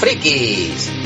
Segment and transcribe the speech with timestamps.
[0.00, 0.99] Frikis.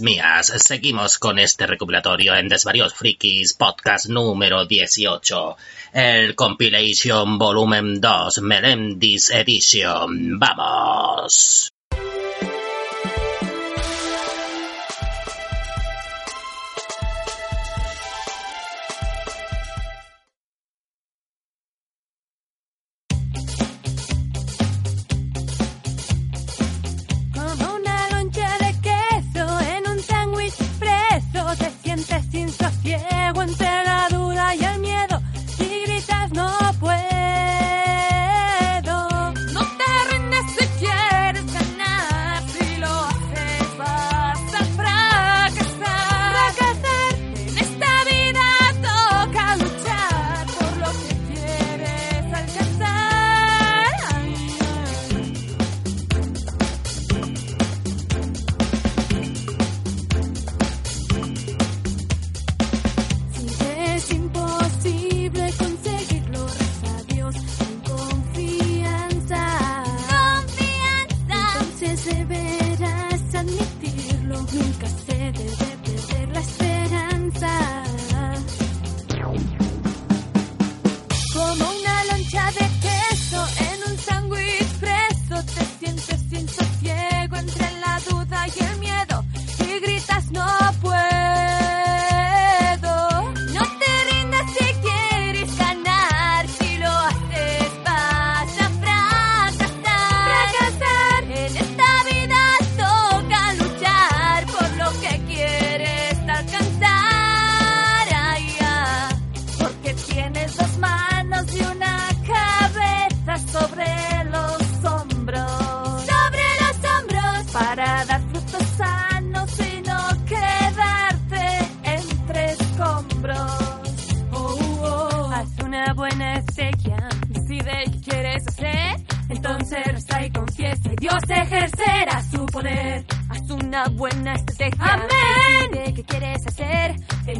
[0.00, 0.52] Mías.
[0.56, 5.56] Seguimos con este recopilatorio en Desvarios Frikis, podcast número 18.
[5.94, 10.38] El Compilation Volumen 2, Melendis Edition.
[10.38, 11.70] ¡Vamos!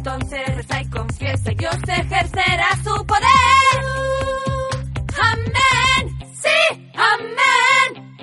[0.03, 3.77] Entonces reza y confiesa Dios ejercerá su poder.
[5.21, 6.19] Amén.
[6.33, 8.17] Sí, amén.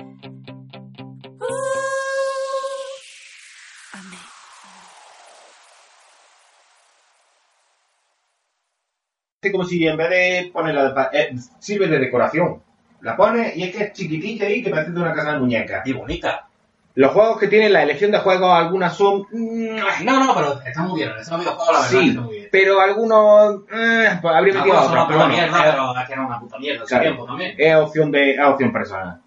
[3.93, 4.19] Amén.
[9.41, 12.61] Hace como si en vez de ponerla eh, sirve de decoración.
[12.99, 15.87] La pones y es que es chiquitita ahí que parece de una casa de muñecas.
[15.87, 16.48] Y bonita.
[16.95, 19.25] Los juegos que tienen, la elección de juegos, algunas son...
[19.31, 21.11] mm, No, no, pero está muy bien.
[21.19, 22.49] Ese videojuego, la verdad, sí, está muy bien.
[22.51, 23.55] pero algunos...
[23.71, 26.57] eh, pues habría metido otros, pero bueno, mierda, es- pero es que era una puta
[26.59, 26.85] mierda.
[26.85, 27.03] Claro.
[27.03, 27.55] tiempo también.
[27.57, 29.21] es opción de es opción personal.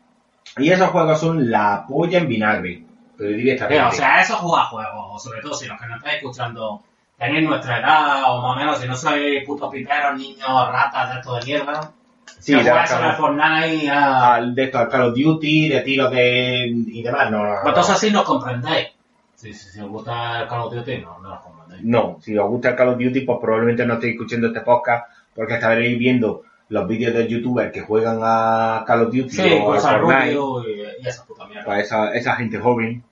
[0.59, 2.85] Y esos juegos son la polla en vinagre.
[3.17, 3.83] Pero directamente.
[3.85, 6.83] O sea, eso juega juegos, sobre todo si los que nos estáis escuchando
[7.19, 11.21] tenéis nuestra edad, o más o menos, si no sois putos piperos, niños, ratas de
[11.21, 11.93] esto de mierda,
[12.39, 14.35] sí, Call al of- Fortnite, a...
[14.35, 17.61] al de esto, al Call of Duty, de tiros de y demás, no, no, no.
[17.63, 18.89] Vosotros así nos comprendéis.
[19.35, 21.85] Si, si, si os gusta el Call of Duty, no, no los comprendéis.
[21.85, 25.07] No, si os gusta el Call of Duty, pues probablemente no estéis escuchando este podcast
[25.35, 29.67] porque estaréis viendo los vídeos de youtubers que juegan a Call of Duty Sí, o
[29.67, 31.65] pues a al Fortnite, Rubio y, y esa puta mierda.
[31.65, 33.03] para esa, esa gente joven,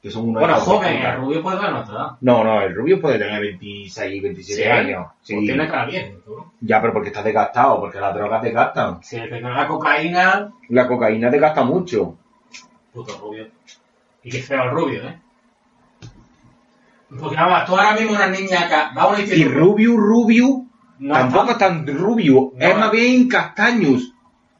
[0.00, 2.10] que son unos bueno, joven, el Rubio puede ver nuestra edad.
[2.20, 5.06] No, no, el rubio puede tener 26, 27 Sí, años.
[5.22, 5.34] Sí.
[5.34, 6.36] Pues tiene cara bien, tú.
[6.60, 9.02] Ya, pero porque está desgastado, porque las drogas desgastan.
[9.02, 12.16] Si el que con la cocaína, La cocaína desgasta mucho.
[12.92, 13.48] puto Rubio.
[14.22, 15.18] Y qué feo el Rubio, ¿eh?
[17.18, 19.44] Porque vamos, tú ahora mismo una niña que va a un Y.
[19.44, 20.64] Rubio, Rubio,
[20.98, 22.66] No tampoco es tan rubio, No.
[22.66, 24.12] es más bien castaños.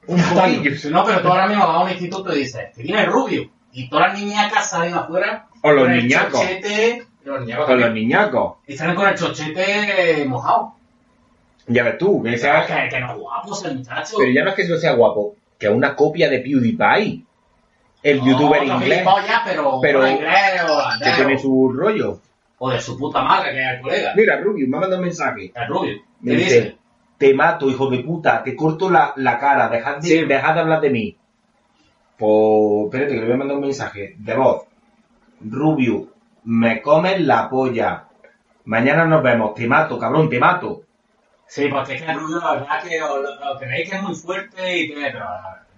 [0.06, 0.90] Un poquillo.
[0.90, 3.50] No, pero tú ahora mismo vas a un instituto y dices, que viene el rubio.
[3.78, 5.46] Y todas las niñacas salen afuera.
[5.62, 6.40] O los niñacos.
[7.24, 8.54] Los niñacos Con los niñacos.
[8.66, 10.74] Y salen con el chochete mojado.
[11.66, 14.16] Ya ves tú, que Que, sea- que, que no es guapo ese muchacho.
[14.18, 17.24] Pero ya no es que eso sea guapo, que es una copia de PewDiePie.
[18.02, 22.20] El No, youtuber inglés gilipollas, pero, Pero- pero inglés o que tiene su rollo.
[22.58, 24.12] O de su puta madre, que es el colega.
[24.16, 25.52] Mira, Rubio, me ha mandado un mensaje.
[25.54, 25.96] El rubio.
[26.20, 26.76] Me ¿Qué dice, dice?
[27.18, 30.24] te mato, hijo de puta, te corto la, la cara, dejad de, Sí.
[30.24, 31.16] dejad de hablar de mí.
[32.18, 34.64] Pues, espérate, que le voy a mandar un mensaje de voz.
[35.40, 36.08] Rubio,
[36.44, 38.04] me comes la polla.
[38.64, 40.82] Mañana nos vemos, te mato, cabrón, te mato.
[41.46, 44.14] Sí, porque es que rubio, la verdad que lo, lo- lo creéis que es muy
[44.14, 45.24] fuerte y tiene, pero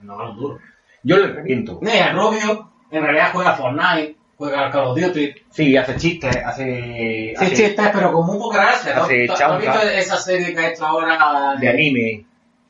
[0.03, 0.59] no es duro.
[1.03, 1.79] Yo le reviento.
[1.81, 5.35] Mira, el rubio en realidad juega Fortnite, juega al Call of Duty.
[5.51, 6.65] Sí, hace chistes, hace...
[6.65, 8.95] Sí, hace chistes, pero con muy poca gracia.
[8.97, 9.03] ¿no?
[9.05, 9.55] Hace ¿Tú- tú chanza.
[9.57, 12.25] ¿Has visto esa serie que ha hecho ahora de anime.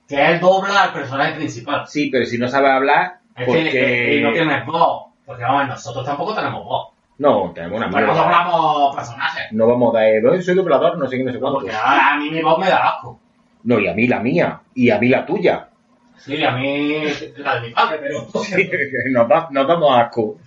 [0.06, 1.86] que él dobla al personaje principal?
[1.88, 3.70] Sí, pero si no sabe hablar, Es porque...
[3.70, 5.04] que y no tiene voz.
[5.26, 6.88] Porque vamos, nosotros tampoco tenemos voz.
[7.18, 8.14] No, tenemos una mierda.
[8.14, 9.52] doblamos personajes.
[9.52, 10.22] No vamos a dar...
[10.22, 11.58] "No, soy doblador, no sé qué, no sé cuánto.
[11.60, 13.20] Porque a, a mí mi voz me da asco.
[13.64, 14.60] No, y a mí la mía.
[14.74, 15.68] Y a mí la tuya.
[16.16, 17.02] Sí, a mí
[17.36, 18.26] la de mi padre, pero...
[19.12, 20.38] nos, da- nos damos asco.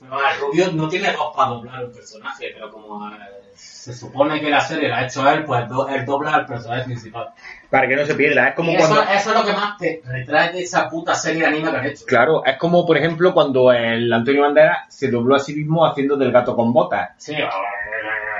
[0.00, 3.18] Pero el Rubio no tiene voz para doblar un personaje, pero como eh,
[3.54, 6.84] se supone que la serie la ha hecho él, pues do- él dobla al personaje
[6.84, 7.28] principal.
[7.70, 8.48] Para que no se pierda.
[8.48, 9.02] Es como Y cuando...
[9.02, 11.86] eso es lo que más te retrae de esa puta serie de anime que han
[11.86, 12.04] hecho.
[12.06, 16.16] Claro, es como, por ejemplo, cuando el Antonio Banderas se dobló a sí mismo haciendo
[16.16, 17.10] del gato con botas.
[17.16, 17.34] Sí,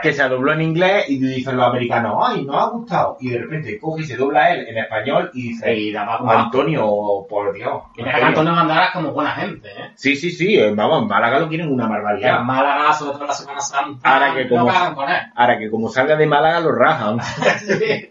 [0.02, 3.16] Que se dobló en inglés y dicen los americanos, ay, nos ha gustado.
[3.20, 6.30] Y de repente coge y se dobla él en español y dice, y daba como...
[6.32, 6.86] Antonio,
[7.28, 7.82] por Dios.
[7.94, 8.26] Que Antonio".
[8.26, 9.90] Antonio Banderas es como buena gente, ¿eh?
[9.94, 12.40] Sí, sí, sí, eh, vamos, en Málaga lo quieren una Y en barbaridad.
[12.40, 15.20] Málaga, sobre todo la Semana Santa, Ahora que como- no con él.
[15.34, 17.18] Ahora que como salga de Málaga lo rajan.
[17.58, 18.08] Sí.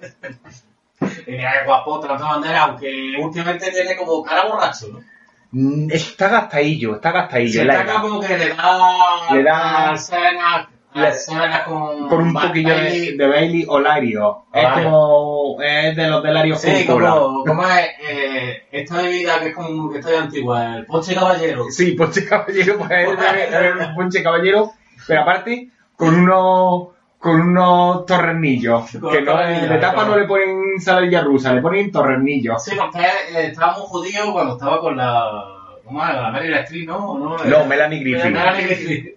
[1.27, 4.99] Y mira guapo Antonio Banderas, aunque últimamente tiene como cara borracho, ¿no?
[5.53, 7.61] Mm, Está gastadillo, está gastadillo.
[7.63, 9.33] Está como que le da...
[9.33, 12.07] Le da- a escenas, le- a escenas con...
[12.09, 13.17] Con un poquillo de, Bailey.
[13.17, 14.45] de Bailey o Lario.
[14.53, 15.57] Es como.
[15.61, 19.91] Es de los de Lario Sí, como, como es eh, esta bebida que es como
[19.91, 21.65] que está de antigua, el ponche caballero.
[21.69, 24.71] Sí, Ponche Caballero, pues es es- es un Ponche Caballero,
[25.07, 28.89] pero aparte con unos con unos torrenillos.
[29.11, 32.63] Que no, de tapa no le ponen saladilla rusa, le ponen torrenillos.
[32.63, 35.23] Sí, porque eh, estaba muy jodido cuando estaba con la...
[35.85, 36.13] ¿Cómo es?
[36.15, 37.19] La Meryl Streep, ¿no?
[37.19, 38.25] No, No, Melanie Griffith.
[38.31, 39.15] Melanie Griffith.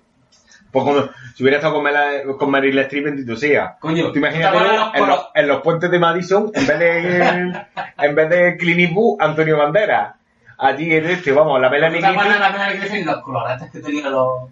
[0.75, 2.07] Pues como si hubiera estado con, Mela,
[2.37, 3.77] con Meryl Streep, bendito sea.
[3.79, 7.65] Coño, ¿te acuerdas en, los- los, en los puentes de Madison, en vez de
[7.99, 10.15] en vez de Clint Eastwood, Antonio Banderas.
[10.59, 13.07] Allí en este, vamos, la Melanie ¿Te acuerdas de Griffith, la Meryl Griffith?
[13.07, 14.49] Los colorantes que tenía los...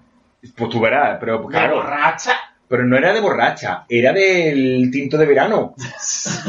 [0.56, 2.32] pues tú verás, pero claro, borracha.
[2.72, 5.74] Pero no era de borracha, era del tinto de verano.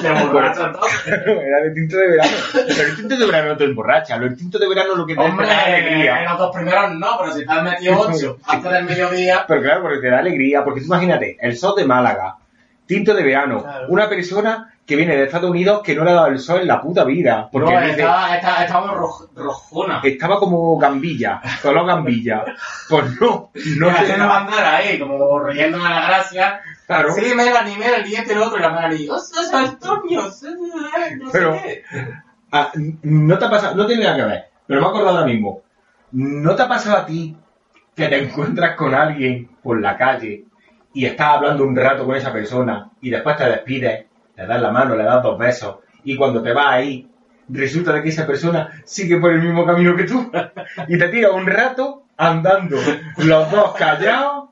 [0.01, 0.71] De borracha,
[1.05, 2.31] era de tinto de verano.
[2.53, 5.19] Pero el tinto de verano no te emborracha, el tinto de verano lo que te
[5.19, 6.23] Hombre, da en alegría.
[6.23, 9.43] los dos primeros no, pero si te has metido ocho antes del mediodía...
[9.45, 12.37] Pero claro, porque te da alegría, porque tú imagínate, el sol de Málaga,
[12.85, 13.85] tinto de verano, Claro.
[13.89, 16.67] una persona que viene de Estados Unidos que no le ha dado el sol en
[16.67, 20.01] la puta vida, porque no, dice, estaba, estaba, estaba roj- rojona.
[20.03, 22.43] estaba como gambilla, solo gambilla.
[22.89, 23.49] Pues no,
[23.79, 23.97] no sé.
[23.97, 26.59] haciendo bandera ahí, como riendo de la gracia.
[26.85, 27.13] Claro.
[27.13, 30.21] Sí, Melanie, mira el diente el otro, y la Melanie, ¡Ostras, Antonio!
[30.23, 30.49] No sé
[31.31, 31.83] Pero- qué.
[32.51, 32.71] Ah,
[33.03, 35.61] no te ha pasado, no tiene nada que ver, pero me he acordado ahora mismo.
[36.11, 37.35] ¿No te ha pasado a ti
[37.95, 40.43] que te encuentras con alguien por la calle
[40.93, 44.71] y estás hablando un rato con esa persona y después te despides, le das la
[44.71, 47.09] mano, le das dos besos y cuando te vas ahí
[47.49, 50.31] resulta de que esa persona sigue por el mismo camino que tú.
[50.87, 52.77] Y te tira un rato andando
[53.17, 54.49] los dos callados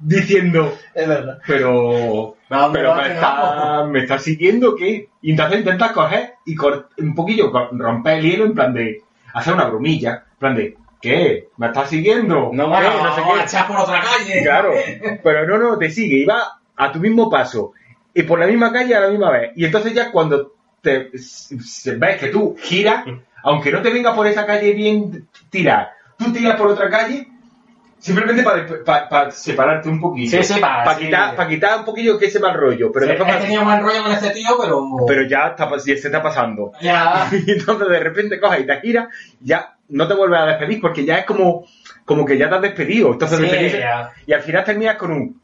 [0.00, 1.38] diciendo Es verdad.
[1.46, 6.56] pero ¿Dónde pero me que está, me está siguiendo qué y entonces intentas coger y
[7.02, 9.02] un poquillo romper el hielo en plan de
[9.34, 11.48] hacer una bromilla en plan de ¿qué?
[11.56, 12.50] ¿me estás siguiendo?
[12.52, 14.42] No, bueno, no sé vamos a qué echar por otra calle.
[14.42, 14.72] claro
[15.22, 17.72] pero no no te sigue y va a tu mismo paso
[18.14, 22.16] y por la misma calle a la misma vez y entonces ya cuando te ves
[22.20, 23.04] que tú giras
[23.42, 27.28] aunque no te venga por esa calle bien tirar tú tiras por otra calle
[27.98, 31.06] simplemente para separarte un poquito Sí, sí, para- sí.
[31.48, 34.30] quitar, un poquillo que ese mal rollo pero después he tenido buen rollo con este
[34.30, 34.84] tío, pero...
[35.06, 36.70] pero ya está, se está pasando.
[36.80, 37.28] Ya...
[37.46, 39.08] Y entonces de repente coges y te giras,
[39.40, 41.64] ya no te vuelves a despedir porque ya es como,
[42.04, 43.12] como que ya te has despedido.
[43.12, 43.78] Entonces Sí,
[44.26, 45.40] y al final terminas con un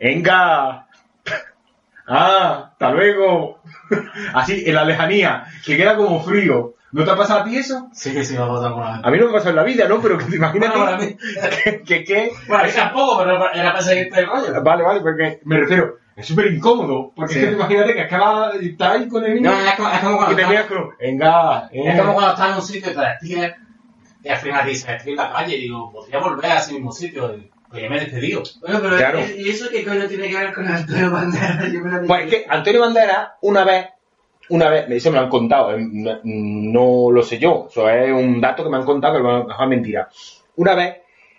[0.00, 0.86] venga,
[2.06, 3.60] ah, hasta luego.
[4.34, 6.74] Así, en la lejanía, que queda como frío.
[6.90, 7.88] ¿No te ha pasado a ti eso?
[7.92, 9.00] Sí que sí, me ha pasado alguna vez.
[9.04, 10.00] A mí no me pasó en la vida, ¿no?
[10.00, 14.20] Pero que te imaginas Bueno, que, que, que- Bueno, a tampoco, pero era para seguirte
[14.20, 14.62] el rollo.
[14.62, 17.38] Vale, vale, porque me refiero, Es súper incómodo, porque Sí.
[17.40, 19.98] es que te imagínate que acaba, está ahí con el niño No, es como, es
[20.00, 21.82] como y cuando te miras como, venga, eh.
[21.92, 23.54] Es como cuando estás en un sitio y te despides
[24.28, 26.92] y al final dices, estoy en la calle y digo, podría volver a ese mismo
[26.92, 27.34] sitio.
[27.34, 28.42] Y, pues ya me he despedido.
[28.60, 29.20] Bueno, pero Claro.
[29.36, 31.72] ¿y eso qué coño tiene que ver con Antonio Banderas?
[31.72, 33.86] Yo me lo Pues es que Antonio Banderas, una vez,
[34.50, 38.38] una vez, eso me lo han contado, eh, no, lo sé yo, eso es un
[38.40, 40.08] dato que me han contado que a lo mejor es mentira.
[40.56, 40.96] Una vez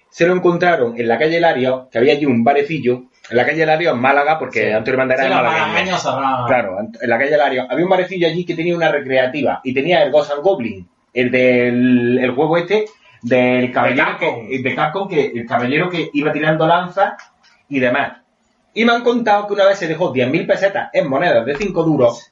[0.09, 3.65] se lo encontraron en la calle Lario, que había allí un barecillo, en la calle
[3.67, 4.71] Lario en Málaga, porque Sí.
[4.71, 5.97] Antonio Banderas Sí, es malagueño.
[6.47, 7.67] Claro, en la calle Lario.
[7.69, 11.31] Había un barecillo allí que tenía una recreativa y tenía el Ghost and Goblin, el
[11.31, 12.85] del el juego este
[13.21, 17.13] del caballero que, de Capcom, que el caballero que iba tirando lanzas
[17.67, 18.17] y demás.
[18.73, 21.83] Y me han contado que una vez se dejó 10.000 pesetas en monedas de 5
[21.83, 22.31] duros,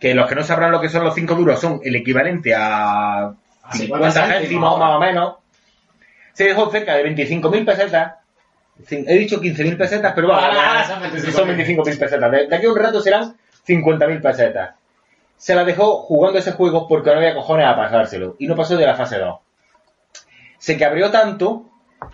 [0.00, 3.26] que los que no sabrán lo que son los 5 duros son el equivalente a
[3.26, 5.34] A 50 céntimos más o menos.
[6.32, 8.14] Se dejó cerca de 25.000 pesetas.
[8.90, 11.30] He dicho 15.000 pesetas, pero Ahora, ahora son 25.000.
[11.30, 12.30] son 25.000 pesetas.
[12.32, 14.74] De, de aquí a un rato serán 50.000 pesetas.
[15.36, 18.36] Se la dejó jugando ese juego porque no había cojones a pasárselo.
[18.38, 19.38] Y no pasó de la fase 2.
[20.58, 21.66] Se cabreó tanto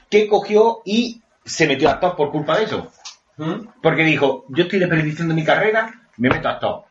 [0.09, 2.89] que cogió y se metió a top por culpa de eso.
[3.37, 3.67] ¿Mm?
[3.83, 6.85] Porque dijo, yo estoy desperdiciando mi carrera, me meto a top.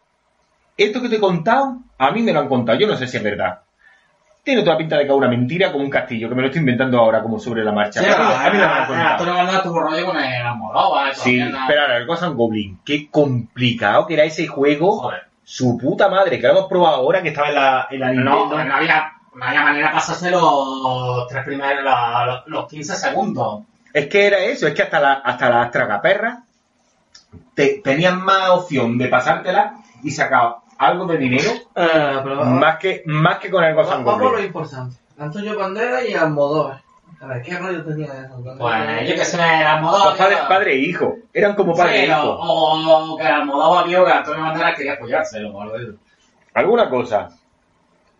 [0.77, 3.17] Esto que te he contado, a mí me lo han contado, yo no sé si
[3.17, 3.59] es verdad.
[4.41, 6.61] Tiene toda pinta de que es una mentira como un castillo, que me lo estoy
[6.61, 7.99] inventando ahora como sobre la marcha.
[7.99, 9.17] Sí, Pero a a mí me lo han a- a- contado.
[9.73, 11.13] Rollo con el.
[11.15, 14.93] Sí, pero ahora, el Ghost and Goblin, qué complicado que era ese juego.
[14.99, 15.23] Joder.
[15.51, 18.35] Su puta madre, que lo hemos probado ahora, que estaba en la, en la No,
[18.41, 18.63] Nintendo.
[18.65, 23.61] no había, no había manera de pasarse los tres primeros, la- los, los 15 segundos.
[23.91, 26.37] Es que era eso, es que hasta, la, hasta las tragaperras
[27.55, 33.01] te, tenían más opción de pasártela y sacar algo de dinero Eh, pero más que
[33.07, 34.95] más que con el and vamos a lo importante.
[35.17, 36.81] Antonio Banderas y Almodóvar.
[37.21, 38.41] A ver, ¿qué rollo tenía eso?
[38.57, 40.15] Pues yo que sé, Almodóvar...
[40.17, 42.37] Padre, padre e hijo, eran como padre e Sí, o, hijo.
[42.39, 45.93] o que el Almodóvar vio que Antonio Banderas quería apoyárselo o algo de eso.
[46.53, 47.29] Alguna cosa.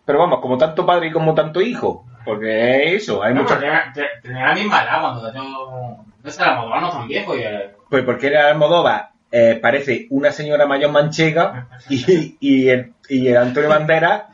[0.04, 2.04] Pero vamos, como tanto padre y como tanto hijo.
[2.24, 5.96] Porque es eso, hay No, muchas tenía, te- tenía la misma edad cuando yo...
[6.22, 7.42] No sé, el Almodóvar no es tan viejo y...
[7.88, 13.36] Pues porque el Almodóvar eh, parece una señora mayor manchega y, y, el, y el
[13.38, 14.24] Antonio Banderas,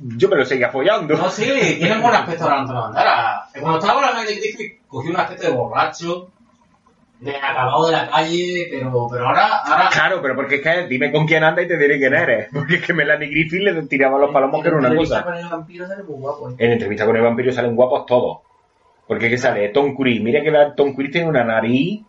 [0.00, 1.16] yo me lo seguía follando.
[1.16, 1.44] No, sí,
[1.78, 3.50] tiene un buen aspecto de Antonio Banderas.
[3.60, 6.28] Cuando estaba con la calle Griffith, cogió un aspecto de borracho,
[7.20, 11.12] de acabado de la calle, pero, pero ahora, ahora Claro, pero porque es que dime
[11.12, 12.48] con quién anda y te diré quién eres.
[12.52, 15.22] Porque es que Melanie Griffith le tiraba los palomos que era una cosa.
[15.22, 16.54] con el vampiro sale muy guapo, ¿eh?
[16.58, 18.38] En entrevista con el vampiro salen guapos todos.
[19.06, 20.22] Porque es que sale Tom Cruise.
[20.22, 22.02] Mira que la- Tom Cruise tiene una nariz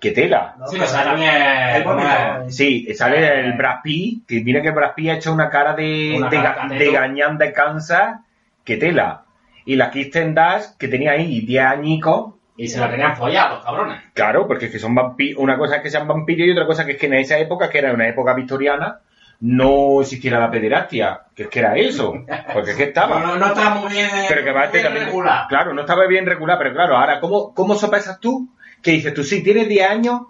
[0.00, 0.54] que tela.
[0.58, 2.44] No, Sí, pero también como- ¿eh?
[2.50, 6.14] Sí, sale el Brad Pitt, que mira que Brad Pitt ha hecho una cara de,
[6.16, 8.20] Una de, cara de gañán de Kansas
[8.64, 9.22] que tela.
[9.66, 14.00] Y la Kirsten Dash, que tenía ahí 10 añicos, Y se la tenían follado, cabrones.
[14.14, 16.84] claro, porque es que son vampiros, una cosa es que sean vampiros y otra cosa
[16.86, 19.00] que es que en esa época, que era una época victoriana,
[19.40, 22.12] no existiera la pederastia, que es que era eso,
[22.52, 23.20] porque es que estaba.
[23.20, 25.46] No, no está muy bien, Pero que va a muy bien regular.
[25.48, 28.48] Claro, no estaba bien regular, pero claro, ahora, ¿cómo, cómo sopesas tú?
[28.82, 30.22] Que dices tú, sí, tienes 10 años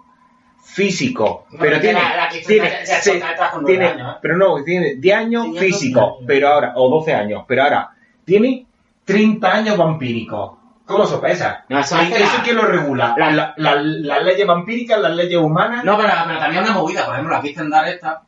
[0.63, 4.17] físico, No, pero tiene, la- la que tiene, se- años, ¿eh?
[4.21, 6.23] pero no, tiene 10 años Tenía físicos, 12 años.
[6.27, 7.89] pero ahora, o 12 años, pero ahora,
[8.25, 8.65] tiene
[9.05, 10.51] 30 años vampíricos.
[10.85, 11.59] ¿Cómo sopesas?
[11.69, 13.15] No, eso ¿Y es que eso lo regula?
[13.17, 15.83] la- La- la- ¿Las leyes vampíricas, las leyes humanas?
[15.85, 18.21] No, pero, pero también una movida, por ejemplo, la Kirsten Dunst esta,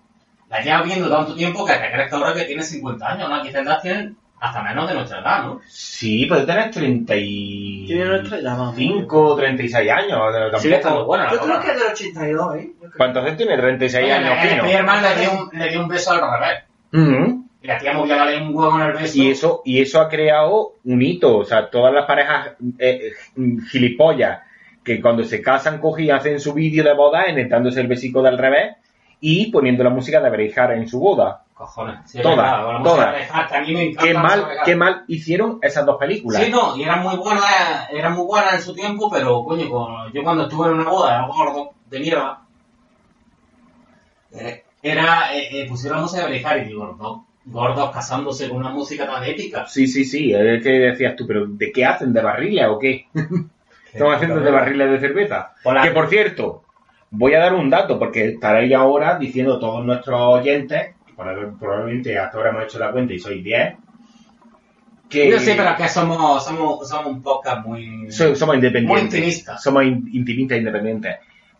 [0.49, 3.35] la lleva viendo tanto tiempo que te crees que ahora que tiene 50 años, ¿no?
[3.37, 4.13] La Kirsten Dunst tiene
[4.43, 5.61] hasta menos de nuestra edad, ¿no?
[5.67, 9.37] Sí, puede tener 35, Tiene nuestra edad, más o menos.
[9.37, 10.09] 36 años.
[10.33, 12.71] tampoco- Sigue estando buena la Yo creo que es del 82, ¿eh?
[12.97, 13.57] ¿Cuántos años tiene?
[13.57, 14.63] 36 Oye, años, fino.
[14.63, 16.63] Spiderman le dio, un, le dio un beso al revés.
[17.61, 19.17] Y la tía movía la lengua en el beso.
[19.17, 21.37] Y eso, y eso ha creado un hito.
[21.37, 24.41] O sea, todas las parejas eh, eh, gilipollas
[24.83, 28.37] que cuando se casan cogen y hacen su vídeo de boda enhetándose el besico del
[28.37, 28.75] revés
[29.25, 31.45] y poniendo la música de Braveheart en su boda.
[31.53, 31.99] Cojones.
[32.11, 33.15] Sí, Todas, verdad, la todas.
[33.15, 36.43] de Hart, que a mí me encanta Qué mal, qué mal hicieron esas dos películas.
[36.43, 37.45] Sí, no, y eran muy buenas,
[37.89, 39.63] eran muy buenas en su tiempo, pero coño,
[40.11, 42.41] yo cuando estuve en una boda, era gordo, de mierda,
[44.33, 48.57] eh, era, eh, eh, pusieron la música de Braveheart y digo, dos gordos casándose con
[48.57, 49.65] una música tan épica.
[49.67, 50.33] Sí, sí, sí.
[50.33, 52.11] Es que decías tú, pero ¿de qué hacen?
[52.11, 53.07] ¿De barriles o qué?
[53.93, 55.53] Estamos haciendo de barriles de cerveza.
[55.63, 55.81] Hola.
[55.81, 56.62] Que por cierto,
[57.15, 62.37] voy a dar un dato porque estaréis ahora diciendo todos nuestros oyentes, proba- probablemente hasta
[62.37, 63.75] ahora hemos hecho la cuenta y sois 10,
[65.09, 68.11] que Yo sí, pero es que somos, somos, somos un podcast muy...
[68.11, 68.89] so- somos independientes.
[68.89, 69.61] Muy intimistas.
[69.61, 71.15] Somos in- intimistas e independientes.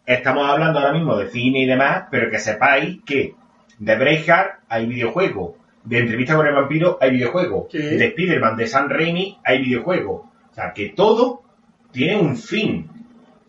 [0.05, 3.35] Estamos hablando ahora mismo de cine y demás, pero que sepáis que
[3.77, 8.89] de Braveheart hay videojuego, de Entrevista con el Vampiro hay videojuego, de Spider-Man de Sam
[8.89, 10.29] Raimi hay videojuego.
[10.51, 11.43] O sea, que todo
[11.91, 12.89] tiene un fin.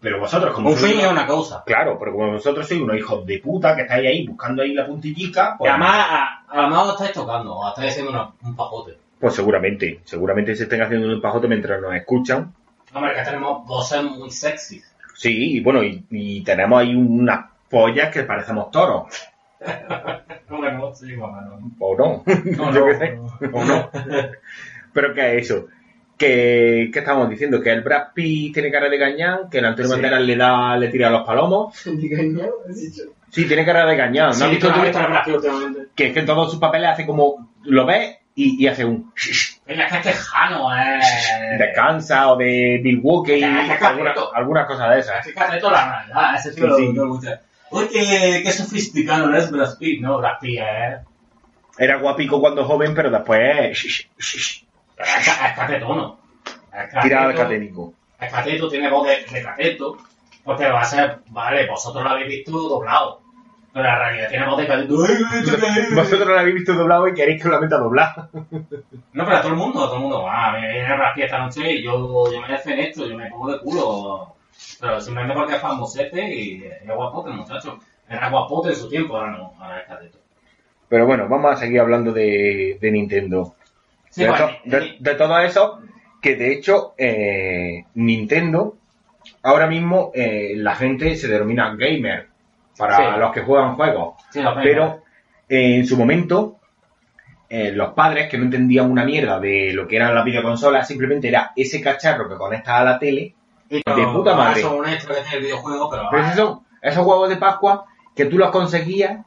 [0.04, 1.62] Pero vosotros, como Un fin y una causa.
[1.64, 4.87] Claro, pero como vosotros sois unos hijos de puta que estáis ahí buscando ahí la
[4.87, 8.30] puntillica, Y pues, además, a, a lo mejor os estáis tocando, o estáis haciendo una-
[8.42, 8.99] un pajote.
[9.18, 12.52] pues seguramente, seguramente se estén haciendo un pajote mientras nos escuchan.
[12.92, 14.82] Hombre, que tenemos voces muy sexy.
[15.14, 19.04] Sí, y bueno, y, y tenemos ahí unas pollas que parecemos toros.
[20.50, 21.02] O menos.
[21.80, 22.23] O no.
[22.26, 23.58] No, no, no.
[23.58, 23.90] O no.
[24.92, 25.66] Pero que es eso.
[26.16, 27.61] Que, ¿Qué estamos diciendo?
[27.61, 29.92] Que el Brad Pitt tiene cara de gañán, que el Antonio Sí.
[29.94, 31.75] Banderas le da, le tira a los palomos.
[31.85, 33.02] Dicho.
[33.30, 34.28] Sí, tiene cara de gañán.
[34.28, 35.80] ¿No Sí, has visto tú no últimamente.
[35.97, 39.12] que es que en todos sus papeles hace como, lo ves y, y hace un
[39.66, 41.00] Venga, es que es tejano, eh.
[41.59, 45.26] de Kansas o de Milwaukee, alguna- algunas cosas de esas.
[45.26, 47.40] Fíjate toda la realidad, ese tío Sí, lo- gusta.
[47.92, 50.18] Qué, qué sofisticado es Brad Pitt, ¿no?
[50.18, 50.99] Brad Pitt, eh.
[51.76, 54.06] Era guapico cuando joven, pero después
[54.98, 56.18] es, es catetono.
[56.72, 57.42] Es tirado al cateto.
[57.42, 57.94] caténico.
[58.20, 59.96] El cateto tiene voz de, de cateto,
[60.44, 63.20] porque va a ser, vale, vosotros lo habéis visto doblado.
[63.72, 64.96] Pero en realidad tiene voz de cateto.
[65.94, 68.28] Vosotros lo habéis visto doblado y queréis que lo meta doblado.
[69.12, 70.26] No, pero a todo el mundo, a todo el mundo.
[70.28, 73.28] Ah, me viene Brad Pitt esta noche y yo, yo me en esto, yo me
[73.30, 74.36] pongo de culo.
[74.80, 77.78] Pero simplemente porque es famosete y es guapote, muchacho.
[78.08, 80.18] Era guapote en su tiempo, ahora no, ahora es cateto.
[80.88, 83.56] Pero bueno, vamos a seguir hablando de, de Nintendo.
[84.16, 85.80] De, bueno, to- de- de todo eso,
[86.23, 88.76] que de hecho eh, Nintendo,
[89.42, 92.28] ahora mismo eh, la gente se denomina gamer
[92.76, 93.02] para Sí.
[93.21, 94.14] los que juegan juegos.
[94.30, 95.02] sí, Pero
[95.49, 96.59] eh, en su momento,
[97.50, 101.52] los padres que no entendían una mierda de lo que eran las videoconsolas, simplemente era
[101.54, 103.33] ese cacharro que conectas a la tele.
[103.71, 104.61] Y de puta madre.
[105.33, 106.02] El videojuego, pero.
[106.11, 107.85] Pero esos son esos huevos de Pascua
[108.16, 109.21] que tú los conseguías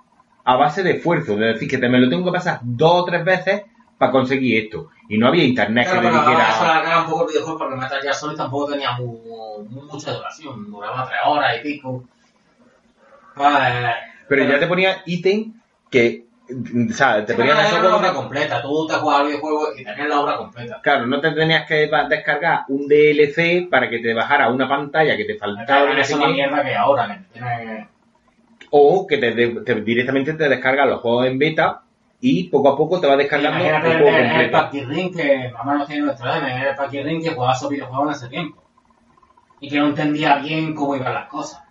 [0.44, 1.34] a base de esfuerzo.
[1.34, 3.62] Es decir, que te me lo tengo que pasar dos o tres veces
[3.98, 4.90] para conseguir esto.
[5.10, 6.72] Y no había internet Claro, que te pero ahora eso dijera...
[6.74, 10.70] alargaba un poco el videojuego porque Metal Gear Solid tampoco tenía mu- mu- mucha duración,
[10.72, 12.04] duraba tres horas y pico.
[13.36, 13.54] Pues,
[14.28, 15.54] Pero ya te ponía ítem
[15.90, 16.26] que...
[16.50, 19.68] O sea, te ponían pero era la huevos obra completa, tú te jugabas el videojuego
[19.78, 20.80] y tenías la obra completa.
[20.82, 25.26] Claro, no te tenías que descargar un DLC para que te bajara una pantalla que
[25.26, 27.88] te faltaba Claro, es una mierda que ahora, que tiene...
[28.72, 31.82] o que te, te- directamente te descargas los juegos en beta
[32.20, 34.88] y poco a poco te va descargando el el, juego el, el completo.
[34.90, 38.08] Ring que mamá no tiene nuestra edad, era el Packy Ring que jugaba esos videojuegos
[38.08, 38.64] en ese tiempo.
[39.60, 41.62] Y que no entendía bien cómo iban las cosas.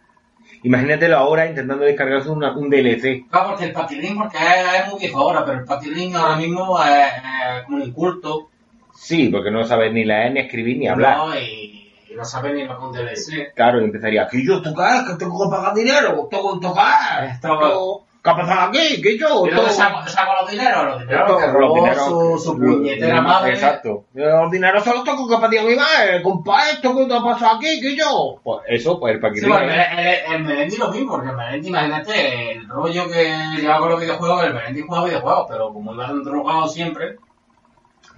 [0.63, 3.27] Imagínatelo ahora intentando descargarse una- un DLC.
[3.31, 6.15] Claro, porque el Packy Ring, porque es, es muy viejo ahora, pero el Packy Ring
[6.17, 7.13] ahora mismo es,
[7.59, 8.49] es como un inculto.
[8.95, 11.19] Sí, porque no sabes ni leer, ni escribir, ni hablar.
[11.19, 11.39] ¿no?
[11.39, 13.53] Y, y no sabe ni lo que un DLC.
[13.55, 17.25] Claro, y empezaría, que yo tocar, que tengo que pagar dinero, tengo que tocar.
[17.25, 19.01] Esto- Tengo- ¿Qué ha pasado aquí?
[19.03, 20.85] Que yo, ¿Y todo- saco, saco los dineros?
[20.85, 23.53] Los dineros que los dineros- su, puñetera madre.
[23.55, 24.05] Exacto.
[24.15, 27.57] Los dineros solo tengo que pedir a mi madre, compa, esto que te ha pasado
[27.57, 28.37] aquí, que yo.
[28.43, 29.49] Pues eso, pues el Sí, paquete.
[29.49, 33.79] bueno, el, el, el Melendi lo mismo, porque el Melendi, imagínate, el rollo que lleva
[33.79, 37.17] con los videojuegos, el Melendi juega videojuegos, pero como iba drogado siempre,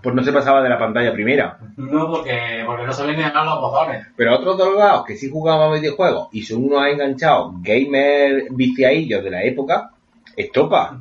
[0.02, 1.58] Pues no se pasaba de la pantalla primera.
[1.76, 4.06] no porque, porque no sabía ni ganar los botones.
[4.16, 9.42] Pero otros drogados que sí jugaban videojuegos y son unos enganchados gamer viciadillos de la
[9.42, 9.90] época,
[10.38, 11.00] Estopa.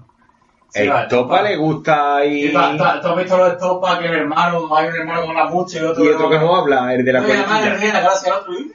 [0.70, 1.42] Sí, Estopa Estopa.
[1.44, 5.26] le gusta y, ¿Y tú, has visto los estopas que el hermano, hay un hermano
[5.28, 8.54] con la mucho y otro, y otro que no habla, el de la otro.
[8.54, 8.66] ¿eh?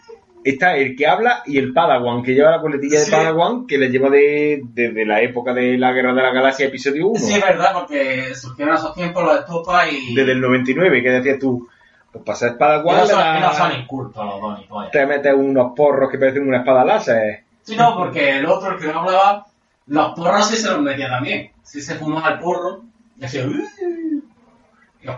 [0.45, 3.11] Está el que habla y el Padawan, que lleva la coletilla de Sí.
[3.11, 7.09] Padawan, que le lleva de, desde la época de la Guerra de la Galaxia episodio
[7.09, 7.21] 1.
[7.21, 10.15] Sí, es verdad, porque surgieron esos tiempos los estopas y...
[10.15, 11.69] Desde el 99, que decías tú,
[12.11, 15.73] pues para ser y Padawan no son, no son incultos los dos te metes unos
[15.77, 17.45] porros que parecen una espada láser.
[17.63, 19.47] Sí, no, porque el otro, el que no hablaba,
[19.87, 21.51] los porros sí se los metía también.
[21.63, 22.83] Sí se fumaba el porro
[23.19, 23.47] y hacía...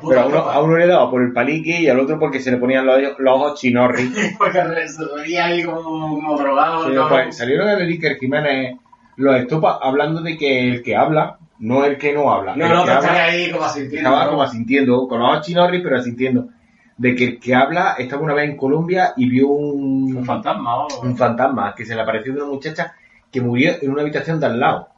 [0.09, 2.50] Pero a uno, a uno le daba por el palique y al otro porque se
[2.50, 4.11] le ponían los, los ojos chinorri.
[4.38, 6.88] Porque se reía ahí como, como drogado.
[6.88, 7.07] Sí, ¿no?
[7.09, 8.77] pues, salieron el Iker Jiménez
[9.16, 12.57] los estopas hablando de que el que habla no el que no habla.
[12.57, 14.09] No, el no, que habla- ahí como asintiendo.
[14.09, 14.31] estaba ¿no?
[14.31, 16.48] como asintiendo, con los ojos chinorri, pero asintiendo.
[16.96, 20.77] De que el que habla estaba una vez en Colombia y vio un, Un fantasma,
[20.79, 21.00] o...
[21.03, 22.94] un fantasma que se le apareció de una muchacha
[23.35, 24.88] que murió en una habitación de al lado.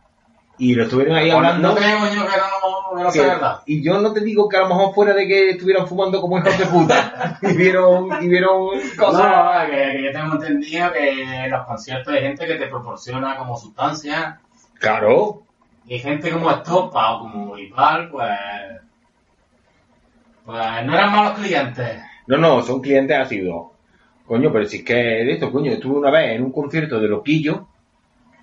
[0.59, 1.69] Y lo estuvieron ahí hablando.
[1.69, 3.61] No yo que no, que no que- verdad.
[3.67, 6.39] y yo no te digo que a lo mejor fuera de que estuvieran fumando como
[6.39, 8.69] hijos de puta y vieron, y vieron
[8.99, 9.25] cosas.
[9.25, 13.37] No, que, que yo tengo entendido que en los conciertos hay gente que te proporciona
[13.37, 14.41] como sustancia
[14.79, 15.43] Claro,
[15.87, 18.31] y gente como Estopa o como Ipal, pues.
[20.45, 22.03] Pues no eran malos clientes.
[22.27, 23.69] No, no, son clientes ácidos.
[24.27, 27.09] Coño, pero si es que de esto, coño, estuve una vez en un concierto de
[27.09, 27.69] Loquillo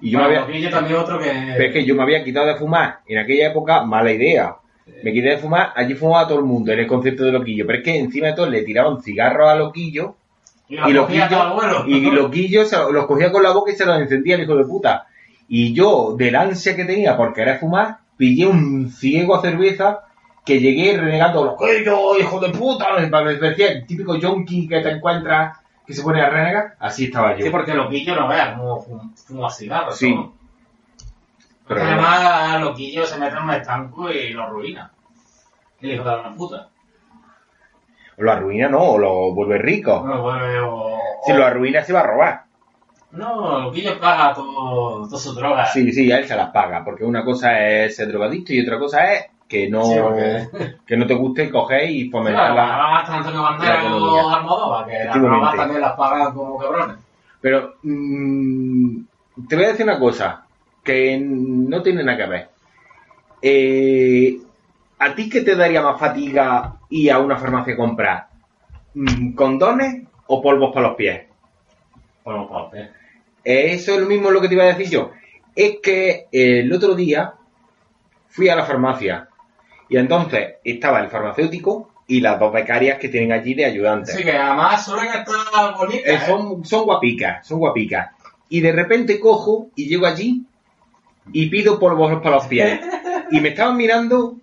[0.02, 0.46] y yo Bueno, me había...
[0.46, 1.32] porque yo también otro que.
[1.32, 4.56] Pero es que yo me había quitado de fumar en aquella época, mala idea.
[5.04, 7.66] Me quité de fumar, allí fumaba todo el mundo en el concierto de Loquillo.
[7.66, 10.16] Pero es que encima de todo le tiraban cigarros a Loquillo
[11.88, 12.02] Y
[12.32, 15.08] guillos se- los cogía con la boca y se los encendía el hijo de puta.
[15.48, 20.02] Y yo, del ansia que tenía por querer fumar, pillé un ciego a cerveza
[20.46, 24.90] que llegué renegando los yo, hijo de puta, me parecía el típico junkie que te
[24.90, 27.44] encuentras que se pone a renegar, así estaba yo.
[27.46, 29.98] Sí, porque los guillos no vean como fum- fuma cigarros.
[29.98, 30.14] Sí.
[30.14, 30.34] todo.
[31.68, 34.90] Pero Porque además los guillos se meten en un estanco y lo arruinan.
[35.82, 36.70] El hijo de una puta.
[38.18, 40.04] lo arruina, no, o lo vuelve rico.
[40.06, 42.44] No, bueno, o- Si o- lo arruina, se va a robar.
[43.12, 45.72] No, pagan todo, todas sus drogas.
[45.74, 48.78] Sí, sí, a él se las paga, porque una cosa es ser drogadicto y otra
[48.80, 50.48] cosa es que no, Sí, porque-
[50.88, 52.60] que no te guste coger y Claro,
[53.14, 54.26] Antonio Bandera la economía.
[54.26, 56.98] o Almodóvar, que las también las pagan como cabrones.
[57.40, 58.98] Pero mm,
[59.48, 60.46] te voy a decir una cosa
[60.84, 62.50] que no tiene nada que ver.
[63.42, 64.38] Eh,
[65.00, 68.28] ¿A ti qué te daría más fatiga ir a una farmacia a comprar?
[68.96, 71.24] Mm, ¿Condones o polvos para los pies?
[72.24, 72.90] Por los papes.
[73.44, 75.12] Eh, Eso es lo mismo lo que te iba a decir yo.
[75.56, 77.34] Es que el otro día
[78.30, 79.28] fui a la farmacia
[79.94, 84.16] y entonces estaba el farmacéutico y las dos becarias que tienen allí de ayudantes.
[84.16, 86.04] Sí, que además suelen estar bonitas.
[86.04, 86.20] Eh, ¿eh?
[86.26, 88.10] son, son guapicas, son guapicas.
[88.50, 90.48] Y de repente cojo y llego allí
[91.32, 92.80] y pido polvos para los pies.
[93.30, 94.38] Y me estaban mirando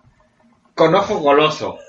[0.73, 1.81] con ojos golosos.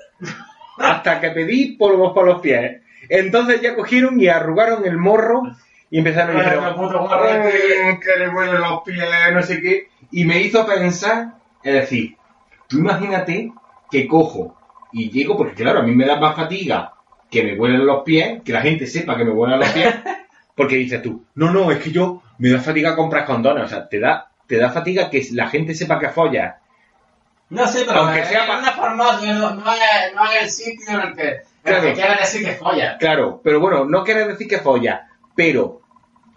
[0.77, 2.81] Hasta que pedí polvos para los pies.
[3.07, 5.43] Entonces ya cogieron y arrugaron el morro
[5.89, 7.99] y empezaron a decir, morro este.
[8.01, 9.87] que le huelen los pies, no sé qué.
[10.11, 12.17] Y me hizo pensar, es decir,
[12.73, 13.51] tú imagínate
[13.91, 14.57] que cojo
[14.91, 16.93] y llego, porque claro, a mí me da más fatiga
[17.29, 19.93] que me huelen los pies, que la gente sepa que me huelen los pies,
[20.55, 23.87] porque dices tú, no, no, es que yo me da fatiga comprar condones, o sea,
[23.87, 26.55] te da, te da fatiga que la gente sepa que follas.
[27.49, 30.49] No sé, pero Aunque en sea pa- una farmacia no, no, es, no es el
[30.49, 31.81] sitio en el que, en Claro.
[31.83, 32.97] que quiere decir que folla.
[32.97, 35.01] Claro, pero bueno, no quiere decir que follas,
[35.35, 35.81] pero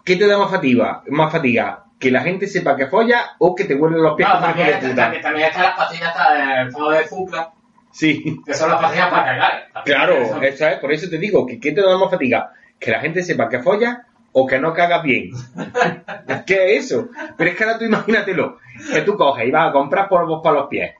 [0.05, 1.03] ¿qué te da más fatiga?
[1.07, 4.39] Más fatiga, que la gente sepa que follas o que te huelen los pies No,
[4.39, 5.01] también, de está- puta.
[5.03, 7.49] también, también están las pastillas hasta el estado de Fucla,
[7.91, 8.37] Sí.
[8.45, 9.67] que son las pastillas para cagar.
[9.85, 12.51] Claro, eso es, por eso te digo, que ¿qué te da más fatiga?
[12.79, 13.97] Que la gente sepa que follas
[14.31, 15.31] o que no cagas bien.
[16.45, 17.09] ¿Qué es eso?
[17.37, 18.57] Pero es que ahora tú imagínatelo,
[18.93, 20.93] que tú coges y vas a comprar polvos para los pies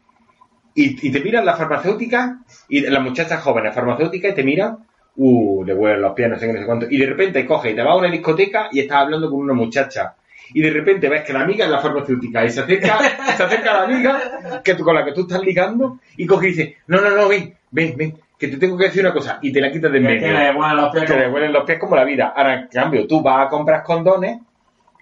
[0.74, 2.32] y, y te miran las farmacéuticas
[2.70, 4.78] y las muchachas jóvenes farmacéuticas y te miran,
[5.16, 7.74] uh, le huelen los pies, no sé qué, no sé cuánto, y de repente coges
[7.74, 10.16] y te vas a una discoteca y estás hablando con una muchacha.
[10.54, 13.00] Y de repente ves que la amiga es la farmacéutica y se acerca,
[13.36, 16.48] se acerca a la amiga que tú, con la que tú estás ligando y coge
[16.48, 19.40] y dice, no, no, no, ven, ven, ven, que te tengo que decir una cosa
[19.42, 20.40] y te la quitas de en que, que medio.
[20.40, 21.06] le huelen los pies.
[21.06, 22.34] Que le huelen los pies como la vida.
[22.36, 24.40] Ahora, en cambio, tú vas a comprar condones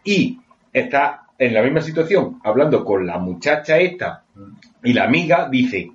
[0.04, 0.40] y
[0.72, 4.24] estás en la misma situación hablando con la muchacha esta
[4.84, 5.92] y la amiga dice,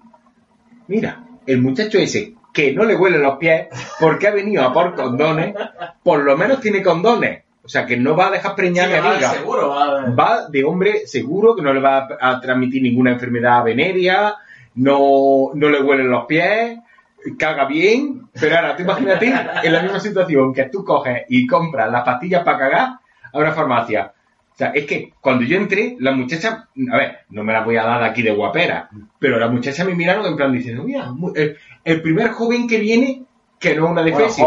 [0.89, 4.95] mira, el muchacho ese que no le huelen los pies porque ha venido a por
[4.95, 5.55] condones,
[6.03, 7.45] por lo menos tiene condones.
[7.63, 9.31] O sea, que no va a dejar Sí, preñar a mi amiga.
[9.31, 13.13] seguro, va de- Va de hombre seguro que no le va a, a transmitir ninguna
[13.13, 14.35] enfermedad venérea,
[14.75, 16.79] no, no le huelen los pies,
[17.39, 21.91] caga bien, pero ahora tú imagínate en la misma situación que tú coges y compras
[21.91, 22.89] las pastillas para cagar
[23.33, 24.13] a una farmacia.
[24.55, 27.77] O sea, es que cuando yo entré, las muchachas, a ver, no me las voy
[27.77, 31.57] a dar aquí de guapera, pero las muchachas me miraron en plan diciendo, mira, el,
[31.85, 33.25] el primer joven que viene
[33.59, 34.43] que no es una defensa.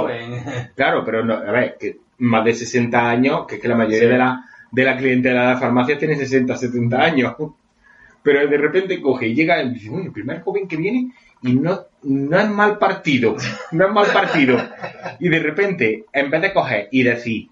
[0.76, 4.00] Claro, pero no, a ver, que más de 60 años, que es que la mayoría
[4.00, 4.06] Sí.
[4.08, 7.36] de la, de la clientela de la farmacia tiene 60, 70 años.
[8.22, 11.54] Pero de repente coge y llega y dice, uy, el primer joven que viene y
[11.56, 13.36] no, no es mal partido,
[13.72, 14.58] no es mal partido.
[15.20, 17.50] Y de repente, en vez de coger y decir,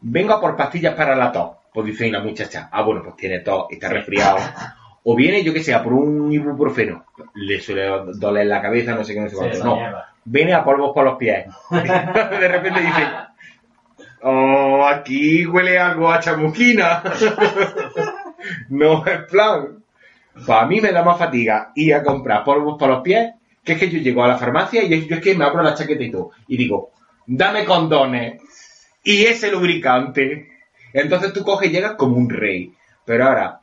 [0.00, 3.40] vengo a por pastillas para la tos, pues dice la muchacha, ah, bueno, pues tiene
[3.40, 4.38] tos, está resfriado.
[5.04, 9.02] O viene, yo que sé, a por un ibuprofeno, le suele doler la cabeza, no
[9.02, 9.56] sé qué, no sé Sí, cuánto.
[9.56, 9.78] esa No,
[10.24, 11.44] viene a polvos por los pies.
[11.72, 13.02] de repente dice,
[14.22, 17.02] oh, aquí huele algo a chamusquina.
[18.70, 19.82] no es plan.
[20.46, 23.32] Para mí me da más fatiga ir a comprar polvos para los pies,
[23.62, 25.62] que es que yo llego a la farmacia y yo, yo es que me abro
[25.62, 26.30] la chaqueta y todo.
[26.48, 26.90] Y digo,
[27.26, 28.40] dame condones
[29.04, 30.48] y ese lubricante.
[30.92, 32.72] Entonces tú coges y llegas como un rey.
[33.04, 33.61] Pero ahora,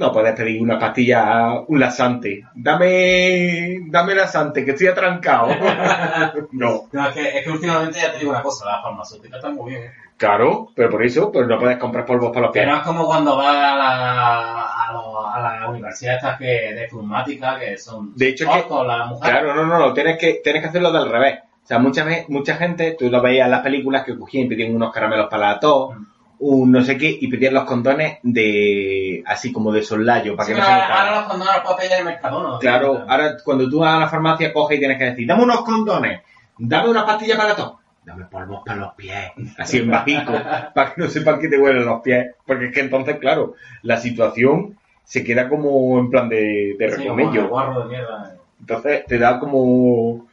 [0.00, 2.42] no puedes pedir una pastilla, un lasante.
[2.54, 5.48] Dame, dame lasante, que estoy atrancado.
[6.52, 6.82] no.
[6.90, 9.70] No, es que, es que últimamente ya te digo una cosa, las farmacéuticas están muy
[9.70, 9.84] bien.
[9.84, 9.90] ¿eh?
[10.16, 12.66] Claro, pero por eso, pero no puedes comprar polvos para los pies.
[12.66, 16.86] no es como cuando vas a la, a, lo- a la universidad estas que, de
[16.90, 19.40] plumática, que son De hecho, es que- las mujeres.
[19.40, 21.38] Claro, no, no, no, tienes que, tienes que hacerlo del revés.
[21.62, 24.74] O sea, mucha, mucha gente, tú lo veías en las películas que cogían y pedían
[24.74, 26.04] unos caramelos para la tos, Mm.
[26.42, 30.52] Un no sé qué, y pedían los condones de, así como de soslayo, para Sí,
[30.54, 32.58] que no se ahora, los condones los puedes pedir en el Mercadona.
[32.58, 35.62] Claro, ahora cuando tú vas a la farmacia coges y tienes que decir, dame unos
[35.62, 36.20] condones,
[36.58, 37.72] dame una pastilla para tos.
[38.04, 40.32] dame polvos para los pies, así en bajico,
[40.74, 43.98] para que no sepan que te huelen los pies, porque es que entonces, claro, la
[43.98, 47.50] situación se queda como en plan de, de Sí, recomello.
[47.88, 48.36] mierda.
[48.60, 50.26] Entonces te da como...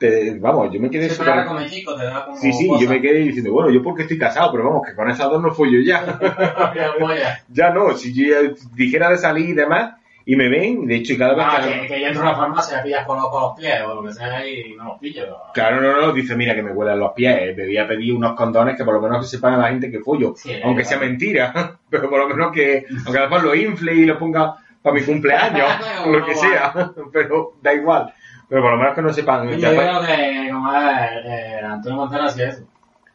[0.00, 1.08] te- vamos, yo me quedé
[1.46, 2.36] come chico, te da como.
[2.36, 2.82] Sí, sí, cosa.
[2.82, 5.40] yo me quedé diciendo, bueno, yo porque estoy casado, pero vamos, que con esas dos
[5.40, 6.18] no fui yo ya.
[7.48, 8.36] Ya no, si yo
[8.74, 9.94] dijera de salir y demás,
[10.26, 11.80] y me ven, de hecho, y cada vez Ah, que...
[11.82, 14.02] que, que yo entro a una farmacia, pillas con los, con los pies o lo
[14.04, 15.36] que sea y no los pillo.
[15.54, 18.76] Claro, no, no, dice, mira que me huelen los pies, eh, debía pedir unos condones
[18.76, 21.78] que por lo menos que sepan a la gente que follo, Sí, aunque sea mentira,
[21.90, 25.68] pero por lo menos que, aunque después lo infle y lo ponga para mi cumpleaños,
[26.06, 28.12] O lo no que sea, pero da igual,
[28.50, 30.82] pero por lo menos que no sepan Yo creo que como es,
[31.24, 32.64] eh, Antonio Montero hacía eso.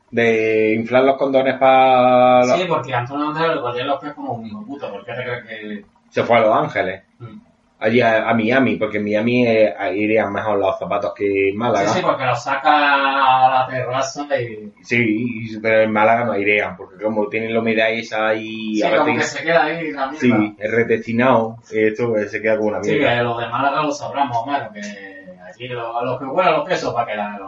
[0.09, 2.43] de inflar los condones para...
[2.43, 4.89] Sí, porque Antonio Montero le ponía los pies como un hijo puta.
[4.89, 5.85] ¿Por qué te crees que.?
[6.09, 7.39] Se fue a Los Ángeles, Mm.
[7.79, 11.89] allí a, a Miami, porque en Miami eh, irían mejor los zapatos que en Málaga.
[11.89, 14.71] Sí, sí, porque los saca a la terraza y.
[14.81, 18.95] Sí, pero en Málaga no irían, porque como tienen la humedad esa y Sí, a
[18.97, 20.19] como que se queda ahí la mierda.
[20.19, 23.15] Sí, es redestinado, esto pues, se queda con una Sí, mierda.
[23.17, 25.14] que los de Málaga lo sabrán más o menos, que
[25.59, 27.41] lo- a los que huelen los pesos para quedar.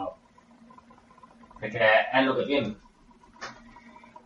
[1.62, 2.78] Es que es lo que tienen.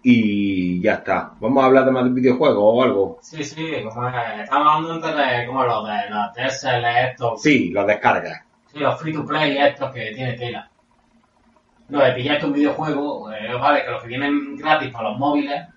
[0.04, 1.34] Y ya está.
[1.40, 3.20] Vamos a hablar de más de videojuegos o algo.
[3.22, 7.70] Sí, sí, como es, estamos hablando antes de como los de los TSL estos, Sí,
[7.70, 8.42] los descargas.
[8.68, 10.68] sí, los free to play estos que tiene tela.
[11.90, 15.68] Lo de pillarte un videojuego, eh, vale, que los que vienen gratis para los móviles,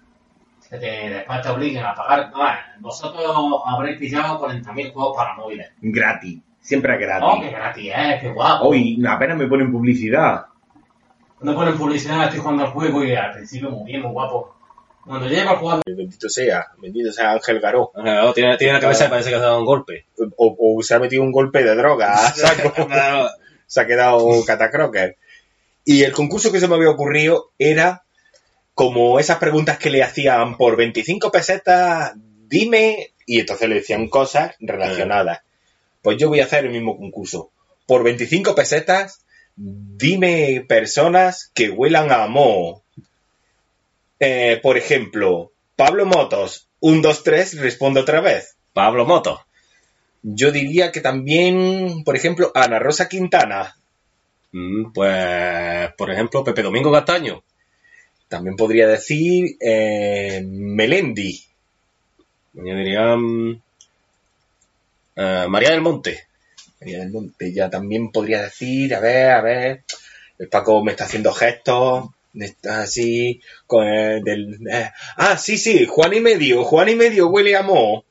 [0.71, 2.31] que te, después te obliguen a pagar.
[2.81, 3.25] Vosotros
[3.67, 5.71] habréis pillado 40.000 juegos para móviles.
[5.83, 6.40] Gratis.
[6.64, 7.50] Siempre es Oh, que gratis.
[7.53, 8.68] gratis, eh, qué guapo.
[8.68, 10.46] Hoy apenas me ponen publicidad.
[11.40, 14.57] No ponen publicidad, estoy jugando al juego y al principio muy bien, muy guapo.
[15.05, 17.90] Cuando llegas jugando, Bendito sea, bendito sea Ángel Garó.
[17.94, 20.07] Claro, tiene, tiene la cabeza y parece que se ha dado un golpe.
[20.38, 22.72] O, o se ha metido un golpe de droga a saco.
[23.66, 25.18] se ha quedado catacroker.
[25.85, 28.05] Y el concurso que se me había ocurrido era
[28.72, 34.55] como esas preguntas que le hacían por 25 pesetas, dime, y entonces le decían cosas
[34.61, 35.40] relacionadas.
[36.05, 37.51] Pues yo voy a hacer el mismo concurso.
[37.87, 39.25] Por 25 pesetas,
[39.57, 42.83] dime personas que huelan a moho.
[44.21, 48.55] Eh, por ejemplo, Pablo Motos, 1, 2, 3, responde otra vez.
[48.75, 49.47] Pablo Moto.
[50.23, 53.75] Yo diría que también, por ejemplo, Ana Rosa Quintana.
[54.53, 57.43] Mm, pues, por ejemplo, Pepe Domingo Castaño.
[58.29, 61.43] También podría decir eh, Melendi.
[62.53, 63.62] Yo diría mm,
[65.16, 66.27] eh, María del Monte.
[66.81, 67.53] María del Monte.
[67.53, 69.85] Ya también podría decir, a ver, a ver.
[70.38, 72.11] El Paco me está haciendo gestos.
[72.35, 73.40] Está así.
[73.66, 76.64] Con el del, eh, ah, sí, sí, Juan y medio.
[76.64, 78.05] Juan y medio huele a moho.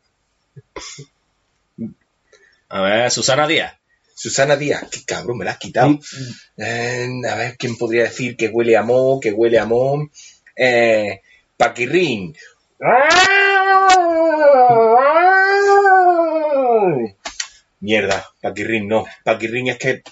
[2.69, 3.73] A ver, Susana Díaz.
[4.15, 5.99] Susana Díaz, qué cabrón, me la has quitado.
[6.57, 10.09] Eh, a ver, ¿quién podría decir que huele a moho, que huele a moho?
[10.55, 11.21] Eh,
[11.57, 12.35] Paquirrín.
[17.79, 19.05] Mierda, Paquirrín no.
[19.23, 20.03] Paquirrín es que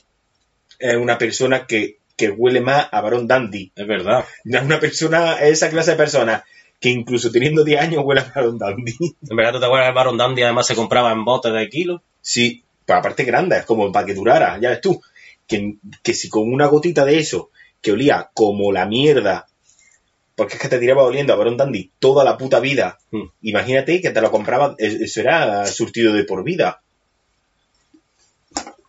[0.80, 3.72] es una persona que, que huele más a varón dandy.
[3.76, 4.26] Es verdad.
[4.44, 6.44] Es una persona, es esa clase de persona
[6.80, 8.96] que incluso teniendo 10 años huele a varón dandy.
[9.30, 10.42] En verdad, ¿tú te acuerdas del Baron Dandy?
[10.42, 12.02] Además se compraba en botes de kilo.
[12.22, 15.02] Sí, pues aparte grande, es como para que durara, ya ves tú.
[15.48, 19.48] Que, que si con una gotita de eso, que olía como la mierda,
[20.36, 23.24] porque es que te tiraba oliendo a Barón Dandy toda la puta vida, Mm.
[23.44, 26.82] imagínate que te lo compraba, es- eso era surtido de por vida.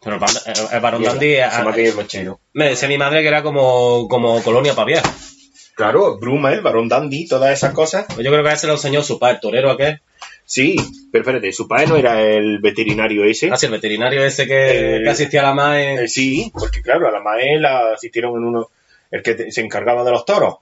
[0.03, 1.35] Pero el, Bar- el- el Baron Mierda, Dandy...
[1.35, 2.41] se me ha caído el mochero.
[2.55, 5.29] me decía mi madre que era como, como colonia para viejas.
[5.75, 8.07] Claro, Bruma, el Barón Dandy, todas esas cosas.
[8.07, 10.01] Pues yo creo que a ese lo enseñó su padre, el torero aquel.
[10.45, 10.77] Sí,
[11.11, 13.49] pero espérate, su padre no era el veterinario ese.
[13.51, 16.05] Ah, sí, el veterinario ese que, Eh, que asistía a la MAE.
[16.05, 18.69] Eh, sí, porque claro, a la MAE la asistieron en uno,
[19.11, 20.57] el que te- se encargaba de los toros.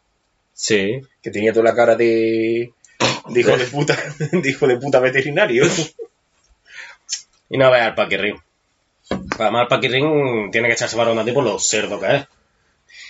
[0.62, 1.00] Sí.
[1.22, 2.72] que tenía toda la cara de,
[3.28, 3.96] de hijo de puta,
[4.32, 5.64] de hijo de puta veterinario.
[7.48, 8.36] Y no veas al Paquirrín.
[9.38, 12.24] Además, el Paquirrín tiene que echarse Baron Dandy por lo cerdo que es.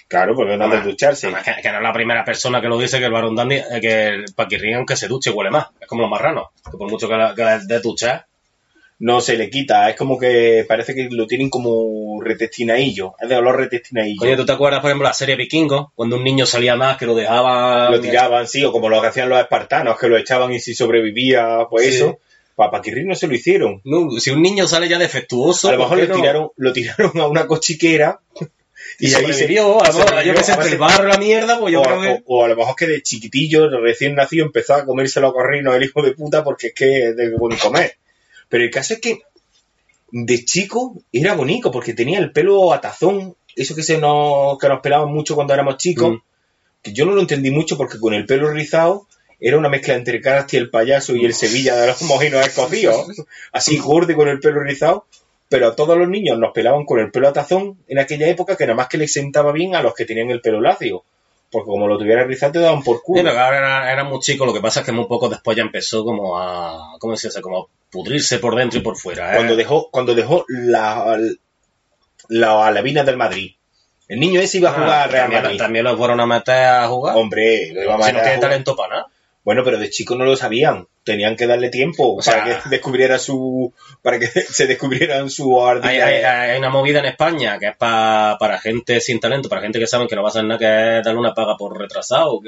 [0.08, 1.26] Claro, porque no de ducharse.
[1.26, 3.56] Además, que, que no es la primera persona que lo dice que el Baron Dandy,
[3.56, 5.66] eh, que el Paquirrín, aunque se duche, huele más.
[5.80, 6.48] Es como los marranos.
[6.70, 8.26] Que por mucho que, la- que la- de duchar,
[9.00, 13.36] No se le quita, es como que parece que lo tienen como retestinaillo, es de
[13.36, 14.18] olor retestinaillo.
[14.18, 15.92] Coño, ¿tú te acuerdas, por ejemplo, la serie Vikingo?
[15.94, 17.90] Cuando un niño salía más, que lo dejaba...
[17.90, 20.74] Lo tiraban, sí, o como lo que hacían los espartanos, que lo echaban y si
[20.74, 21.94] sobrevivía, pues Sí.
[21.96, 22.18] eso.
[22.54, 23.80] Para Paquirrín no se lo hicieron.
[23.84, 25.68] No, si un niño sale ya defectuoso...
[25.70, 26.14] A lo ¿por mejor no?
[26.16, 28.20] tiraron, lo tiraron a una cochiquera
[28.98, 31.72] Y, y ahí se- sobrevivió, a lo yo que sé, el barro la mierda, pues
[31.72, 32.08] yo o, creo que...
[32.26, 35.74] o- o a lo mejor que de chiquitillo, recién nacido, empezó a comérselo a corrinos
[35.74, 37.94] el hijo de puta porque es que es de buen comer.
[38.50, 39.20] Pero el caso es que
[40.12, 44.80] de chico era bonito porque tenía el pelo atazón eso que se nos, que nos
[44.80, 46.22] pelaban mucho cuando éramos chicos, Mm.
[46.82, 49.06] que yo no lo entendí mucho porque con el pelo rizado
[49.38, 53.06] era una mezcla entre Karasti el payaso y el Sevilla de los mojinos escocidos,
[53.52, 55.06] así gordo con el pelo rizado,
[55.48, 58.56] pero a todos los niños nos pelaban con el pelo a tazón en aquella época
[58.56, 61.04] que nada más que les sentaba bien a los que tenían el pelo lacio,
[61.50, 63.22] porque como lo tuvieras rizado te daban por Sí, culo.
[63.24, 65.62] pero ahora era, era muy chico, lo que pasa es que muy poco después ya
[65.62, 67.40] empezó como a, ¿cómo se dice?
[67.42, 69.32] Como a pudrirse por dentro y por fuera.
[69.32, 69.36] ¿eh?
[69.36, 71.18] Cuando dejó, cuando dejó la,
[72.28, 73.52] la alevina del Madrid.
[74.08, 75.58] El niño ese iba a jugar Ah, al Real también, Madrid.
[75.58, 77.16] también lo fueron a meter a jugar.
[77.16, 78.40] Hombre, lo iba a si no tiene jugar.
[78.40, 79.06] talento para nada.
[79.42, 80.86] Bueno, pero de chico no lo sabían.
[81.02, 83.72] Tenían que darle tiempo O sea- para que descubriera su,
[84.02, 86.06] para que se descubrieran su Hay, ardilla.
[86.06, 89.78] hay- hay una movida en España que es pa- para gente sin talento, para gente
[89.78, 92.40] que saben que no va a hacer nada que es darle una paga por retrasado.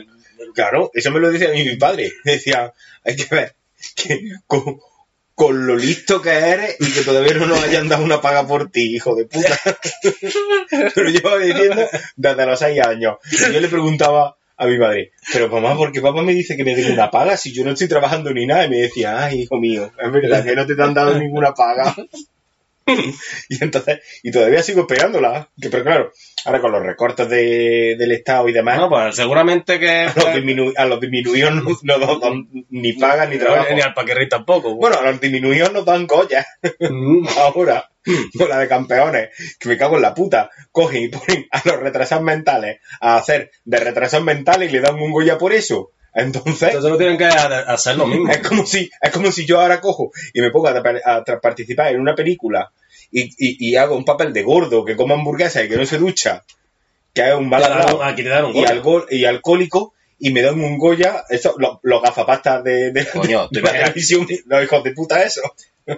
[0.54, 2.10] Claro, eso me lo decía a mí mi padre.
[2.24, 2.72] Decía,
[3.04, 3.54] hay que ver
[3.96, 4.78] que con,
[5.34, 8.70] con lo listo que eres y que todavía no nos hayan dado una paga por
[8.70, 9.58] ti, hijo de puta.
[10.94, 13.16] Pero llevaba diciendo desde los seis años.
[13.30, 16.64] Y yo le preguntaba a mi madre, pero mamá, ¿por qué papá me dice que
[16.64, 18.66] me den una paga si yo no estoy trabajando ni nada?
[18.66, 21.94] Y me decía, ay, hijo mío, es verdad que no te han dado ninguna paga.
[23.48, 25.48] y entonces, y todavía sigo esperándola.
[25.60, 26.12] Que, pero claro,
[26.44, 29.90] ahora con los recortes de- del Estado y demás, pues seguramente que...
[30.06, 33.74] a los, disminu- a los disminuidos no, no dan ni pagan ni trabajo.
[33.74, 34.74] Ni al paquerri tampoco.
[34.76, 36.46] Bueno, a los disminuidos nos dan Goya
[36.78, 37.26] Mm.
[37.38, 37.90] ahora,
[38.36, 40.50] con la de campeones, que me cago en la puta.
[40.70, 44.94] Cogen y ponen a los retrasados mentales a hacer de retrasados mentales y le dan
[44.96, 45.90] un Goya por eso.
[46.14, 48.30] Entonces, Entonces no tienen que ha- hacer lo mismo.
[48.30, 51.88] es como si, es como si yo ahora cojo y me pongo a, a participar
[51.94, 52.70] en una película
[53.10, 55.98] y, y- y hago un papel de gordo que come hamburguesa y que no se
[55.98, 56.44] ducha,
[57.14, 58.54] que es un Aquí te dan un
[59.10, 63.60] y, alcohólico y me dan un Goya, eso, los, los gafapastas de, de, Coño, de
[63.60, 65.40] la televisión, los hijos de puta eso.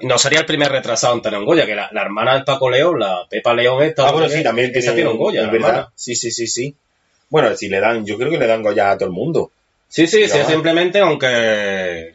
[0.01, 2.71] No sería el primer retrasado en tener un Goya, que la, la hermana del Paco
[2.71, 5.47] León, la Pepa León esta, Ah, bueno, sí, también esa tiene, tiene un Goya, es
[5.47, 5.69] la verdad.
[5.69, 5.93] hermana.
[5.95, 6.75] Sí, sí, sí, sí.
[7.29, 9.51] Bueno, si le dan, yo creo que le dan Goya a todo el mundo.
[9.95, 12.15] Sí, sí, sí, simplemente aunque...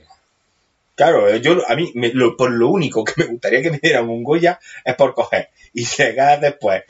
[0.95, 4.09] Claro, yo a mí, me- lo- por lo único que me gustaría que me dieran
[4.09, 6.83] un Goya es por coger y llegar después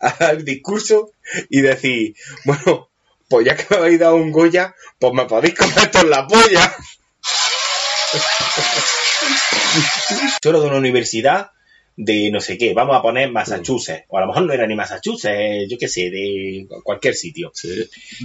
[0.00, 1.10] al discurso
[1.48, 2.14] y decir,
[2.44, 2.90] bueno,
[3.30, 6.76] pues ya que me habéis dado un Goya, pues me podéis comer toda la polla.
[10.42, 11.50] Solo de una universidad
[11.96, 14.74] de no sé qué, vamos a poner Massachusetts, o a lo mejor no era ni
[14.74, 17.52] Massachusetts, yo qué sé, de cualquier sitio.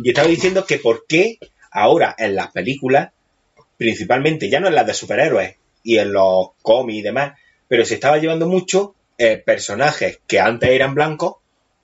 [0.04, 1.38] Y estaba diciendo que por qué
[1.72, 3.12] ahora en las películas,
[3.78, 7.94] principalmente, ya no en las de superhéroes y en los cómics y demás, pero se
[7.96, 11.36] estaba llevando mucho eh, personajes que antes eran blancos,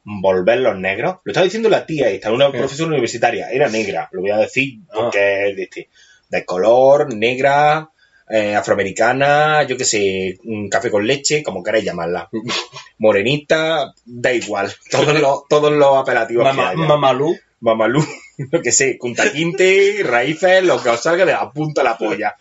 [0.04, 1.18] volverlos negros.
[1.24, 2.58] Lo estaba diciendo la tía esta, una ¿Qué?
[2.58, 4.94] profesora universitaria, era negra, lo voy a decir Ah.
[4.94, 5.90] porque es de, este,
[6.30, 7.90] de color, negra,
[8.30, 12.30] eh, afroamericana, yo qué sé, un café con leche, como queráis llamarla.
[13.00, 16.80] Morenita, da igual, todos los, todos los apelativos que Mama- haya.
[16.80, 17.38] Mamalú.
[17.60, 18.06] Mamalú,
[18.52, 19.00] lo que sé,
[19.34, 22.36] Quinte, raíces, lo que os salga de la punta la polla.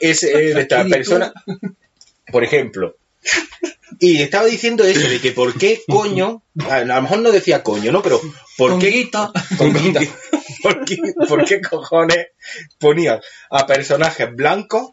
[0.00, 1.32] Es eh, de esta persona,
[2.30, 2.96] por ejemplo.
[3.98, 7.90] Y estaba diciendo eso, de que por qué coño, a lo mejor no decía coño,
[7.92, 8.02] ¿no?
[8.02, 8.20] Pero
[8.58, 9.08] ¿por qué,
[9.56, 10.00] Conguita,
[10.62, 10.98] ¿por qué,
[11.28, 12.26] por qué cojones
[12.78, 13.20] ponían
[13.50, 14.90] a personajes blancos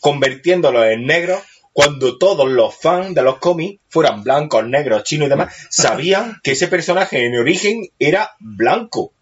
[0.00, 1.40] convirtiéndolos en negros
[1.72, 6.52] cuando todos los fans de los cómics, fueran blancos, negros, chinos y demás, sabían que
[6.52, 9.12] ese personaje en origen era blanco.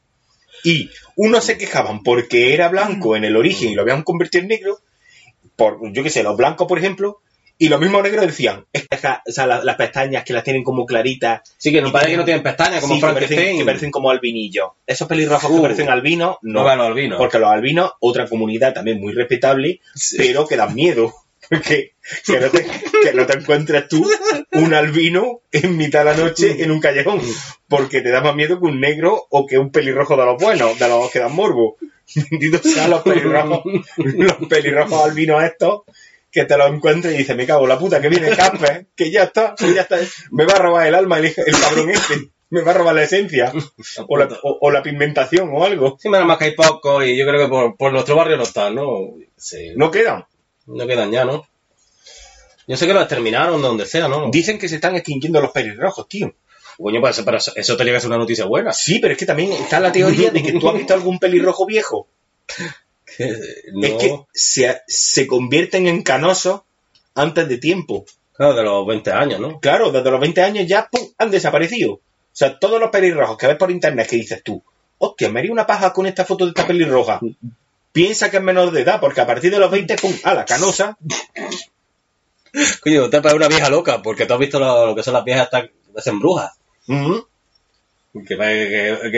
[0.65, 4.49] Y unos se quejaban porque era blanco en el origen y lo habían convertido en
[4.49, 4.79] negro,
[5.57, 7.21] por, yo qué sé, los blancos, por ejemplo,
[7.59, 10.87] y los mismos negros decían, "Esta- o sea, la- las pestañas que las tienen como
[10.87, 13.91] claritas, Sí, que no parece que no tienen pestañas, como sí, que parecen, que parecen
[13.91, 14.69] como albinillos.
[14.87, 15.63] Esos pelirrojos que Uh.
[15.63, 16.61] parecen albinos, no.
[16.61, 17.19] No, bueno, albino.
[17.19, 19.81] Porque los albinos, otra comunidad también muy respetable,
[20.17, 21.13] pero que dan miedo.
[21.49, 21.93] Que,
[22.27, 22.67] que, no te,
[23.03, 24.07] que no te encuentres tú
[24.53, 27.23] un albino en mitad de la noche en un callejón.
[27.69, 30.79] Porque te da más miedo que un negro o que un pelirrojo de los buenos,
[30.79, 31.77] de los que dan morbo.
[32.31, 33.63] Benditos sean los pelirrojos,
[33.97, 35.83] los pelirrojos albinos estos,
[36.31, 39.11] que te los encuentres y dices, me cago en la puta, que viene Casper, que
[39.11, 39.99] ya está, que ya está,
[40.31, 43.03] me va a robar el alma el, el cabrón este, me va a robar la
[43.03, 43.53] esencia,
[44.09, 45.97] o la, o- o la pigmentación o algo.
[46.01, 48.43] Sí, menos más que hay poco y yo creo que por, por nuestro barrio no
[48.45, 49.15] están, ¿no?
[49.37, 50.25] Sí, no, No quedan.
[50.67, 51.47] no quedan ya, ¿no?
[52.67, 54.31] Yo sé que lo exterminaron donde sea, ¿no?
[54.31, 56.35] Dicen que se están extinguiendo los pelirrojos, tío.
[56.77, 58.73] Coño, pues, pero eso, eso te llega a ser una noticia buena.
[58.73, 61.65] Sí, pero es que también está la teoría de que tú has visto algún pelirrojo
[61.67, 62.07] viejo.
[63.73, 66.63] No, Es que se, se convierten en canosos
[67.15, 68.05] antes de tiempo.
[68.37, 69.61] claro, de los 20 años, ¿no?
[69.61, 71.03] Claro, desde los 20 años ya ¡pum!
[71.19, 71.95] han desaparecido.
[71.95, 72.01] O
[72.33, 74.63] sea, todos los pelirrojos que ves por internet que dices tú,
[74.99, 77.21] hostia, me haría una paja con esta foto de esta pelirroja.
[77.93, 80.15] Piensa que es menor de edad, porque a partir de los 20, ¡pum!
[80.23, 80.97] a la canosa.
[82.81, 85.25] Coño, te parece una vieja loca, porque tú has visto lo, lo que son las
[85.25, 86.53] viejas estas que hacen brujas.
[86.87, 87.27] Ujú.
[88.27, 89.11] Que, que,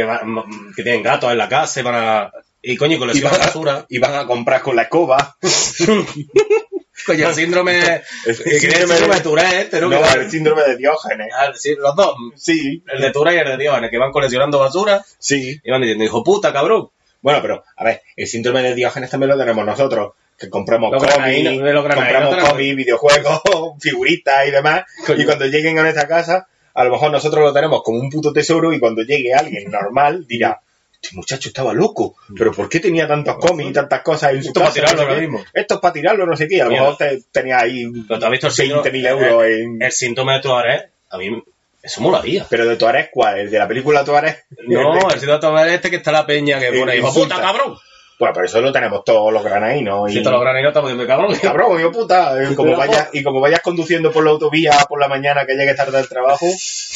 [0.75, 2.33] que tienen gatos en la casa y van a...
[2.63, 3.87] Y coño, y Y van, basura.
[3.89, 5.37] y van a comprar con la escoba.
[7.07, 7.79] Coño, el síndrome...
[7.79, 9.89] El el síndrome de Tourette, este, ¿no?
[9.89, 11.33] No, Que- el síndrome de Diógenes.
[11.35, 12.15] Ah, sí, los dos.
[12.37, 15.59] Sí, El de Tourette y el de Diógenes, que van coleccionando basura sí.
[15.65, 16.91] y van diciendo, hijo puta, cabrón.
[17.23, 20.13] Bueno, pero, a ver, el síndrome de Diógenes también lo tenemos nosotros.
[20.39, 23.41] Que compramos cómics, compramos cómics, videojuegos,
[23.81, 24.85] figuritas y demás.
[25.07, 25.23] Coño.
[25.23, 28.33] Y cuando lleguen a nuestra casa, a lo mejor nosotros lo tenemos como un puto
[28.33, 30.61] tesoro y cuando llegue alguien normal dirá,
[31.03, 34.49] este muchacho estaba loco, pero ¿por qué tenía tantos cómics y tantas cosas en su
[34.49, 34.81] Esto para casa?
[34.83, 35.45] tirarlo ahora mismo.
[35.55, 36.61] Esto es para tirarlo, no sé qué.
[36.61, 36.83] A lo Mira.
[36.83, 38.39] mejor te, tenía ahí el síndrome...
[38.39, 39.83] 20.000 euros en...
[39.83, 41.43] El síndrome de Tourette, a mí
[41.83, 42.47] eso molaría.
[42.51, 43.39] Pero de Tuareg, ¿cuál?
[43.39, 44.45] ¿El de la película Tuareg?
[44.67, 47.37] No, el síndrome de Tourette este que está la peña que pone, insulta.
[47.37, 47.77] puta, cabrón.
[48.21, 50.13] Bueno, pero eso lo tenemos todos los granadinos.
[50.13, 50.23] Si Y...
[50.23, 51.35] todos los graninos estamos diciendo, cabrón.
[51.41, 52.35] Cabrón, hijo puta.
[52.55, 55.75] Como Pero, vayas, y como vayas conduciendo por la autovía por la mañana que llegues
[55.75, 56.47] tarde al trabajo,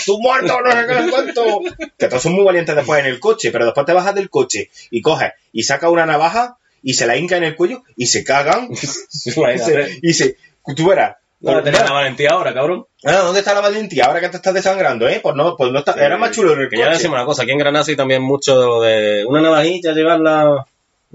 [0.07, 0.61] ¡tú muerto!
[0.61, 1.61] No sé qué, cuánto.
[1.99, 4.71] Que todos son muy valientes después en el coche, pero después te bajas del coche
[4.91, 8.23] y coges y sacas una navaja y se la hinca en el cuello y se
[8.23, 8.69] cagan.
[8.71, 10.37] y, se, y se-
[10.77, 11.17] Tú verás.
[11.41, 12.87] No tener la valentía ahora, cabrón.
[13.05, 14.07] Ah, ¿dónde está la valentía?
[14.07, 15.21] Ahora que te estás desangrando, ¿eh?
[15.23, 16.97] Pues no, pues no está, era más chulo en el Que ya coche.
[16.97, 20.65] decimos una cosa, aquí en Granada hay también mucho de una navajilla, llevarla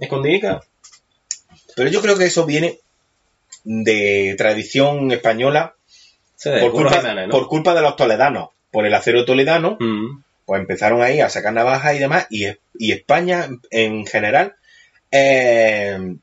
[0.05, 0.61] escondidica.
[1.75, 2.79] Pero yo creo que eso viene
[3.63, 5.75] de tradición española
[6.35, 7.31] Sí, por culpa, Jiménez, ¿no?
[7.33, 8.49] por culpa de los toledanos.
[8.71, 10.21] Por el acero toledano, Mm.
[10.45, 12.27] pues empezaron ahí a sacar navajas y demás.
[12.29, 12.45] Y,
[12.77, 14.55] y España en general,
[15.11, 16.15] eh,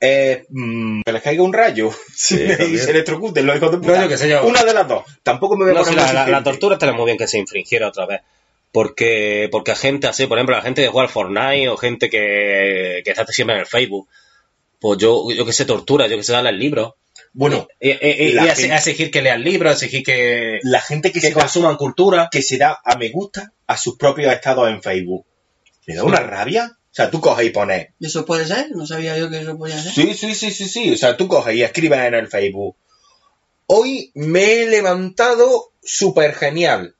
[0.00, 1.90] eh, mm, que les caiga un rayo
[2.30, 3.96] y se electrocuten los hijos de puta.
[3.96, 4.44] No, yo qué sé yo.
[4.46, 5.04] Una de las dos.
[5.22, 7.88] Tampoco me voy a No, poner la, la- tortura estaría muy bien que se infringiera
[7.88, 8.20] otra vez.
[8.72, 12.08] Porque, porque a gente así, por ejemplo, la gente que juega al Fortnite o gente
[12.08, 14.08] que, que está siempre en el Facebook,
[14.80, 16.96] pues yo, yo que sé, tortura, yo que sé, darle el libro.
[17.32, 21.32] Bueno, Y, y- gente- exigir que lean libros, exigir que, la gente que, que se
[21.34, 22.28] da, consuman cultura.
[22.30, 25.26] que se da a me gusta a sus propios estados en Facebook.
[25.86, 26.72] ¿Me da una rabia?
[26.76, 28.70] O sea, tú coges y pones ¿Y eso puede ser?
[28.72, 29.92] No sabía yo que eso podía ser.
[29.92, 30.92] Sí, sí, sí, sí, sí.
[30.92, 32.76] O sea, tú coges y escribes en el Facebook.
[33.66, 36.94] Hoy me he levantado súper genial.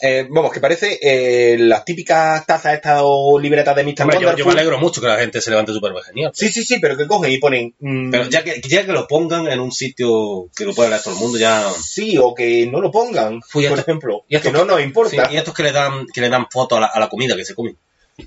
[0.00, 4.02] Eh, vamos, que parece eh, las típicas tazas estas o libretas de Mr.
[4.02, 6.32] Hombre, yo, me alegro mucho que la gente se levante súper genial.
[6.34, 7.74] Sí, sí, sí, pero que cogen y ponen...
[7.80, 11.02] mm, Pero ya que, ya que lo pongan en un sitio que lo pueda leer
[11.02, 11.66] todo el mundo, ya...
[11.82, 14.24] Sí, o que no lo pongan, por esto- ejemplo.
[14.28, 15.28] y esto- que no nos Sí, importa.
[15.32, 17.44] y estos que le dan, que le dan fotos a la, a la comida que
[17.46, 17.78] se comen.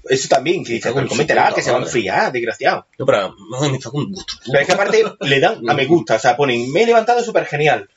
[0.08, 2.86] Eso también, que dice, cométela, que se va a enfriar, desgraciado.
[2.98, 3.36] No, pero
[3.70, 4.34] me está con gusto.
[4.46, 7.24] Pero es que aparte le dan a me gusta, o sea, ponen, me he levantado
[7.24, 7.90] súper genial,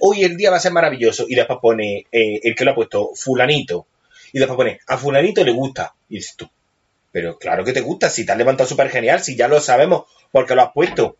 [0.00, 2.74] hoy el día va a ser maravilloso, y después pone eh, el que lo ha
[2.74, 3.86] puesto, fulanito,
[4.32, 6.48] y después pone, a fulanito le gusta, y dices tú,
[7.12, 10.04] pero claro que te gusta, si te has levantado súper genial, si ya lo sabemos,
[10.30, 11.16] porque lo has puesto.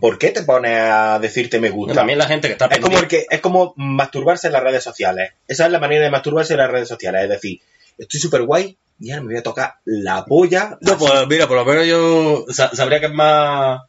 [0.00, 1.94] ¿Por qué te pones a decirte me gusta?
[1.94, 4.82] También la gente que está Es como, el que, es como masturbarse en las redes
[4.82, 5.32] sociales.
[5.46, 7.24] Esa es la manera de masturbarse en las redes sociales.
[7.24, 7.60] Es decir,
[7.98, 10.76] estoy súper guay y ahora me voy a tocar la polla.
[10.80, 13.82] No, pues mira, por lo menos yo sa- sabría que es más...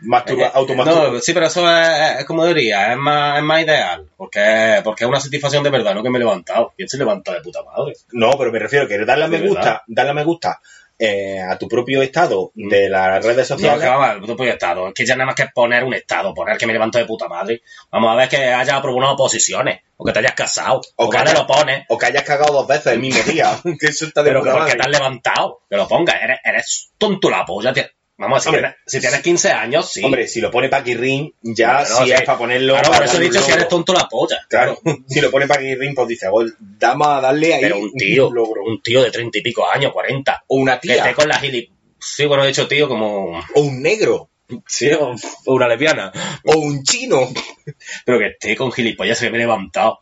[0.00, 3.62] masturba, eh, automasturba- no, sí, pero eso es, es como diría, es más, es más
[3.62, 4.06] ideal.
[4.16, 6.72] Porque, porque es una satisfacción de verdad, no que me he levantado.
[6.76, 7.94] ¿Quién se levanta de puta madre?
[8.12, 9.82] No, pero me refiero que darle a me gusta, verdad.
[9.86, 10.60] darle a me gusta
[10.98, 12.68] eh, a tu propio estado Mm.
[12.68, 14.28] de las redes No, que sociales.
[14.28, 14.86] no puedo estado.
[14.88, 17.26] Es que ya nada más que poner un estado, poner que me levanto de puta
[17.26, 17.62] madre.
[17.90, 21.18] Vamos a ver que hayas aprobado oposiciones, o que te hayas casado, O o que
[21.18, 21.86] haya- lo pones.
[21.88, 23.50] O que hayas cagado dos veces el mismo día.
[23.80, 24.76] que eso está de Pero que porque madre.
[24.76, 27.72] te has levantado, que lo pongas, eres, eres tonto la polla.
[27.72, 27.84] tío.
[28.18, 30.04] Vamos, si, Hombre, tienes, si tienes 15 años, sí.
[30.04, 32.12] Hombre, si lo pone Paquirrín, ya si sí.
[32.12, 32.74] es para ponerlo.
[32.74, 34.46] claro, por eso he dicho un si eres tonto la polla.
[34.48, 38.30] Claro, si lo pone Paquirrín, pues dice, "Gol, vamos a darle ahí Pero un tío,
[38.30, 38.62] logro.
[38.64, 40.96] un tío de 30 y pico años, 40, O una que tía.
[40.96, 41.70] esté con la gili...
[41.98, 43.38] Sí, bueno, he dicho tío como...
[43.54, 44.28] O un negro.
[44.66, 45.14] Sí, o
[45.46, 46.12] o una lesbiana.
[46.44, 47.28] O un chino.
[48.04, 50.00] Pero que esté con gilipollas que me he levantado.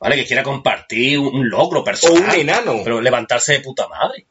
[0.00, 0.16] ¿Vale?
[0.16, 2.22] Que quiera compartir un, un logro O personal.
[2.34, 2.80] un enano.
[2.82, 4.26] Pero levantarse de puta madre.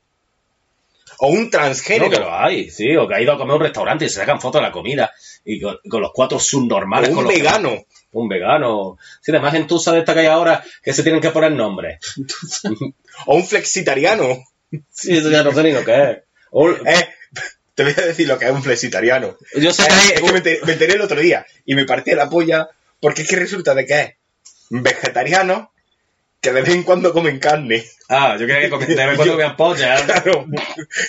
[1.23, 2.09] O un No, transgénero.
[2.09, 2.95] que lo hay, sí.
[2.97, 4.71] O que ha ido a comer a un restaurante y se sacan fotos de la
[4.71, 5.11] comida.
[5.45, 7.09] Y con, con los cuatro subnormales.
[7.11, 7.85] o con un que- vegano.
[8.13, 8.97] Un vegano.
[9.21, 11.99] Sí, además en Tusa de esta que hay ahora que se tienen que poner nombres.
[13.27, 14.37] O un flexitariano.
[14.89, 16.17] Sí, eso ya no sé ni lo que es.
[16.51, 17.07] O- Eh,
[17.75, 19.37] te voy a decir lo que es un flexitariano.
[19.55, 21.85] yo sé Eh, que es que me enteré, me enteré el otro día y me
[21.85, 22.67] partí la polla
[22.99, 24.15] porque es que resulta de que es
[24.69, 25.71] vegetariano
[26.41, 27.83] que de vez en cuando comen carne.
[28.09, 30.03] Ah, yo quería que comen- de vez en cuando Yo- vean polla.
[30.05, 30.45] Claro.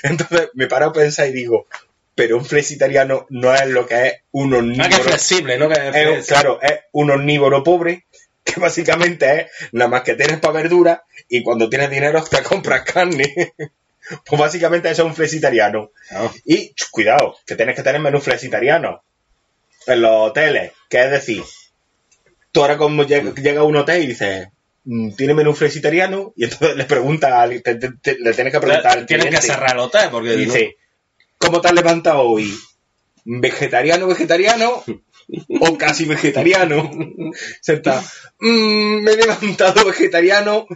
[0.03, 1.67] Entonces me paro a pensar y digo,
[2.15, 5.05] pero un flexitariano no es lo que es un Ah, que es omnívoro.
[5.05, 5.69] flexible, ¿no?
[5.69, 6.23] Que es Es flexible.
[6.27, 8.05] claro, es un omnívoro pobre
[8.45, 12.83] que básicamente es nada más que tienes para verduras y cuando tienes dinero te compras
[12.83, 13.55] carne.
[14.27, 15.93] Pues básicamente eso es un flexitariano.
[16.11, 16.29] Ah.
[16.45, 19.01] Y cuidado, que tienes que tener menú flexitariano
[19.87, 20.73] en los hoteles.
[20.91, 21.43] Que es decir,
[22.51, 24.49] tú ahora como llega, llega a un hotel y dices,
[25.17, 26.33] ¿tiene menú flexitariano?
[26.37, 29.37] Y entonces le pregunta, al- te- te- te- le tienes que preguntar al Tienen que
[29.37, 29.47] cliente.
[29.47, 30.77] cerrar el hotel porque dice,
[31.39, 32.53] ¿cómo te has levantado hoy?
[33.25, 34.83] ¿Vegetariano, vegetariano?
[35.61, 36.91] ¿O casi vegetariano?
[37.61, 38.03] Se está,
[38.41, 40.67] "Mm, me he levantado vegetariano,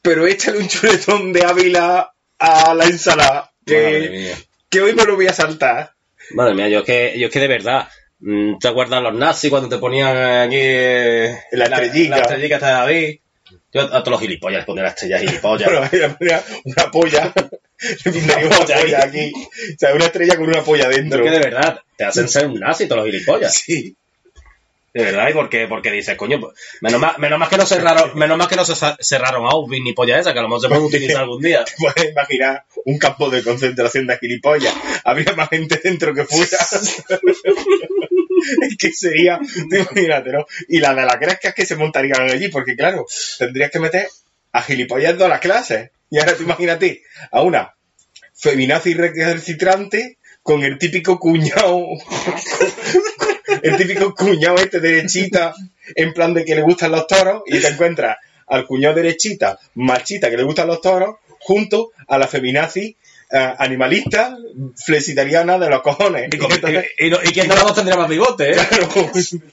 [0.00, 4.32] pero échale un chuletón de Ávila a la ensalada, que,
[4.80, 5.92] hoy me lo voy a saltar.
[6.30, 7.88] Madre mía, yo es que, yo es que de verdad.
[8.20, 12.16] mm, ¿Te acuerdas los nazis cuando te ponían aquí eh, La estrellica.
[12.16, 13.18] La, estrellica esta de David.
[13.72, 15.70] Yo a todos los gilipollas les ponía la estrella gilipollas.
[15.70, 17.32] Bueno, le pondría una polla,
[18.04, 19.32] pondría una polla polla aquí.
[19.34, 21.24] O sea, una estrella con una polla dentro.
[21.24, 23.54] es que de verdad te hacen ser un nazi todos los gilipollas.
[23.54, 23.96] Sí.
[24.92, 25.68] De verdad, ¿y por qué?
[25.68, 28.64] Porque dices, coño, pues, menos más, menos más que no cerraron, menos más que no
[28.64, 31.64] se cerraron Auschwitz ni polla esa, que a lo mejor se pueden utilizar algún día.
[31.66, 34.74] Te puedes imaginar un campo de concentración de gilipollas.
[35.04, 36.58] Habría más gente dentro que fuera.
[38.62, 39.38] es que sería,
[39.70, 40.46] imagínate, ¿no?
[40.68, 43.06] Y la de las grescas que se montarían allí, porque claro,
[43.38, 44.08] tendrías que meter
[44.52, 45.90] a gilipollas de todas las clases.
[46.10, 47.74] Y ahora tú imagínate a una
[48.34, 51.86] feminazi recalcitrante con el típico cuñado,
[53.62, 55.54] el típico cuñado este derechita,
[55.94, 60.28] en plan de que le gustan los toros, y te encuentras al cuñado derechita, machita,
[60.30, 62.96] que le gustan los toros, junto a la feminazi
[63.32, 64.36] eh, animalista,
[64.76, 66.22] flexitariana de los cojones.
[66.32, 68.54] Y, Entonces, y- y no- y quién de los dos tendría más bigote, ¿eh?
[68.68, 68.88] Claro,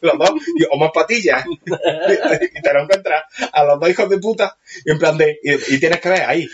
[0.01, 0.32] los dos,
[0.72, 1.45] o más patillas.
[1.66, 5.80] y te lo encuentras a los dos hijos de puta, y en plan de, y,
[5.80, 6.47] tienes que ver ahí,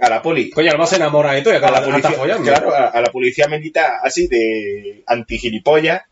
[0.00, 2.36] a la poli, Coño, a lo mejor se enamora y tú y a la policía,
[2.42, 6.02] claro, a, a la policía militar así de antigilipollas,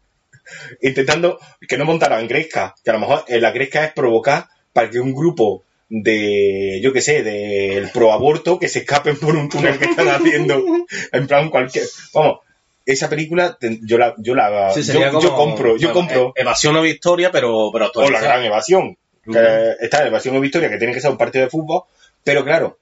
[0.80, 4.90] intentando que no montaran gresca, que a lo mejor eh, la gresca es provocar para
[4.90, 9.78] que un grupo de, yo qué sé, del proaborto que se escapen por un túnel
[9.78, 10.64] que están haciendo,
[11.12, 11.84] en plan cualquier,
[12.14, 12.40] vamos,
[12.86, 16.82] esa película yo la, yo la, Sí, yo, compro, yo bueno, compro, eh, Evasión o
[16.82, 21.01] victoria, pero, pero o la gran evasión, que está evasión o victoria que tiene que
[21.01, 21.82] ser un partido de fútbol,
[22.24, 22.78] pero claro,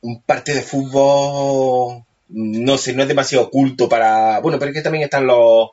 [0.00, 4.82] un partido de fútbol no sé, no es demasiado oculto para, bueno, pero es que
[4.82, 5.70] también están los,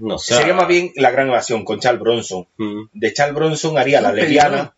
[0.00, 0.34] No sé.
[0.34, 2.46] sería más bien la gran evasión con Charles Bronson.
[2.56, 2.82] Mm.
[2.92, 4.74] De Charles Bronson haría la lesbiana,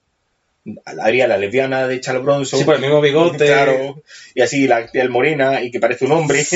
[1.01, 2.59] haría la lesbiana de Charles Bronson.
[2.59, 3.47] Sí, por el mismo bigote.
[3.47, 4.03] Claro,
[4.35, 6.45] y así la piel morena y que parece un hombre.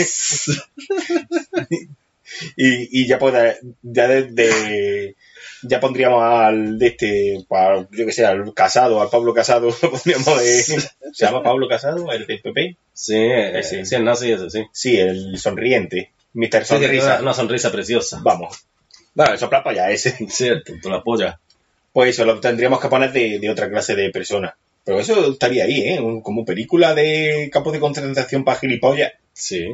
[2.57, 5.17] y, y ya puede, ya de, de-
[5.63, 7.45] ya pondríamos al de este,
[7.91, 12.13] yo que sé, al casado, al Pablo Casado, lo pondríamos de, ¿se llama Pablo Casado?
[12.13, 12.77] El del PP.
[13.11, 14.65] Eh, sí, el nazi ese, sí.
[14.73, 17.07] Sí, el sonriente, Sí, tiene Sonrisa.
[17.07, 18.21] una, una sonrisa preciosa.
[18.23, 18.67] Vamos.
[19.15, 20.17] Bueno, eso para allá ese.
[20.29, 21.41] Cierto, tú la polla.
[21.93, 24.55] Pues eso lo tendríamos que poner de, de otra clase de persona.
[24.85, 26.01] Pero eso estaría ahí, ¿eh?
[26.23, 29.15] Como película de campos de concentración para gilipollas.
[29.33, 29.67] Sí.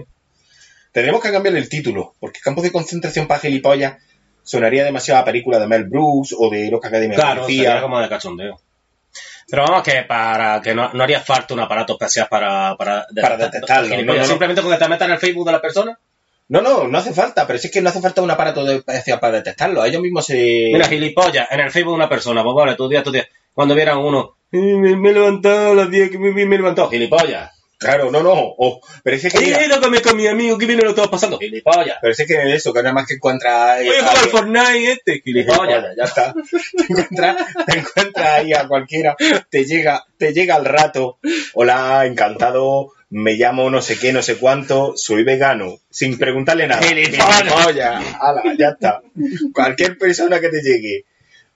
[0.93, 3.99] Tendríamos que cambiarle el título, porque campos de concentración para gilipollas
[4.43, 8.01] sonaría demasiado a película de Mel Brooks o de Loca Academia de Claro, sería como
[8.01, 8.61] de cachondeo.
[9.49, 13.37] Pero vamos, que para que no, no haría falta un aparato especial para, para, Para
[13.37, 14.25] detectarlo, no, no.
[14.25, 15.99] Simplemente con que te metas en el Facebook de la persona.
[16.53, 18.77] No, no, no hace falta, pero si es que no hace falta un aparato de,
[18.77, 19.83] especial para detectarlo.
[19.87, 20.69] Ellos mismos se...
[20.73, 23.27] Mira, gilipollas, en el Facebook de una persona, pues vale, tu día, tu día.
[23.55, 26.55] Cuando vieran uno, "Eh, me, me he levantado a las 10, que me, me, me
[26.57, 26.91] he levantado.
[26.91, 27.53] Gilipollas.
[27.79, 28.33] Claro, no, no.
[28.35, 29.39] o- pero es que...
[29.39, 31.39] He ido a comer con mi amigo, que viene lo estaba pasando.
[31.39, 31.97] Gilipollas.
[32.03, 33.77] Pero es que eso, que nada más que encuentra...
[33.79, 35.21] Voy a jugar Fortnite este.
[35.25, 35.85] Gilipollas.
[35.97, 36.35] ya está.
[36.77, 37.37] Te encuentras,
[37.67, 39.17] te encuentras ahí a cualquiera,
[39.51, 41.19] te llega, te llega al rato.
[41.55, 46.81] Hola, encantado, me llamo no sé qué, no sé cuánto, soy vegano, sin preguntarle nada.
[48.21, 49.03] Ala, ya está.
[49.53, 51.05] Cualquier persona que te llegue.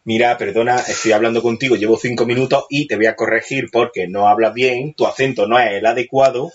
[0.04, 4.28] Mira, perdona, estoy hablando contigo, llevo cinco minutos y te voy a corregir porque no
[4.28, 6.52] hablas bien, tu acento no es el adecuado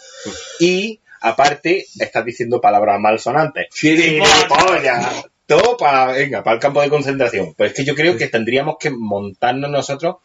[0.60, 3.68] y aparte estás diciendo palabras malsonantes.
[3.74, 5.26] Gilipollas.
[5.47, 7.54] Todo para, venga, para el campo de concentración.
[7.56, 10.18] Pues es que yo creo que tendríamos que montarnos nosotros,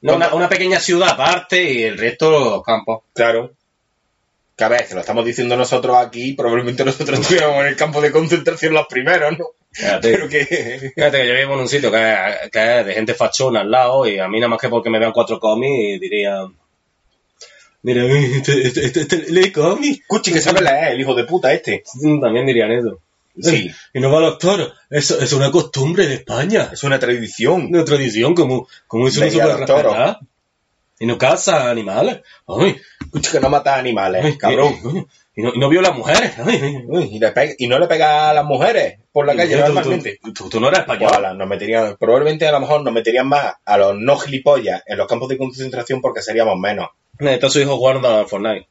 [0.00, 3.02] No, una, una pequeña ciudad aparte y el resto los campos.
[3.12, 3.52] claro.
[4.60, 7.98] Que a ver, que lo estamos diciendo nosotros aquí, probablemente nosotros estuviéramos en el campo
[8.02, 9.46] de concentración los primeros, ¿no?
[9.72, 10.92] Fíjate, Pero que...
[10.94, 11.96] fíjate que yo vivo en un sitio que,
[12.42, 14.90] es- que es de gente fachona al lado y a mí nada más que porque
[14.90, 16.54] me vean cuatro cómics dirían...
[17.82, 20.02] Mira, este, este, este, este lee cómics.
[20.06, 21.82] Cuchi, que sabe leer, el hijo de puta este.
[22.20, 23.00] También dirían eso.
[23.40, 24.74] Sí, Y no va los toros.
[24.90, 26.68] Eso es una costumbre de España.
[26.70, 27.68] es una tradición.
[27.70, 29.26] Una tradición, como, como eso no
[31.00, 32.20] Y no caza animales.
[32.46, 32.80] Ay,
[33.10, 34.74] Cuchi, que no mata animales, ay, cabrón.
[35.34, 36.34] Y, y no, y no viola mujeres.
[36.38, 39.34] Ay, ay, Uy, y, le pega- y no le pega a las mujeres por la
[39.34, 40.20] calle Tú- tú- normalmente.
[40.50, 41.36] Tú, no eres español.
[41.38, 45.08] Nos meterían, probablemente a lo mejor nos meterían más a los no gilipollas en los
[45.08, 46.88] campos de concentración porque seríamos menos.
[47.18, 48.68] Necesito su hijo jugando al Fortnite.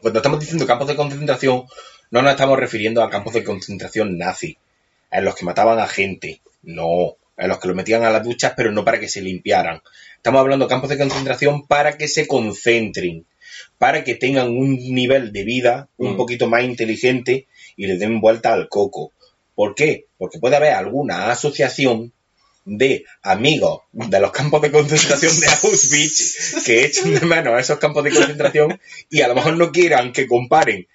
[0.00, 1.64] Cuando estamos diciendo campos de concentración,
[2.10, 4.58] no nos estamos refiriendo a campos de concentración nazi,
[5.12, 6.40] en los que mataban a gente.
[6.62, 7.16] No.
[7.36, 9.82] En los que los metían a las duchas, pero no para que se limpiaran.
[10.16, 13.24] Estamos hablando de campos de concentración para que se concentren,
[13.78, 16.16] para que tengan un nivel de vida un Mm.
[16.16, 19.12] poquito más inteligente y le den vuelta al coco.
[19.54, 20.06] ¿Por qué?
[20.18, 22.12] Porque puede haber alguna asociación
[22.64, 28.04] de amigos de los campos de concentración de Auschwitz que echen de menos esos campos
[28.04, 28.80] de concentración
[29.10, 30.86] y a lo mejor no quieran que comparen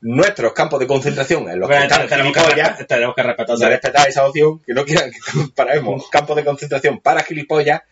[0.00, 2.32] nuestros campos de concentración en los que Bueno, están tenemos,
[2.78, 7.00] que, tenemos que respetar respetar esa opción, que no quieran que comparemos campos de concentración
[7.00, 7.82] para gilipollas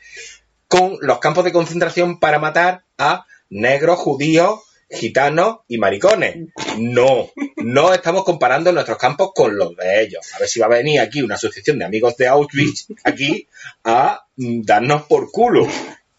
[0.68, 6.48] con los campos de concentración para matar a negros, judíos, gitanos y maricones.
[6.78, 10.26] No, no estamos comparando nuestros campos con los de ellos.
[10.34, 13.48] A ver si va a venir aquí una asociación de amigos de Auschwitz aquí
[13.84, 15.66] a mm, darnos por culo.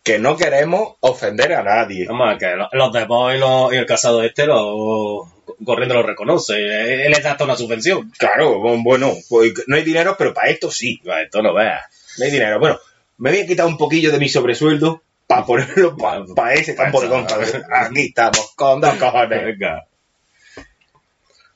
[0.04, 2.08] Que no queremos ofender a nadie.
[2.08, 5.28] Vamos, que lo- los de Boy y, los- y el casado este, lo,
[5.64, 7.06] corriendo lo reconoce.
[7.06, 8.12] Él da hasta una subvención.
[8.18, 10.99] Claro, bueno, pues no hay dinero, pero para esto sí.
[11.04, 11.84] Pues Esto no veas.
[12.18, 12.60] No hay dinero.
[12.60, 12.80] Bueno,
[13.18, 17.64] me voy a quitar un poquillo de mi sobresueldo para ponerlo para ese concentración.
[17.72, 19.45] Aquí estamos, con dos cojones.
[19.45, 19.86] Venga.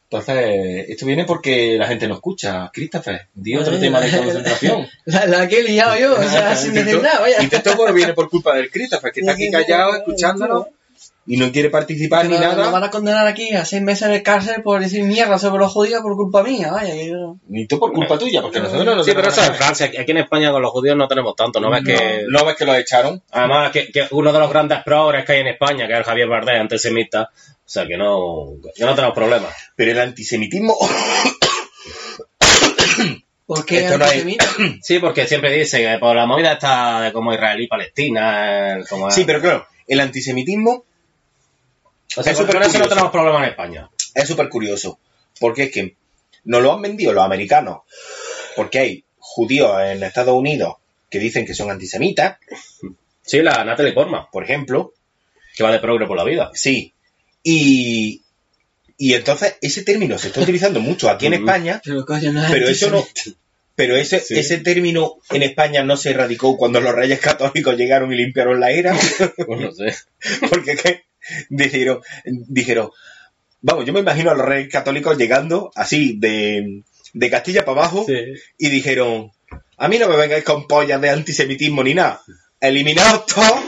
[0.04, 2.70] Entonces, esto viene porque la gente no escucha.
[2.72, 4.88] Christopher, di otro tema de concentración.
[5.06, 7.42] La, la que he liado yo, o sea, sin decir nada, vaya.
[7.42, 10.70] Y todo viene por culpa del Christopher, que está aquí callado escuchándolo
[11.28, 12.88] y no quiere participar ni nos, nos van nada.
[12.88, 16.16] a condenar aquí a seis meses de cárcel por decir mierda sobre los judíos por
[16.16, 16.94] culpa mía, vaya.
[16.96, 19.58] yo- Ni tú por culpa tuya, porque nosotros no nos Sí, pero eso en nada.
[19.58, 19.88] Francia.
[20.00, 21.60] Aquí en España con los judíos no tenemos tanto.
[21.60, 22.26] ¿No ves que...?
[22.30, 23.22] No ves que lo echaron.
[23.32, 26.06] Además, que, que uno de los grandes progres que hay en España, que es el
[26.06, 29.52] Javier Bardem, antisemita, o sea, que no, que no tenemos problemas.
[29.76, 30.76] Pero el antisemitismo
[33.48, 34.46] ¿Por qué Esto no hay- antisemita?
[34.82, 38.84] Sí, porque siempre dice que por la movida está de como Israel y Palestina, eh,
[38.90, 40.84] como Sí, pero claro, el antisemitismo
[42.16, 42.90] o sea, es con- súper con eso no curioso.
[42.90, 43.90] tenemos problemas en España.
[44.14, 45.00] es súper curioso.
[45.40, 45.96] Porque es que
[46.46, 47.80] nos lo han vendido los americanos.
[48.56, 50.76] Porque hay judíos en Estados Unidos
[51.10, 52.38] que dicen que son antisemitas,
[53.28, 54.94] Sí, la Natalie Portman, por ejemplo.
[55.56, 56.52] que va de progre por la vida.
[56.54, 56.94] Sí.
[57.44, 58.22] Y,
[58.98, 61.34] y entonces ese término se está utilizando mucho aquí en.
[61.36, 63.06] España, Pero coño, no es pero eso no.
[63.76, 64.38] Pero ese, Sí.
[64.40, 68.72] ese término en España no se erradicó cuando los reyes católicos llegaron y limpiaron la
[68.72, 68.96] era.
[69.48, 69.96] Pues no sé.
[70.50, 71.04] Porque es que
[71.50, 72.90] dijeron, dijeron,
[73.62, 78.06] vamos, yo me imagino a los reyes católicos llegando así de, de Castilla para abajo
[78.08, 78.34] Sí.
[78.58, 79.32] y dijeron,
[79.78, 82.22] a mí no me vengáis con pollas de antisemitismo ni nada,
[82.60, 83.65] eliminaos todo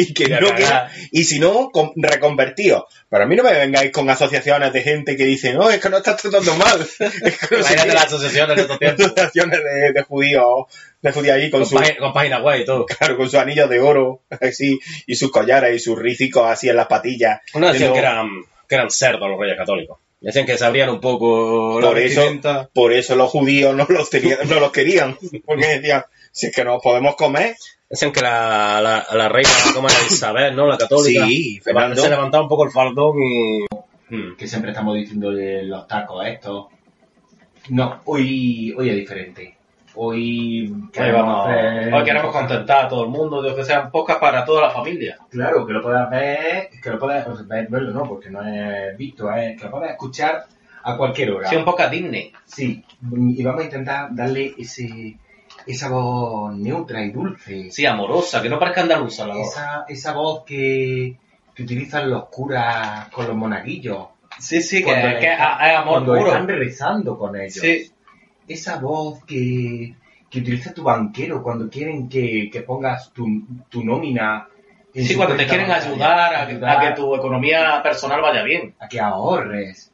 [0.00, 2.84] y que no queda- y si no, con- reconvertíos.
[3.10, 5.88] Pero a mí no me vengáis con asociaciones de gente que dicen, no, es que
[5.90, 6.80] no estás tratando mal.
[7.00, 7.94] Es que no sé Imagínate qué".
[7.94, 10.66] las asociaciones de asociaciones de, de judíos,
[11.02, 12.86] de judíos ahí con Con, su, con página web y todo.
[12.86, 16.76] claro, con sus anillos de oro, así, y sus collares y sus ricicos así en
[16.76, 17.40] las patillas.
[17.54, 18.28] Uno decían que eran,
[18.68, 19.98] que eran cerdos los reyes católicos.
[20.20, 22.68] Decían que se abrían un poco la Por eso, vestimenta.
[22.74, 25.16] por eso los judíos no los, tenían, no los querían.
[25.46, 27.54] Porque decían, si es que nos podemos comer.
[27.90, 30.66] Decían que la, la, la reina, como era Isabel, ¿no?
[30.66, 31.24] La católica.
[31.26, 32.00] Sí, Fernando.
[32.02, 33.64] Se levantaba un poco el faldón y...
[34.10, 34.36] Hmm.
[34.38, 36.66] que siempre estamos diciendo los tacos estos.
[37.70, 39.54] No, hoy, hoy es diferente.
[39.94, 44.16] Hoy Hoy, vamos, hacer- hoy queremos contentar a todo el mundo, Dios que sean pocas
[44.18, 45.18] para toda la familia.
[45.30, 49.30] Claro, que lo puedas ver, que lo puedas ver- verlo, no, porque no es visto,
[49.32, 50.46] es que lo puedas escuchar
[50.84, 51.48] a cualquier hora.
[51.48, 52.32] Sí, un poco Disney.
[52.46, 55.16] Sí, y vamos a intentar darle ese
[55.72, 57.70] esa voz neutra y dulce.
[57.70, 59.48] Sí, amorosa, que no parezca andaluza la voz.
[59.48, 61.16] Esa, esa voz que,
[61.54, 64.06] que utilizan los curas con los monaguillos.
[64.38, 65.40] Sí, sí, que, Cuando que es, es
[65.76, 66.26] amor cuando puro.
[66.28, 67.54] están rezando con ellos.
[67.54, 67.90] Sí,
[68.46, 69.94] Esa voz que,
[70.30, 73.26] que utiliza tu banquero cuando quieren que, que pongas tu,
[73.68, 74.46] tu nómina.
[74.94, 78.42] en sí cuando te quieren ayudar a, que- ayudar a que tu economía personal vaya
[78.42, 78.74] bien.
[78.78, 79.92] a que ahorres.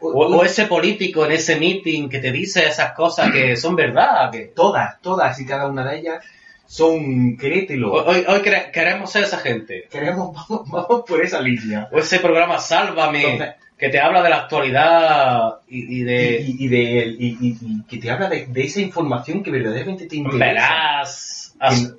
[0.00, 4.30] O, ese político en ese meeting que te dice esas cosas que son verdad.
[4.30, 4.46] Que...
[4.54, 6.24] todas, todas y cada una de ellas
[6.66, 7.92] son créetelo.
[7.92, 9.86] Hoy, hoy quere- queremos ser esa gente.
[9.90, 11.88] Queremos, vamos, vamos por esa línea.
[11.92, 16.40] O ese programa Sálvame, Entonces- que te habla de la actualidad y, y de...
[16.46, 20.44] y, y de, y, que te habla de, de esa información que verdaderamente te interesa.
[20.46, 21.54] Verás...
[21.58, 21.92] as-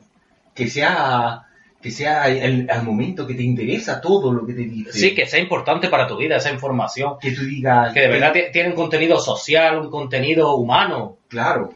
[0.56, 1.44] Que, que sea,
[1.86, 4.92] que sea el, al momento que te interesa todo lo que te dice.
[4.92, 7.20] Sí, que sea importante para tu vida esa información.
[7.22, 11.18] que tú digas Que de verdad ti- tiene un contenido social, un contenido humano.
[11.28, 11.76] Claro.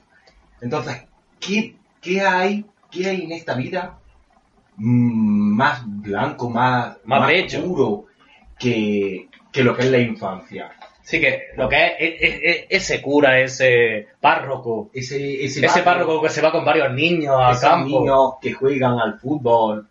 [0.62, 1.04] Entonces,
[1.40, 4.00] ¿qué, qué hay, qué hay en esta vida
[4.78, 7.32] más blanco, más, Más
[7.64, 8.06] puro
[8.58, 10.72] que, que lo que es la infancia?
[11.04, 15.82] Sí, que lo que es, es- es- es- ese cura, ese párroco, Ese, ese, ese
[15.84, 19.88] párroco que se va con varios niños esos campo, niños que juegan al fútbol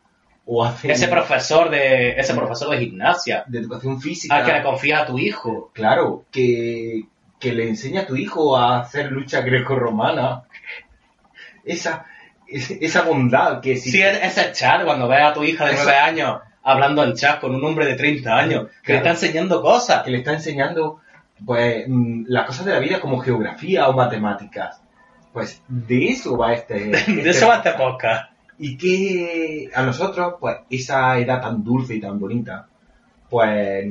[0.50, 4.34] o ese profesor de ese profesor de gimnasia, de educación física.
[4.36, 5.70] al que le confías a tu hijo.
[5.74, 7.02] Claro, que,
[7.38, 10.44] que le enseña a tu hijo a hacer lucha grecorromana.
[11.64, 12.06] esa,
[12.46, 13.98] esa bondad que existe.
[13.98, 17.40] Sí, es- ese chat, cuando ves a tu hija de 9 años hablando en chat
[17.40, 20.02] con un hombre de 30 años que le está enseñando cosas.
[20.02, 21.00] que le está enseñando
[21.44, 24.80] pues mm, las cosas de la vida como geografía o matemáticas.
[25.32, 26.74] Pues de eso va este.
[27.06, 28.32] De eso va este podcast.
[28.58, 32.66] Y que a nosotros, pues, esa edad tan dulce y tan bonita,
[33.30, 33.86] pues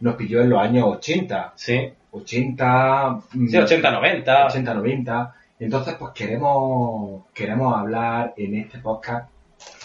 [0.00, 1.52] nos pilló en los años 80.
[1.54, 3.10] Sí, 80.
[3.32, 4.46] mm, sí 80, 90.
[4.46, 5.34] 80, 90.
[5.60, 9.30] Entonces, pues queremos, queremos hablar en este podcast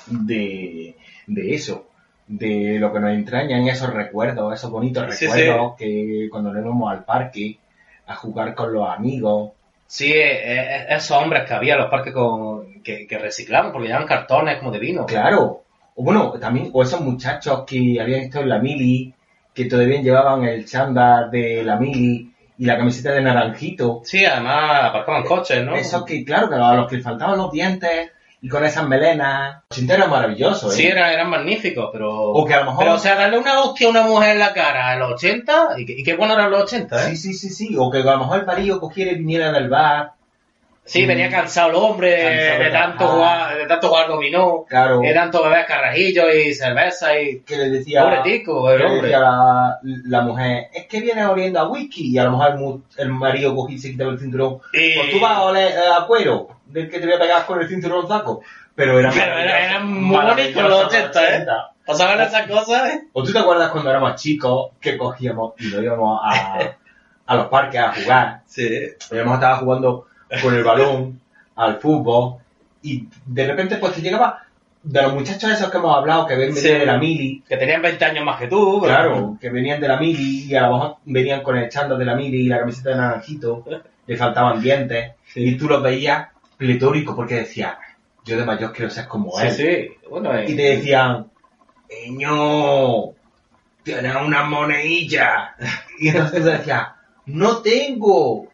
[0.07, 0.95] de,
[1.27, 1.87] de eso,
[2.27, 6.91] de lo que nos entrañan esos recuerdos, esos bonitos Sí, recuerdos que cuando nos íbamos
[6.91, 7.59] al parque
[8.07, 9.51] a jugar con los amigos.
[9.87, 13.87] Sí, eh, eh, esos hombres que había en los parques con, que, que reciclaban porque
[13.87, 15.05] llevaban cartones como de vino.
[15.05, 15.63] Claro.
[15.95, 19.13] O bueno, también, o esos muchachos que habían estado en la mili,
[19.53, 24.01] que todavía llevaban el chándal de la mili y la camiseta de naranjito.
[24.03, 25.75] Sí, además aparcaban coches, ¿no?
[25.75, 28.11] Esos que, claro, que a los que faltaban los dientes
[28.45, 29.63] y con esas melenas.
[29.71, 30.75] Los era maravilloso, ¿eh?
[30.75, 32.11] Sí, eran, eran magníficos, pero...
[32.13, 34.39] O que a lo mejor- Pero, o sea, darle una hostia a una mujer en
[34.39, 37.15] la cara en los 80, y, que- y qué bueno eran los 80, ¿eh?
[37.15, 37.75] Sí, sí, sí, sí.
[37.75, 40.11] O que a lo mejor el marido cogiera y viniera del bar.
[40.87, 43.15] Sí, venía cansado el hombre Cansado de, de tanto trabajar.
[43.47, 44.99] jugar, de tanto jugar dominó, Claro.
[44.99, 47.39] de tanto beber carrajillos y cerveza y...
[47.41, 48.03] Que le decía.
[48.03, 49.01] Pobre tico, el hombre.
[49.01, 52.11] decía la, la mujer, es que viene oliendo a whisky.
[52.13, 54.59] Y a lo mejor el, marido cogía y se quitaba el cinturón.
[54.73, 57.45] Y- Pues tú vas a oler eh, a cuero, del que te voy a pegar
[57.47, 58.41] con el cinturón saco.
[58.75, 61.45] Pero era Pero era- muy bonitos los 80, ¿eh?
[61.85, 63.01] Pasaban esas cosas, ¿eh?
[63.13, 66.59] ¿O tú te acuerdas cuando éramos chicos que cogíamos y nos íbamos a,
[67.25, 68.41] a los parques a jugar?
[68.45, 68.67] Sí.
[69.09, 70.05] Habíamos estado jugando
[70.41, 71.19] con el balón,
[71.55, 72.37] al fútbol,
[72.81, 74.41] y de repente pues te llegaba
[74.83, 76.63] de los muchachos esos que hemos hablado, que ven Sí.
[76.67, 78.79] venían de la mili, Que tenían 20 años más que tú.
[78.81, 81.97] pero- claro, que venían de la mili y a lo mejor venían con el chándal
[81.97, 83.63] de la mili y la camiseta de naranjito,
[84.07, 87.75] le faltaban dientes, y tú los veías pletóricos porque decías,
[88.23, 89.51] yo de mayor quiero ser como Sí, él.
[89.51, 90.07] sí.
[90.09, 91.27] Bueno, eh, Y te decían,
[92.07, 93.11] Niño,
[93.83, 95.55] tienes una monedilla.
[95.99, 96.87] Y entonces tú decías,
[97.27, 98.44] no tengo.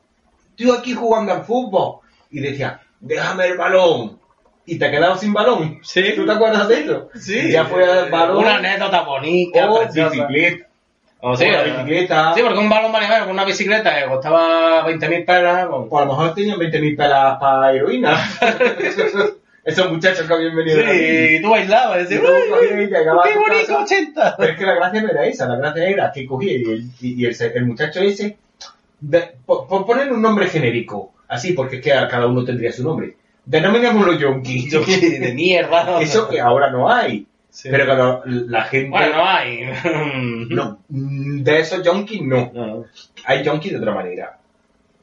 [0.61, 1.99] Estoy aquí jugando al fútbol.
[2.29, 4.19] Y decía, déjame el balón.
[4.65, 5.79] Y te quedabas sin balón.
[5.83, 6.13] Sí.
[6.15, 7.09] ¿Tú te acuerdas de eso?
[7.15, 7.51] Sí.
[7.51, 8.37] Ya fue el balón.
[8.37, 10.09] Una anécdota bonita, o preciosa.
[10.11, 10.67] bicicleta.
[11.23, 12.33] O sí, o la eh, bicicleta.
[12.35, 15.67] Sí, porque un balón vale menos que una bicicleta que costaba 20.000 pelas.
[15.67, 18.17] pues- O a lo mejor tenían 20.000 pelas para heroína.
[19.63, 20.81] Esos muchachos que habían venido.
[20.81, 23.83] Sí, y tú bailabas y Y decías, "Uy, y llegabas a ¡Qué bonito, casa.
[23.83, 24.35] 80!
[24.37, 26.83] Pero es que la gracia no era esa, la gracia era que cogía y el,
[26.99, 28.37] y el, el muchacho ese,
[29.01, 32.71] de- por, por poner un nombre genérico, así porque es que a cada uno tendría
[32.71, 34.69] su nombre, denominémoslo Yonki.
[35.19, 35.99] de mierda.
[36.01, 37.67] Eso que ahora no hay, Sí.
[37.69, 38.89] pero cuando la gente...
[38.91, 39.59] Bueno, no hay.
[40.49, 42.85] no, mm, de esos Yonki no, No.
[43.25, 44.37] hay Yonki de otra manera,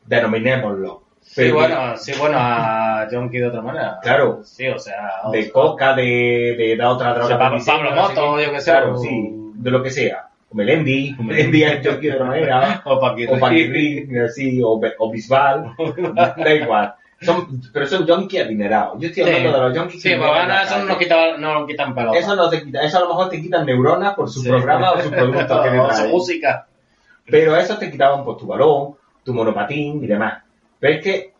[0.07, 1.03] denominémoslo.
[1.21, 3.99] Sí, Pero bueno, sí, bueno, a Jonky de otra manera.
[4.03, 4.41] Claro.
[4.45, 5.11] Sí, o sea.
[5.25, 6.03] o de sea, coca, de,
[6.57, 7.29] de, de otra O droga.
[7.29, 7.39] sea,
[7.77, 8.71] Pablo, Moto, yo que sé.
[8.71, 9.11] Claro, o- sí,
[9.55, 10.28] de lo que sea.
[10.51, 12.83] O Melendi, o Melendi es Yonki de otra manera.
[12.85, 13.33] O Paquirri.
[13.35, 15.75] o Paquirri, así, o, Bisbal,
[16.15, 16.95] da igual.
[17.21, 18.99] Son, pero son junkies adinerados.
[19.01, 19.31] Yo estoy Sí.
[19.31, 21.41] hablando de los junkies Sí, que pues viven en van la a- eso no quitan,
[21.41, 22.19] no nos quitan pelota.
[22.19, 24.49] Eso no te quita, eso a lo mejor te quitan neuronas por su Sí.
[24.49, 26.67] programa o su producto que te O su música.
[27.27, 28.95] Pero eso te quitaban pues tu balón,
[29.25, 30.43] tu monopatín y demás.
[30.79, 31.33] Pero es que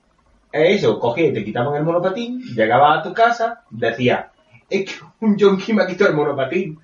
[0.53, 4.27] es eso, cogí te quitaban el monopatín, llegabas a tu casa, decías,
[4.69, 6.79] es que un junkie me ha quitado el monopatín.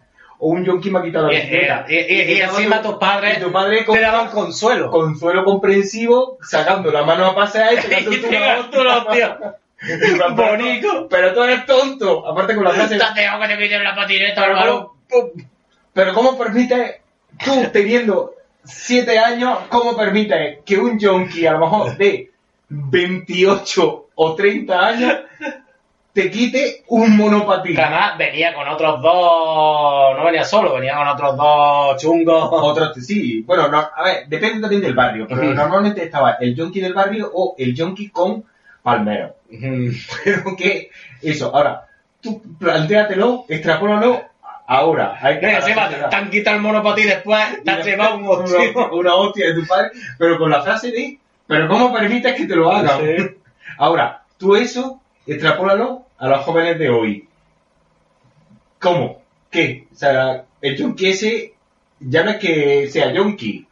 [0.47, 1.86] O un junkie me ha quitado la Y, bicicleta.
[1.88, 4.90] y- y- y te encima tus padres y tu padre con- te daban consuelo.
[4.90, 9.09] consuelo comprensivo, sacando la mano a pasear y pegando Y tú te la tú los
[9.09, 9.32] tíos.
[10.36, 11.09] Bonito.
[11.09, 12.26] Pero tú eres tonto.
[12.28, 12.99] Aparte con la frase.
[12.99, 14.88] Te dejado que te quiten la patineta balón.
[15.95, 17.01] Pero ¿cómo permite
[17.42, 18.34] tú teniendo
[18.64, 22.30] 7 años, cómo permite que un junkie a lo mejor de
[22.68, 25.14] 28 o 30 años
[26.15, 27.75] te quite un monopatín?
[27.75, 32.49] Que además venía con otros dos, no venía solo, venía con otros dos chungos.
[32.53, 36.81] Otro, sí, bueno, no, a ver, depende también del barrio, pero normalmente estaba el junkie
[36.81, 38.45] del barrio o el junkie con
[38.83, 39.37] palmero.
[40.25, 40.91] Pero que
[41.23, 41.87] eso, ahora,
[42.21, 44.23] tú plantéatelo, extrapólalo
[44.67, 45.19] ahora.
[45.21, 48.59] Hay y encima te han quitado el monopatín después, te has llevado un hostia.
[48.75, 52.47] una, una hostia de tu padre, pero con la frase de, pero ¿cómo permites que
[52.47, 53.01] te lo hagan?
[53.01, 53.37] Sí.
[53.79, 57.29] Ahora, tú eso, extrapólalo a los jóvenes de hoy.
[58.81, 59.23] ¿Cómo?
[59.51, 59.87] ¿Qué?
[59.93, 61.55] O sea, el yonki ese
[62.01, 63.67] ya no es que sea yonki,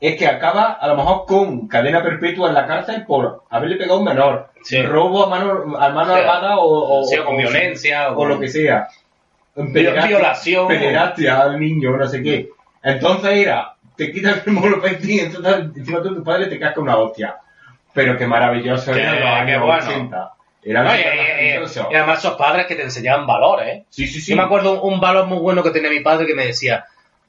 [0.00, 3.94] es que acaba a lo mejor con cadena perpetua en la cárcel por haberle pegado
[3.96, 4.82] a un menor, Sí.
[4.82, 8.10] robo a mano, a mano O sea, armada o, o, o con o- violencia.
[8.12, 8.88] o lo que sea.
[9.56, 10.68] violación.
[10.68, 12.50] Pederastia al niño, no sé qué.
[12.82, 17.36] Entonces era, te quitas el monopatín, entonces encima tú, tu padre te casca una hostia.
[17.94, 19.76] Pero qué maravilloso Qué- era los bueno.
[19.76, 20.32] 80.
[20.70, 21.88] Era No, y, súper y- y- maravilloso.
[21.90, 23.84] y además esos padres que te enseñaban valores, ¿eh?
[23.88, 24.30] Sí, sí, sí.
[24.32, 26.84] Yo me acuerdo un, un valor muy bueno que tenía mi padre que me decía,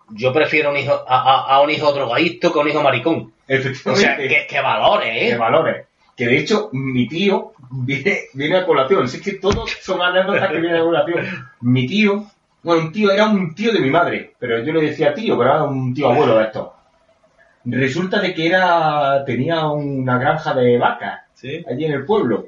[0.09, 3.15] yo prefiero un hijo, a, un hijo drogadicto que a un hijo maricón.
[3.17, 4.05] O Efectivamente.
[4.07, 5.37] sea, qué, qué valores, ¿eh?
[5.37, 5.85] valores.
[6.17, 9.07] Que de hecho, mi tío viene, viene a colación.
[9.07, 11.25] Si es que todos son anécdotas que vienen a colación.
[11.61, 12.25] Mi tío,
[12.61, 15.49] bueno, un tío, era un tío de mi madre, pero yo le decía tío, pero
[15.53, 16.73] era un tío abuelo de esto.
[17.65, 21.63] Resulta de que era, tenía una granja de vacas Sí.
[21.69, 22.47] allí en el pueblo.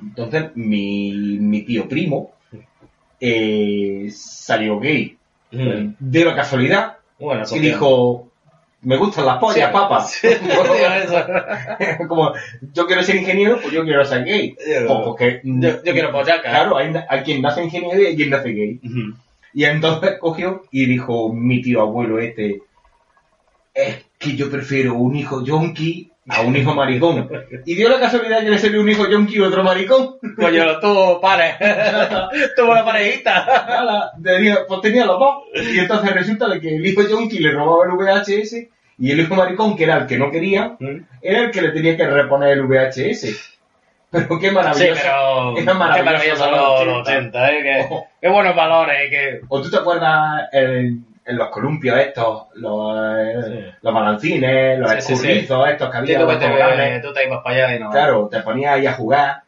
[0.00, 2.32] Entonces, mi, mi tío primo
[3.20, 5.16] eh, salió gay.
[5.52, 5.94] Mm.
[5.98, 8.28] De la casualidad, Bueno, y dijo,
[8.82, 9.70] me gustan las pollas,
[10.10, 10.28] Sí.
[10.28, 11.16] eso.
[12.08, 12.32] como
[12.72, 14.50] yo quiero ser ingeniero, pues yo quiero ser gay.
[14.58, 16.42] Yo- Pues porque, mm, yo- yo quiero pollaca.
[16.48, 18.80] Claro, hay, hay quien nace ingeniero y hay quien nace gay.
[19.52, 22.62] Y entonces cogió y dijo mi tío abuelo este,
[23.74, 27.28] es que yo prefiero un hijo yonki a un hijo maricón.
[27.64, 30.16] Y dio la casualidad que le salió un hijo yonki y otro maricón.
[30.36, 31.56] Coño, tú, pares.
[32.56, 34.10] Tuvo una parejita.
[34.22, 35.34] Tenía, pues tenía los dos.
[35.54, 38.54] Y entonces resulta de que el hijo yonki le robaba el VHS
[38.98, 40.76] y el hijo maricón, que era el que no quería,
[41.22, 43.56] era el que le tenía que reponer el VHS.
[44.10, 45.00] Pero qué Sí, maravilloso.
[45.04, 47.38] pero Era qué maravilloso maravilloso los los 80.
[47.38, 47.62] 80, ¿eh?
[47.62, 49.40] Qué, qué buenos valores, que...
[49.48, 53.72] ¿O tú te acuerdas en, en los columpios estos, los, eh, Sí.
[53.82, 55.12] los balancines, los Sí,
[55.46, 56.18] estos que había?
[56.20, 57.02] tú, que los te, toboganes?
[57.02, 57.90] tú te ibas para allá y no...
[57.90, 59.42] Claro, te ponías ahí a jugar.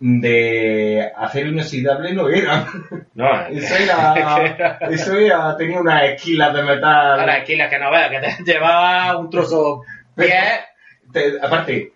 [0.00, 2.66] De acero inoxidable no era.
[3.14, 4.78] No, Eso era.
[4.90, 5.56] Eso era.
[5.56, 7.20] Tenía unas esquilas de metal.
[7.20, 9.82] Ahora, esquilas que no veas, que te llevaba un trozo
[10.16, 10.34] pie.
[11.12, 11.92] Te- aparte,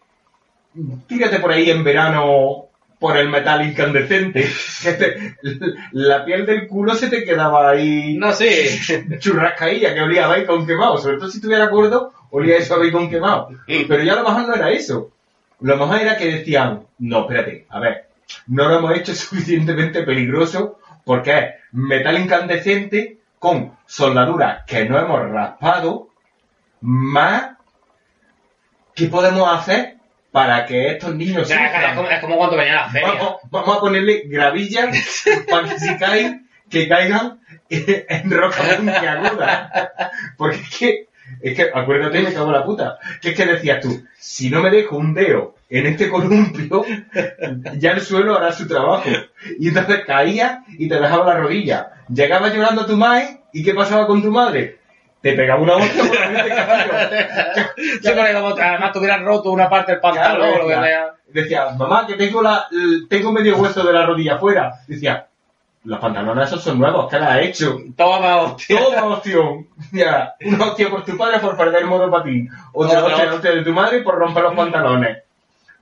[1.09, 2.68] tírate por ahí en verano
[2.99, 4.49] por el metal incandescente.
[4.83, 5.35] te-
[5.93, 8.47] la piel del culo se te quedaba ahí No, sí.
[9.19, 10.99] churrascailla, que olía a bacon quemado.
[10.99, 13.49] Sobre todo si estuviera gordo, olía eso a bacon quemado.
[13.67, 15.11] Pero ya lo mejor no era eso.
[15.61, 18.09] Lo mejor era que decían, no, espérate, a ver,
[18.47, 25.31] no lo hemos hecho suficientemente peligroso porque es metal incandescente con soldaduras que no hemos
[25.31, 26.09] raspado,
[26.81, 27.51] más
[28.95, 29.98] ¿qué podemos hacer
[30.31, 32.91] para que estos niños O sea, es, como, es como cuando a.
[33.03, 39.93] Vamos, vamos a ponerle gravillas para que si caen, que caigan en roca puntiaguda.
[40.37, 41.09] Porque es que,
[41.41, 42.99] es que, acuérdate, me cago en la puta.
[43.21, 46.85] Que es que decías tú, si no me dejo un dedo en este columpio,
[47.77, 49.09] ya el suelo hará su trabajo.
[49.59, 51.93] Y entonces caía y te dejaba la rodilla.
[52.09, 54.79] Llegaba llorando tu madre, ¿y qué pasaba con tu madre?
[55.21, 56.95] Te pegaba una hostia por este castillo.
[58.03, 61.07] Sí, porque como además tuvieras roto una parte del pantalón Claro, o lo que decía,
[61.29, 64.73] decía, mamá, que tengo la, el- tengo medio hueso de la rodilla afuera.
[64.87, 65.27] Decía,
[65.85, 67.79] los pantalones esos son nuevos, ¿qué le has hecho?
[67.97, 68.79] Toma, hostia.
[68.79, 69.67] Toma opción.
[69.93, 72.49] Ya, una hostia por tu padre por perder el monopatín.
[72.73, 75.19] Otra Otra hostia, hostia de tu madre por romper los pantalones.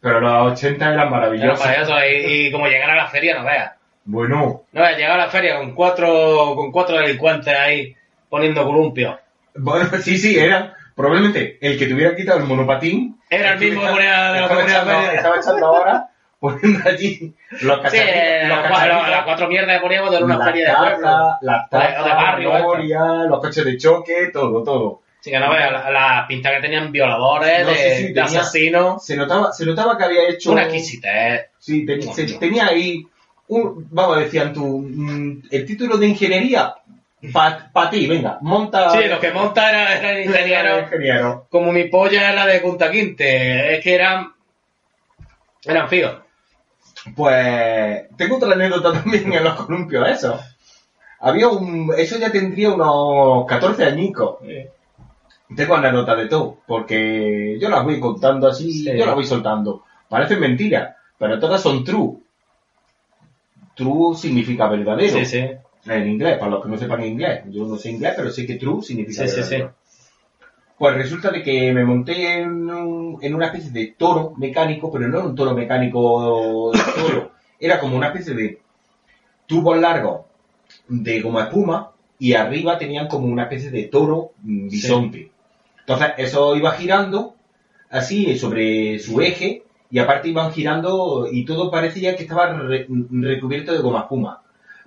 [0.01, 1.59] Pero los 80 eran Era maravillosos.
[1.65, 1.95] maravilloso.
[2.07, 3.73] Y, y como llegar a la feria, no veas.
[4.05, 7.95] Bueno, No veas, llegar a la feria con cuatro, con cuatro delincuentes ahí
[8.29, 9.17] poniendo columpios.
[9.59, 13.19] Bueno, sí, sí, eran probablemente el que te hubiera quitado el monopatín.
[13.29, 16.09] Era el mismo que ponía de la estaba comunidad estaba echando ahora
[16.41, 17.93] poniendo allí los Sí, cacharritos.
[18.15, 19.11] eh, los cacharritos.
[19.11, 21.37] las cuatro mierdas que poníamos de una feria de tazas, pueblo.
[21.41, 25.01] Las O de- tazas, barrio, la memoria, los coches de choque, todo, todo.
[25.21, 28.23] Sí, que no veas, las la pintas que tenían violadores, No, de, sí, sí, de
[28.23, 29.05] tenía- asesinos.
[29.05, 30.53] Se notaba, se notaba que había hecho...
[30.53, 31.47] Una exquisitez.
[31.59, 33.05] Sí, ten- se- tenía ahí,
[33.49, 36.75] un, vamos, decían tú, mm, el título de ingeniería,
[37.33, 38.91] para ti, venga, monta...
[38.91, 40.83] Sí, los que monta eran, eran ingenieros.
[40.85, 41.47] ingeniero.
[41.51, 43.75] Como mi polla era de Punta Quinte.
[43.77, 44.33] Es que eran.
[45.65, 46.17] Eran fíos.
[47.15, 50.41] Pues tengo otra anécdota también en los columpios esos.
[51.21, 51.93] Había un...
[51.97, 54.37] Eso ya tendría unos 14 añicos.
[55.55, 58.97] Tengo anécdotas de todo, porque yo las voy contando así, Sí.
[58.97, 59.85] yo las voy soltando.
[60.09, 62.19] Parecen mentiras, pero todas son true.
[63.75, 65.19] True significa verdadero.
[65.19, 65.51] Sí, sí.
[65.89, 67.43] En inglés, para los que no sepan inglés.
[67.51, 69.57] Yo no sé inglés, pero sé que true significa Sí.
[70.79, 75.09] Pues resulta de que me monté en, un- en una especie de toro mecánico, pero
[75.09, 77.33] no era un toro mecánico toro.
[77.59, 78.61] Era como una especie de
[79.47, 80.23] tubos largos
[80.89, 85.31] de goma espuma y arriba tenían como una especie de toro mm, bisonte.
[85.81, 87.37] Entonces eso iba girando
[87.91, 93.73] así sobre su eje y aparte iban girando y todo parecía que estaba re- recubierto
[93.73, 94.43] de goma espuma.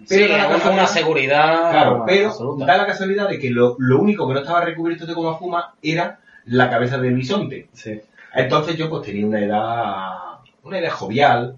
[0.05, 1.71] Sí, da la una, una seguridad.
[1.71, 2.65] Claro, pero absoluta.
[2.65, 5.75] da la casualidad de que lo, lo único que no estaba recubierto de goma espuma
[5.81, 7.67] era la cabeza del bisonte.
[7.73, 7.99] Sí.
[8.33, 11.55] Entonces yo pues tenía una edad, una edad jovial,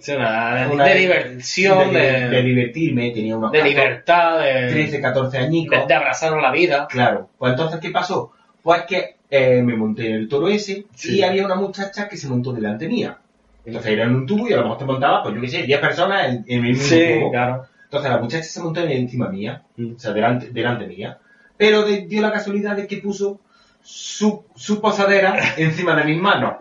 [0.00, 4.68] Sí, una, una de diversión, de, de, de divertirme, tenía unos de 14, libertad, de,
[4.72, 5.78] 13, 14 añicos.
[5.80, 6.88] de, de abrazar la vida.
[6.90, 8.32] Claro, pues entonces ¿qué pasó?
[8.60, 11.18] Pues que eh, me monté en el toro ese Sí.
[11.18, 13.18] y había una muchacha que se montó delante mía.
[13.64, 15.62] Entonces era en un tubo y a lo mejor te montaba, pues yo qué sé,
[15.62, 17.30] 10 personas en, en el mismo Sí, tubo.
[17.30, 17.66] claro.
[17.96, 19.94] Entonces la muchacha se montó encima mía, Mm.
[19.94, 21.18] o sea, delante, delante mía,
[21.56, 23.40] pero de- dio la casualidad de que puso
[23.82, 26.54] su, su posadera encima de mis manos.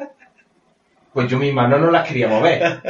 [1.12, 2.82] Pues yo mis manos no las quería mover,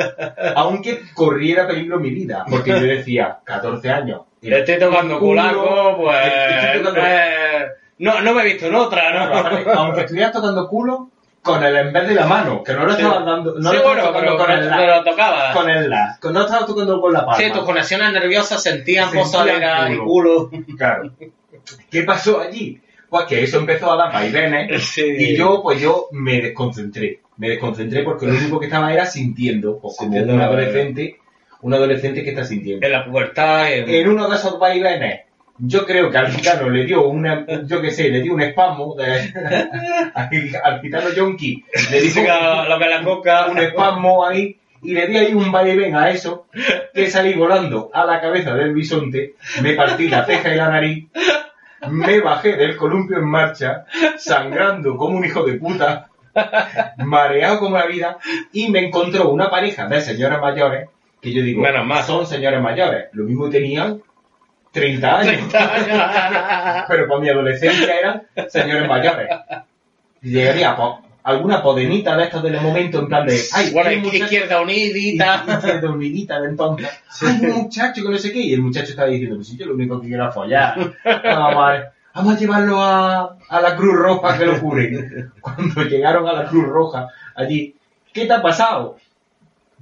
[0.56, 4.22] aunque corriera peligro mi vida, porque yo decía, 14 años.
[4.42, 6.18] Le estoy tocando culaco, pues.
[6.66, 7.68] estoy tocando- eh,
[8.00, 9.24] no, no me he visto en otra, ¿no?
[9.36, 11.10] aparte, aunque estuvieras tocando culo,
[11.44, 13.02] con el en vez de la mano, que no lo Sí.
[13.02, 15.54] estabas dando, no sí, lo bueno, pero, con el la, pero tocaba.
[15.54, 17.38] con el la, no estabas tocando con la palma.
[17.38, 20.50] Sí, tus conexiones nerviosas sentían posadera y culo.
[20.78, 21.12] Claro.
[21.92, 22.80] ¿Qué pasó allí?
[23.10, 25.04] Pues que eso empezó a dar vaivenes Sí.
[25.06, 27.20] y yo, pues yo me desconcentré.
[27.38, 31.20] Me desconcentré porque lo único que estaba era sintiendo, pues como Sintiendo un adolescente,
[31.62, 32.86] un adolescente que está sintiendo.
[32.86, 33.72] En la pubertad.
[33.72, 33.90] En...
[33.90, 35.22] En uno de esos vaivenes,
[35.60, 38.96] yo creo que al gitano le dio una, yo qué sé, le dio un espasmo,
[38.96, 39.34] de-
[40.64, 43.46] al, gitano yonki le dijo lo que la coca.
[43.48, 46.48] un espasmo ahí y le di ahí un vaivén a eso,
[46.94, 51.08] que salí volando a la cabeza del bisonte, me partí la ceja y la nariz,
[51.90, 53.86] me bajé del columpio en marcha,
[54.18, 56.10] sangrando como un hijo de puta,
[56.98, 58.18] mareado como la vida,
[58.52, 60.90] y me encontró una pareja de señores mayores,
[61.22, 62.04] que yo digo, Menos mal.
[62.04, 64.02] son señores mayores, lo mismo tenían
[64.74, 65.54] 30 años,
[66.88, 69.30] pero por mi adolescencia eran señores mayores.
[70.22, 74.62] Y llegaría po- alguna podenita de estos del momento en plan de, ay, bueno, izquierda
[74.62, 75.44] unidita.
[75.60, 76.90] izquierda unidita de entonces,
[77.22, 80.02] un muchacho que no sé qué, y el muchacho estaba diciendo, pues yo lo único
[80.02, 84.46] que quiero es follar, vamos a, vamos a llevarlo a, a la Cruz Roja que
[84.46, 85.30] lo cure.
[85.40, 87.76] Cuando llegaron a la Cruz Roja, allí,
[88.12, 88.98] ¿qué te ha pasado?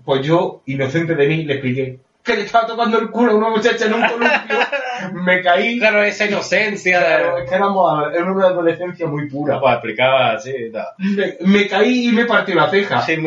[0.03, 3.49] Pues yo, inocente de mí, le expliqué que le estaba tocando el culo a una
[3.49, 4.57] muchacha en un columpio,
[5.13, 6.99] me caí, Claro, esa inocencia.
[6.99, 7.43] Claro, de...
[7.43, 9.59] es que éramos, era una adolescencia muy pura.
[9.59, 10.53] Pues explicaba así.
[10.72, 10.86] tal.
[10.97, 12.99] Me, me caí y me partió la ceja.
[12.99, 13.17] Así,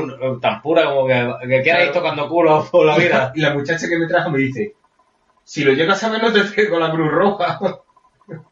[0.40, 1.14] tan pura como que,
[1.48, 1.92] que quieras ir Claro.
[1.92, 3.32] tocando culo por la vida.
[3.34, 4.74] Y la muchacha que me trajo me dice,
[5.42, 7.58] si lo llegas a ver no te con la Cruz Roja.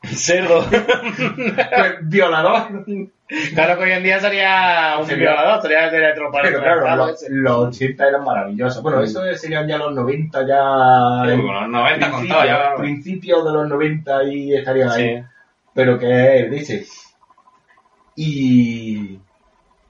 [0.05, 0.65] Cerdo.
[0.69, 2.85] Pues, violador.
[3.55, 6.51] Claro que hoy en día sería un Sería- violador, sería de electropared.
[6.51, 8.83] Pero claro, los, los 80 eran maravillosos.
[8.83, 11.23] Bueno, eso serían ya los 90, ya...
[11.25, 12.75] Sí, los 90 principio- contado ya.
[12.77, 15.17] Principios de los 90 y estarían ahí.
[15.19, 15.25] Sí.
[15.75, 16.85] Pero que dice.
[18.17, 19.19] Y...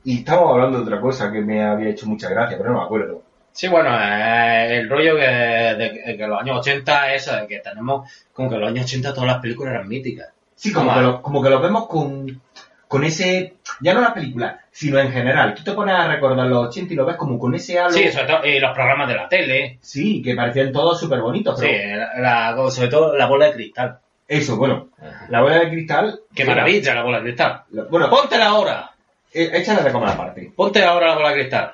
[0.04, 2.84] Y estamos hablando de otra cosa que me había hecho mucha gracia, pero no me
[2.84, 3.22] acuerdo.
[3.52, 7.58] Sí, bueno, eh, el rollo que, de, que los años 80 es eso, de que
[7.58, 10.28] tenemos como que los años 80 todas las películas eran míticas.
[10.54, 12.40] Sí, como, Como- que, lo, como que lo vemos con,
[12.88, 13.54] con ese...
[13.80, 15.54] Ya no la película, sino en general.
[15.54, 17.90] Tú te pones a recordar los 80 y lo ves como con ese halo...
[17.92, 19.78] Sí, sobre todo y los programas de la tele.
[19.82, 22.06] Sí, que parecían todos súper bonitos, Sí, pero...
[22.20, 23.98] la- la- sobre todo la bola de cristal.
[24.28, 24.88] Eso, bueno.
[25.28, 26.20] La bola de cristal...
[26.34, 27.62] Qué sí, maravilla la bola de cristal.
[27.70, 28.90] la- bueno, Póntela ahora.
[29.34, 30.52] eh, échale de comer aparte.
[30.56, 31.72] Ponte ahora la bola de cristal.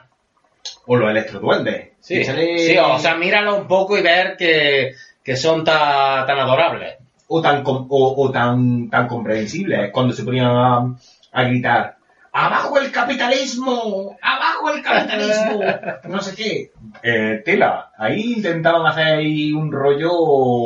[0.87, 1.91] O los electroduendes.
[2.01, 4.93] Sí, sí, o sea, míralo un poco y ver que,
[5.23, 6.95] que son ta- tan adorables.
[7.29, 10.97] o tan o, o tan tan comprensibles cuando se ponían a,
[11.33, 11.97] a gritar
[12.33, 15.61] abajo el capitalismo abajo el capitalismo
[16.09, 16.71] no sé qué
[17.03, 20.11] eh, tela ahí intentaban hacer ahí un rollo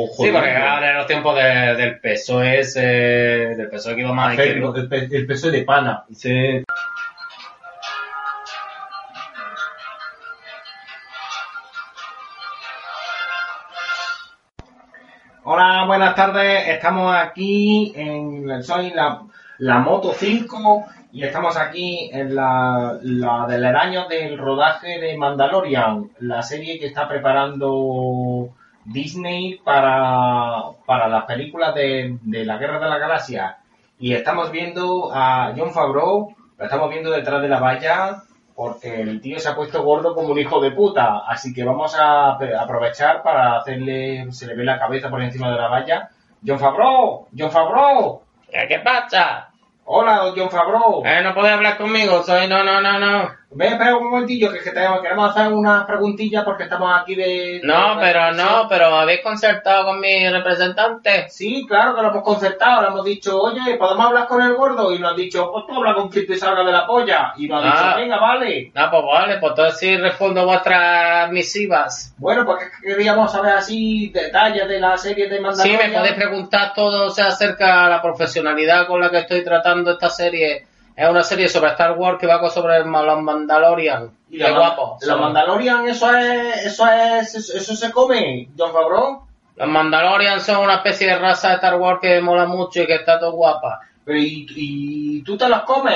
[0.07, 0.33] Sí, jodido.
[0.35, 4.33] porque ahora en los tiempos de- del PSOE es, eh, del PSOE que iba más
[4.33, 6.63] Hacer el, el peso de pana Sí.
[15.45, 16.69] Hola, buenas tardes.
[16.69, 19.23] Estamos aquí en soy la,
[19.57, 26.11] la Moto 5 y estamos aquí en la, la del año del rodaje de Mandalorian,
[26.19, 28.51] la serie que está preparando
[28.85, 33.57] Disney para, para las películas de, de la Guerra de la Galaxia.
[33.99, 38.23] Y estamos viendo a John Favreau, lo estamos viendo detrás de la valla
[38.55, 41.23] porque el tío se ha puesto gordo como un hijo de puta.
[41.27, 45.57] Así que vamos a aprovechar para hacerle, se le ve la cabeza por encima de
[45.57, 46.09] la valla.
[46.45, 49.49] John Favreau, John Favreau, ¿Qué qué pasa?
[49.85, 51.03] hola John Favreau.
[51.05, 53.29] Eh, no podés hablar conmigo, soy no, no, no, no.
[53.55, 57.15] Ven, espera un momentillo, que, es que tenemos- queremos hacer unas preguntillas porque estamos aquí
[57.15, 57.61] de...
[57.63, 61.27] No, pero no, pero habéis concertado con mi representante.
[61.29, 64.91] Sí, claro que lo hemos concertado, le hemos dicho, oye, ¿podemos hablar con el gordo?
[64.93, 67.33] Y nos ha dicho, pues tú habla con quien te salga de la polla.
[67.37, 67.87] Y nos ha Ah.
[67.87, 68.71] dicho, venga, vale.
[68.73, 72.13] No, pues vale, pues entonces sí respondo vuestras misivas.
[72.17, 75.91] Bueno, pues que queríamos saber así detalles de la serie de Sí, Mandalorian.
[75.91, 79.91] me podéis preguntar todo o sea, acerca de la profesionalidad con la que estoy tratando
[79.91, 80.67] esta serie.
[80.95, 84.11] Es una serie sobre Star Wars que va con sobre los Mandalorian.
[84.29, 84.97] Y Qué la, guapo.
[85.01, 89.23] la Mandalorian, eso es, eso es, eso, eso se come, John Favreau.
[89.55, 92.95] Los Mandalorian son una especie de raza de Star Wars que mola mucho y que
[92.95, 93.81] está todo guapa.
[94.05, 95.95] Pero, ¿y, y tú te las comes,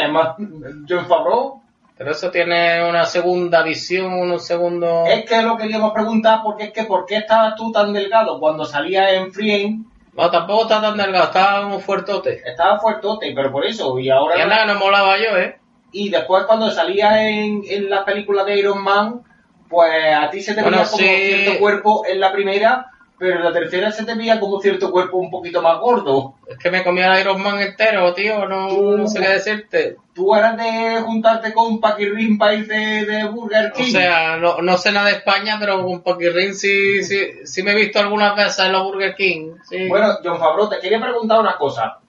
[0.87, 1.61] John Favreau?
[1.97, 5.05] Pero eso tiene una segunda visión, un segundo...
[5.07, 8.65] Es que lo queríamos preguntar porque es que ¿por qué estabas tú tan delgado cuando
[8.65, 9.79] salías en Free
[10.17, 12.41] No, tampoco está tan delgado, está muy fuertote.
[12.43, 14.43] Estaba fuertote, pero por eso, y ahora...
[14.43, 15.59] Y nada, no molaba yo, ¿eh?
[15.91, 19.21] Y después cuando salías en, en la película de Iron Man,
[19.69, 21.07] pues a ti se te Bueno, veía como sí.
[21.07, 22.87] cierto cuerpo en la primera,
[23.19, 26.35] pero en la tercera se te veía como cierto cuerpo un poquito más gordo.
[26.47, 29.95] Es que me comí el Iron Man entero, tío, no, no sé qué decirte.
[30.13, 33.91] Tú eras de juntarte con Paquirrin para irte de Burger O King.
[33.91, 37.75] sea, no, no sé nada de España, pero con Paquirrin sí, sí, sí me he
[37.75, 39.53] visto algunas veces en los Burger King.
[39.67, 39.87] Sí.
[39.87, 41.99] Bueno, John Favreau, te quería preguntar una cosa.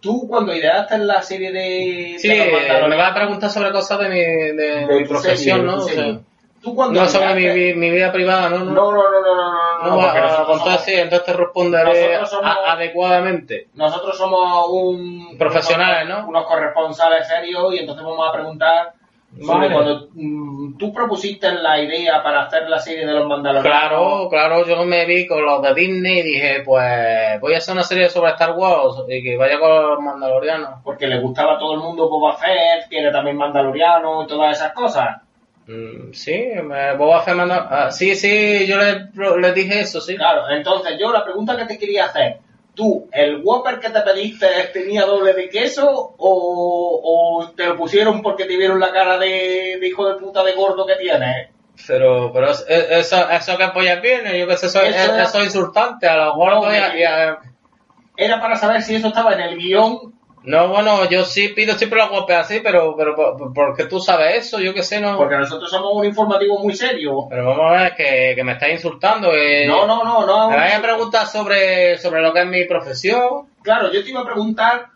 [0.00, 2.16] Tú cuando ideaste la serie de...
[2.18, 5.62] sí, de me vas a preguntar sobre cosas de mi, de, de mi profesión, serie,
[5.62, 5.76] ¿no?
[5.76, 6.20] O sea.
[6.62, 8.58] Tú cuando no sobre mi, mi, mi vida privada, ¿no?
[8.58, 12.44] No, no, no, no, no, no, no, No, porque nosotros somos- entonces te responderé somos-
[12.44, 13.68] a- adecuadamente.
[13.74, 15.36] Nosotros somos un...
[15.38, 16.28] Profesionales, unos- ¿no?
[16.28, 18.92] Unos corresponsales serios y entonces vamos a preguntar
[19.30, 19.70] Vale.
[19.72, 23.78] cuando mm, tú propusiste la idea para hacer la serie de los Mandalorianos.
[23.80, 27.74] Claro, claro, yo me vi con los de Disney y dije, pues voy a hacer
[27.74, 30.80] una serie sobre Star Wars y que vaya con los mandalorianos.
[30.82, 34.56] Porque le gustaba a todo el mundo Boba Fett, que era también mandaloriano y todas
[34.56, 35.20] esas cosas.
[35.68, 37.68] Mm, sí, me, Boba Fett manda...
[37.70, 39.08] ah, sí, sí, yo le,
[39.38, 40.16] le dije eso, sí.
[40.16, 42.38] Claro, entonces yo la pregunta que te quería hacer,
[42.74, 48.22] ¿tú el Whopper que te pediste tenía doble de queso o, o te lo pusieron
[48.22, 51.48] porque te vieron la cara de, de hijo de puta de gordo que tienes?
[51.86, 55.08] Pero, pero es- es- eso, eso que pollas viene, yo que sé, eso, Eso es,
[55.08, 57.38] era- eso es insultante a los gordos No, y a- me- y a-
[58.16, 60.17] Era para saber si eso estaba en el guion.
[60.44, 64.46] No, bueno, yo sí pido siempre los golpes así, pero, pero, por- porque tú sabes
[64.46, 65.16] eso, yo que sé, no...
[65.16, 67.26] Porque nosotros somos un informativo muy serio.
[67.28, 69.32] Pero vamos a ver, que, que me estás insultando.
[69.34, 69.66] eh.
[69.66, 70.50] No, no, no, no.
[70.50, 73.48] Me vais a preguntar sobre, sobre lo que es mi profesión.
[73.62, 74.86] Claro, yo te iba a preguntar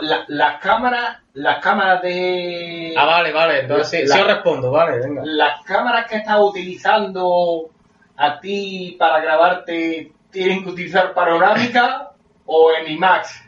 [0.00, 2.92] la- las cámaras, las cámaras de...
[2.96, 5.22] Ah, vale, vale, entonces sí, La- sí os respondo, vale, venga.
[5.24, 7.70] las cámaras que estás utilizando
[8.16, 12.10] a ti para grabarte tienen que utilizar panorámica
[12.46, 13.44] o en IMAX.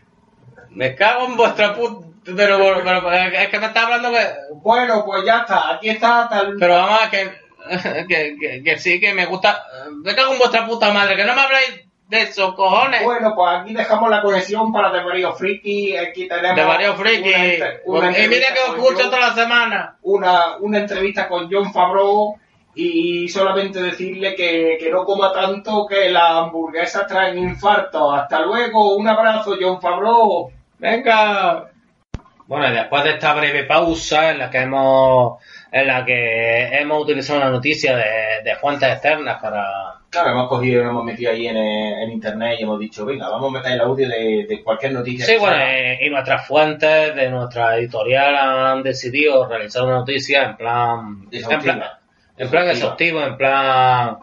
[0.71, 2.07] Me cago en vuestra puta...
[2.25, 4.27] Pero, pero, pero, es que me está hablando que...
[4.57, 6.55] Bueno, pues ya está, aquí está tal...
[6.59, 7.31] Pero vamos a que,
[8.09, 9.65] que, que, que sí, que me gusta...
[10.05, 13.05] Me cago en vuestra puta madre, que no me habláis de eso, cojones.
[13.05, 16.57] Bueno, pues aquí dejamos la conexión para De Mario Friki, aquí tenemos...
[16.57, 17.33] de varios friki.
[17.87, 19.97] una una y mira que os escucho John- toda la semana.
[20.03, 22.37] una, una entrevista con John Favreau
[22.75, 28.13] y solamente decirle que, que no coma tanto que las hamburguesas traen infarto.
[28.13, 30.51] Hasta luego, un abrazo John Favreau.
[30.81, 31.71] Venga.
[32.47, 35.39] Bueno, y después de esta breve pausa en la que hemos
[35.71, 39.65] en la que hemos utilizado una noticia de, de fuentes externas para
[40.11, 43.51] Claro, hemos cogido y hemos metido ahí en, en internet y hemos dicho, venga, vamos
[43.51, 45.25] a meter el audio de, de cualquier noticia.
[45.25, 46.03] sí que bueno salga.
[46.05, 51.83] y nuestras fuentes de nuestra editorial han decidido realizar una noticia en plan en plan,
[52.37, 54.17] en plan exhaustivo en plan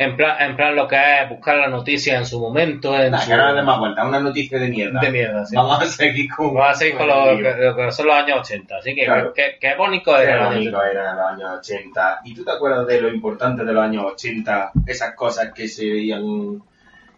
[0.00, 3.18] en plan en plan lo que es buscar la noticia en su momento en Nah,
[3.18, 5.00] su que de más vuelta, una noticia de mierda.
[5.00, 5.56] de mierda sí.
[5.56, 6.54] Vamos a seguir con...
[6.54, 9.32] Vamos a seguir con lo que, lo que son los años 80 así que Claro.
[9.34, 12.20] qué qué bonito Qué era bonito eran los años 80.
[12.24, 14.70] ¿Y tú te acuerdas de lo importante de los años 80?
[14.86, 16.62] Esas cosas que se veían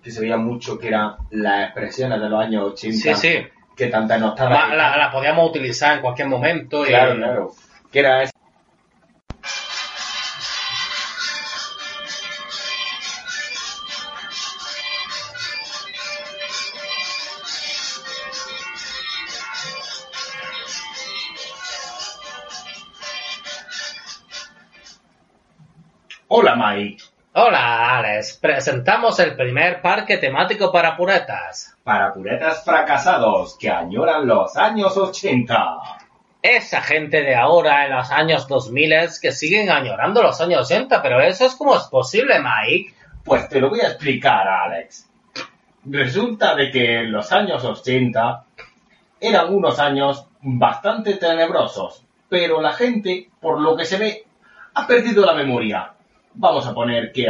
[0.02, 2.96] que se veían mucho, que eran las expresiones de los años 80.
[2.98, 4.74] sí sí Que tanta la, nostalgia.
[4.74, 7.50] la, la podíamos utilizar en cualquier momento y Claro, claro.
[7.92, 8.32] Que era esa-
[28.41, 31.76] Presentamos el primer parque temático para puretas.
[31.84, 35.58] Para puretas fracasados que añoran los años 80.
[36.41, 41.03] Esa gente de ahora, en los años 2000, es que siguen añorando los años 80,
[41.03, 42.95] pero eso es como es posible, Mike.
[43.22, 45.07] Pues te lo voy a explicar, Alex.
[45.84, 48.45] Resulta de que en los años 80
[49.21, 54.25] eran unos años bastante tenebrosos, pero la gente, por lo que se ve,
[54.72, 55.92] ha perdido la memoria.
[56.34, 57.26] Vamos a poner que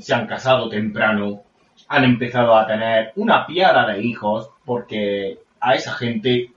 [0.00, 1.42] se han casado temprano,
[1.88, 6.50] han empezado a tener una piara de hijos, porque a esa gente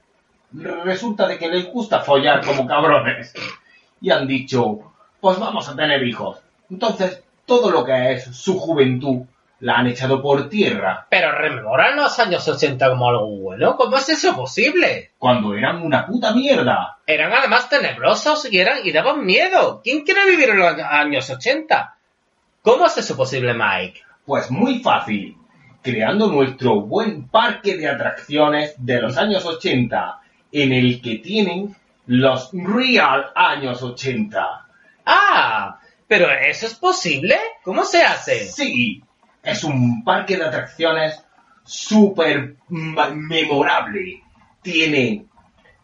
[0.54, 3.34] resulta de que les gusta follar como cabrones.
[4.02, 6.40] Y han dicho, pues vamos a tener hijos.
[6.70, 9.24] Entonces, todo lo que es su juventud
[9.62, 13.76] la han echado por tierra, Pero rememoran los años 80 como algo bueno.
[13.78, 15.12] ¿Cómo es eso posible?
[15.20, 16.98] cuando eran una puta mierda.
[17.06, 19.82] Eran además tenebrosos y, eran, y daban miedo.
[19.84, 21.96] ¿Quién quiere vivir en los años 80?
[22.64, 24.02] ¿Cómo es eso posible, Mike?
[24.26, 25.38] Pues muy fácil,
[25.84, 30.22] creando nuestro buen parque de atracciones de los años 80,
[30.54, 31.76] en el que tienen
[32.08, 34.66] los real años 80.
[35.06, 37.38] Ah, pero ¿eso es posible?
[37.64, 38.46] ¿Cómo se hace?
[38.46, 39.04] Sí,
[39.44, 41.20] es un parque de atracciones
[41.64, 44.22] súper memorable.
[44.62, 45.26] Tiene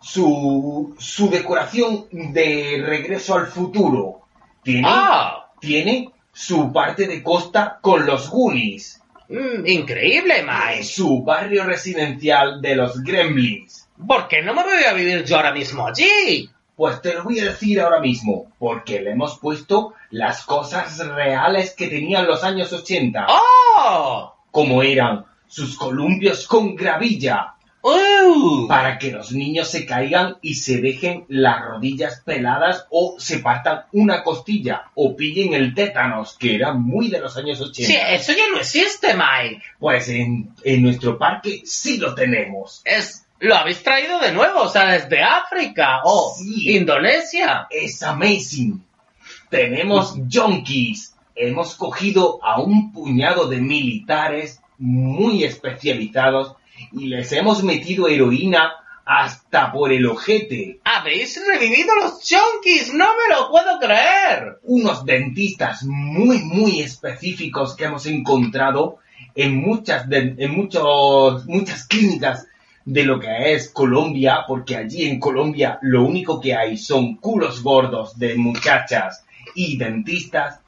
[0.02, 4.22] su, su decoración de regreso al futuro.
[4.64, 9.02] Tiene, Ah, tiene su parte de costa con los Goonies.
[9.30, 10.84] mm, increíble, Mike.
[10.84, 13.90] Su barrio residencial de los Gremlins.
[14.08, 16.50] ¿Por qué no me voy a vivir yo ahora mismo allí?
[16.78, 21.74] Pues te lo voy a decir ahora mismo, porque le hemos puesto las cosas reales
[21.74, 24.36] que tenían los años 80, ¡Oh!
[24.52, 28.68] como eran sus columpios con gravilla, ¡Uh!
[28.68, 33.86] para que los niños se caigan y se dejen las rodillas peladas o se partan
[33.94, 37.92] una costilla o pillen el tétanos, que era muy de los años 80.
[37.92, 39.64] Sí, eso ya no existe, Mike.
[39.80, 42.84] Pues en, en nuestro parque sí lo tenemos.
[42.86, 46.76] Es, lo habéis traído de nuevo, o sea, desde África o Sí.
[46.76, 47.68] Indonesia.
[47.70, 48.84] Es amazing.
[49.50, 51.14] Tenemos junkies.
[51.36, 56.56] Hemos cogido a un puñado de militares muy especializados
[56.92, 58.74] y les hemos metido heroína
[59.06, 60.80] hasta por el ojete.
[60.84, 64.60] Habéis revivido los junkies, no me lo puedo creer.
[64.64, 68.98] Unos dentistas muy, muy específicos que hemos encontrado
[69.36, 72.48] en muchas, de- en muchos, muchas clínicas
[72.88, 77.62] de lo que es Colombia, porque allí en Colombia lo único que hay son culos
[77.62, 80.62] gordos de muchachas y dentistas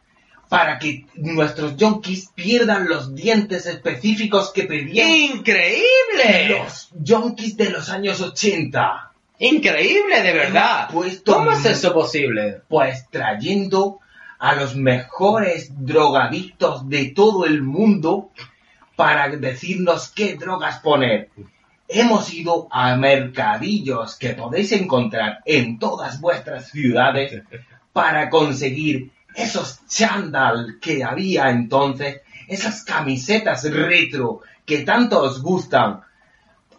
[0.49, 6.49] para que nuestros junkies pierdan los dientes específicos que pedían Increíble.
[6.49, 9.11] los junkies de los años 80.
[9.39, 10.89] Increíble, de verdad.
[10.91, 12.61] Puesto- ¿Cómo es eso posible?
[12.67, 13.99] Pues trayendo
[14.39, 18.31] a los mejores drogadictos de todo el mundo
[18.97, 21.29] para decirnos qué drogas poner.
[21.91, 27.41] Hemos ido a mercadillos que podéis encontrar en todas vuestras ciudades
[27.91, 36.01] para conseguir esos chándal que había entonces, esas camisetas retro que tanto os gustan,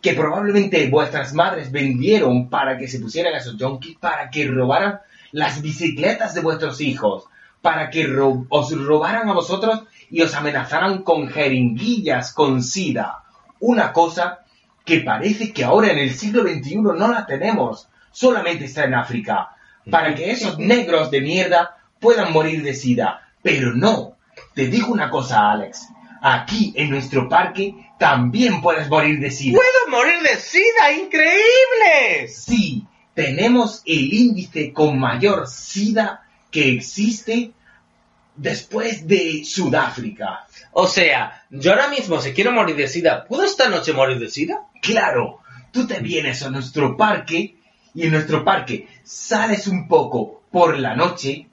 [0.00, 5.00] que probablemente vuestras madres vendieron para que se pusieran a esos junkies, para que robaran
[5.32, 7.24] las bicicletas de vuestros hijos,
[7.60, 8.06] para que
[8.48, 13.24] os robaran a vosotros y os amenazaran con jeringuillas con sida.
[13.58, 14.44] Una cosa
[14.84, 19.50] que parece que ahora en el siglo XXI no la tenemos, solamente está en África,
[19.90, 23.28] para que esos negros de mierda puedan morir de sida.
[23.42, 24.16] Pero no,
[24.54, 25.88] te digo una cosa, Alex,
[26.22, 29.56] aquí en nuestro parque también puedes morir de sida.
[29.56, 30.92] ¡Puedo morir de sida!
[30.92, 32.28] ¡Increíble!
[32.28, 37.52] Sí, tenemos el índice con mayor SIDA que existe
[38.36, 40.46] después de Sudáfrica.
[40.72, 44.28] O sea, yo ahora mismo si quiero morir de sida, ¿puedo esta noche morir de
[44.28, 44.66] sida?
[44.80, 45.40] Claro,
[45.72, 47.56] tú te vienes a nuestro parque
[47.94, 51.48] y en nuestro parque sales un poco por la noche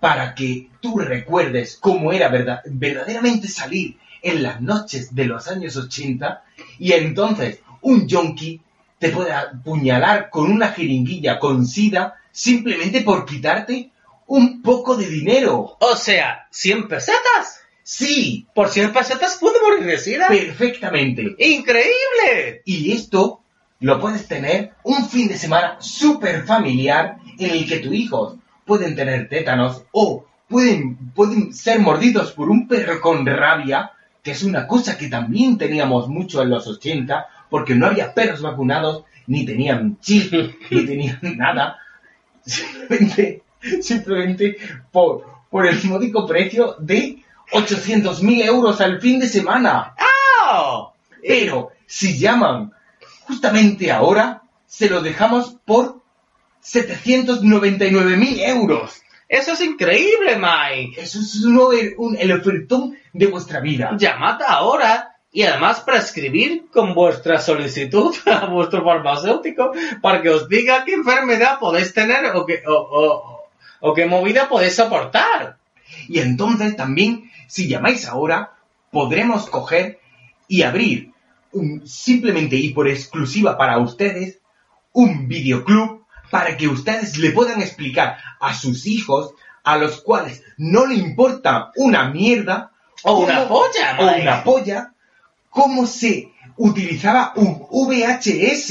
[0.00, 5.76] para que tú recuerdes cómo era verdad- verdaderamente salir en las noches de los años
[5.76, 6.42] 80
[6.78, 8.60] y entonces un yonki
[8.98, 13.90] te puede apuñalar con una jeringuilla con sida simplemente por quitarte
[14.28, 15.76] un poco de dinero.
[15.80, 17.61] O sea, ¿100 pesetas?
[17.94, 20.26] Sí, ¿Por 100 pesetas puedo morir de sida?
[20.26, 21.36] perfectamente.
[21.38, 22.62] ¡Increíble!
[22.64, 23.42] Y esto
[23.80, 28.96] lo puedes tener un fin de semana súper familiar en el que tus hijos pueden
[28.96, 33.92] tener tétanos o pueden, pueden ser mordidos por un perro con rabia,
[34.22, 38.40] que es una cosa que también teníamos mucho en los 80, porque no había perros
[38.40, 40.32] vacunados, ni tenían chip,
[40.70, 41.76] ni tenían nada.
[42.42, 43.42] Simplemente,
[43.82, 44.56] simplemente
[44.90, 47.22] por, por el módico precio de
[47.52, 49.94] 800.000 euros al fin de semana.
[50.50, 50.92] ¡Oh!
[51.26, 52.72] Pero si llaman
[53.26, 56.00] justamente ahora, se lo dejamos por
[56.64, 59.02] 799.000 euros.
[59.28, 61.00] ¡Eso es increíble, Mike!
[61.00, 61.58] Eso es un,
[61.96, 63.90] un- el ofertón de vuestra vida.
[63.96, 69.72] Llamad ahora y además prescribir con vuestra solicitud a vuestro farmacéutico
[70.02, 73.42] para que os diga qué enfermedad podéis tener o qué, o, o-
[73.84, 75.56] o qué movida podéis soportar.
[76.08, 78.54] Y entonces también, si llamáis ahora,
[78.90, 80.00] podremos coger
[80.48, 81.12] y abrir
[81.52, 84.38] un- simplemente y por exclusiva para ustedes
[84.92, 89.34] un videoclub para que ustedes le puedan explicar a sus hijos
[89.64, 92.70] a los cuales no le importa una mierda
[93.02, 94.92] O una polla, o una polla
[95.50, 98.70] cómo se utilizaba un VHS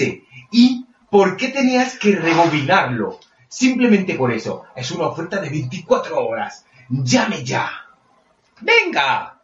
[0.52, 3.20] y por qué tenías que rebobinarlo.
[3.48, 4.64] Simplemente por eso.
[4.76, 6.66] Es una oferta de 24 horas.
[6.90, 7.70] Llame ya.
[8.62, 9.38] ¡Venga!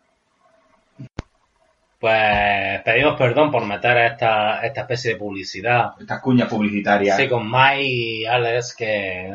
[1.99, 5.93] Pues pedimos perdón por meter esta, esta especie de publicidad.
[5.99, 7.17] Estas cuñas publicitarias.
[7.17, 9.33] Sí, con Mike y Alex que...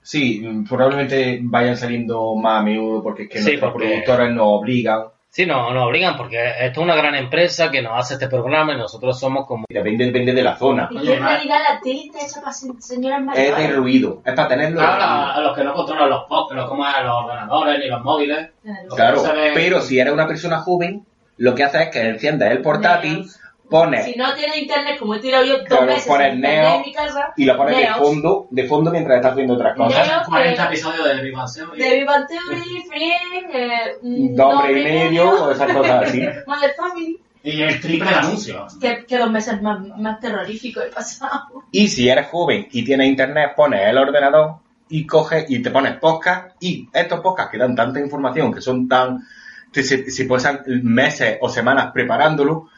[0.00, 4.44] Sí, probablemente vayan saliendo más a menudo porque es que Sí, nuestros porque- productores nos
[4.46, 5.02] obligan.
[5.34, 8.74] Sí, no, nos obligan porque esto es una gran empresa que nos hace este programa
[8.74, 9.64] y nosotros somos como...
[9.66, 10.88] Depende, depende de la zona.
[10.90, 14.20] Y que en realidad la tele está hecha para se- señoras Es de ruido.
[14.26, 14.76] Es para tenerlo.
[14.80, 17.86] Claro, a, a los que no controlan los pop, no como a los ordenadores ni
[17.88, 18.50] los móviles.
[18.84, 21.06] Los Claro, que no saben- pero si eres una persona joven,
[21.38, 23.24] lo que haces es que enciendes el portátil,
[23.72, 26.82] pones Si no tienes internet, como he tirado yo dos Claro, meses pones Neo en
[26.82, 30.06] mi casa, y lo pones de fondo, de fondo mientras estás haciendo otras cosas.
[30.06, 31.82] Neo, 40 eh, episodios de Big Bang Theory.
[31.82, 36.20] de Big Bang Theory, Friends, eh, hombres y medio o esas cosas así.
[36.46, 37.20] Mother Family.
[37.44, 38.78] Y el triple de anuncios.
[38.78, 41.64] Que, que dos meses más, más terroríficos he pasado.
[41.72, 44.56] Y si eres joven y tienes internet, pones el ordenador
[44.88, 48.86] y coges y te pones podcast y estos podcasts que dan tanta información, que son
[48.86, 49.26] tan...
[49.72, 52.68] se, se pasan meses o semanas preparándolo,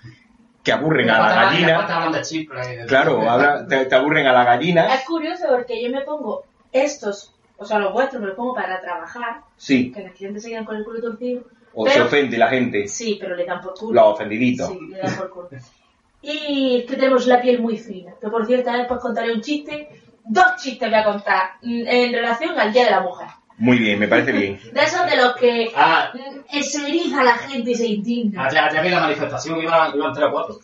[0.64, 2.10] que aburren a la gallina.
[2.10, 2.86] de.
[2.86, 4.92] Claro, habla- te, te aburren a la gallina.
[4.94, 8.80] Es curioso porque yo me pongo estos, o sea, los vuestros me los pongo para
[8.80, 11.42] trabajar, Sí, que los clientes se quedan con el culo torcido.
[11.74, 14.00] o se Pero- ofende la gente, Sí, pero le dan por culo.
[14.00, 14.68] los ofendiditos.
[14.70, 15.48] Sí, le dan por culo.
[16.22, 18.14] Y es que tenemos la piel muy fina.
[18.20, 19.88] Que por cierto, después contaré un chiste.
[20.24, 23.26] Dos chistes voy a contar mm, en relación al Día de la Mujer.
[23.58, 24.60] Muy bien, me parece bien.
[24.72, 28.46] De esos de los que Ah, mm, se eriza la gente y se indigna.
[28.46, 30.58] allá, allá vi la manifestación, iban, iban 3 o 4.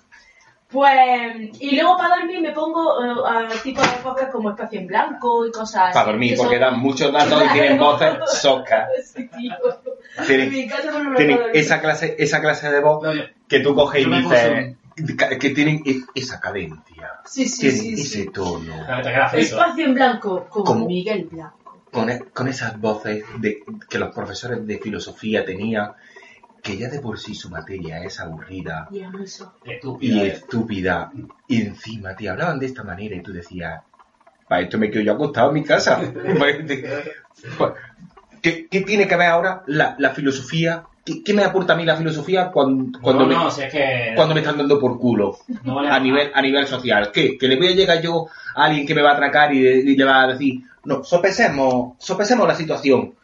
[0.70, 4.86] Pues, y luego para dormir me pongo eh, a tipo de podcast como Espacio en
[4.86, 5.94] Blanco y cosas así.
[5.94, 8.88] Para dormir, que porque son- dan muchos datos y tienen voces socas.
[9.14, 10.26] Sí.
[10.26, 11.40] Tienen, tienen dormir.
[11.54, 14.76] esa clase, esa clase de voz No, yo- que tú coges y dices
[15.38, 18.74] que- tienen e- esa cadencia, Sí, sí, tienen sí, ese tono.
[19.34, 20.86] Espacio en Blanco con ¿Cómo?
[20.86, 21.59] Miguel Blanco.
[21.90, 25.92] Con, e- con esas voces de, que los profesores de filosofía tenían,
[26.62, 29.54] que ya de por sí su materia es aburrida Y a eso.
[29.64, 30.24] Estúpido.
[30.24, 31.12] y estúpida,
[31.46, 33.82] y encima te hablaban de esta manera y tú decías,
[34.48, 36.00] para esto me quedo yo acostado en mi casa.
[38.42, 40.84] ¿Qué, qué tiene que ver ahora la, la filosofía?
[41.10, 43.72] ¿Qué, qué me aporta a mí la filosofía cuando, cuando, no, me, no, si es
[43.72, 44.12] que...
[44.14, 45.38] cuando me están dando por culo?
[45.64, 46.02] no vale a nada.
[46.02, 47.10] nivel, a nivel social.
[47.12, 47.36] ¿Qué?
[47.36, 49.96] ¿Que le voy a llegar yo a alguien que me va a atracar y, y
[49.96, 53.14] le va a decir, no, sopesemos, sopesemos la situación?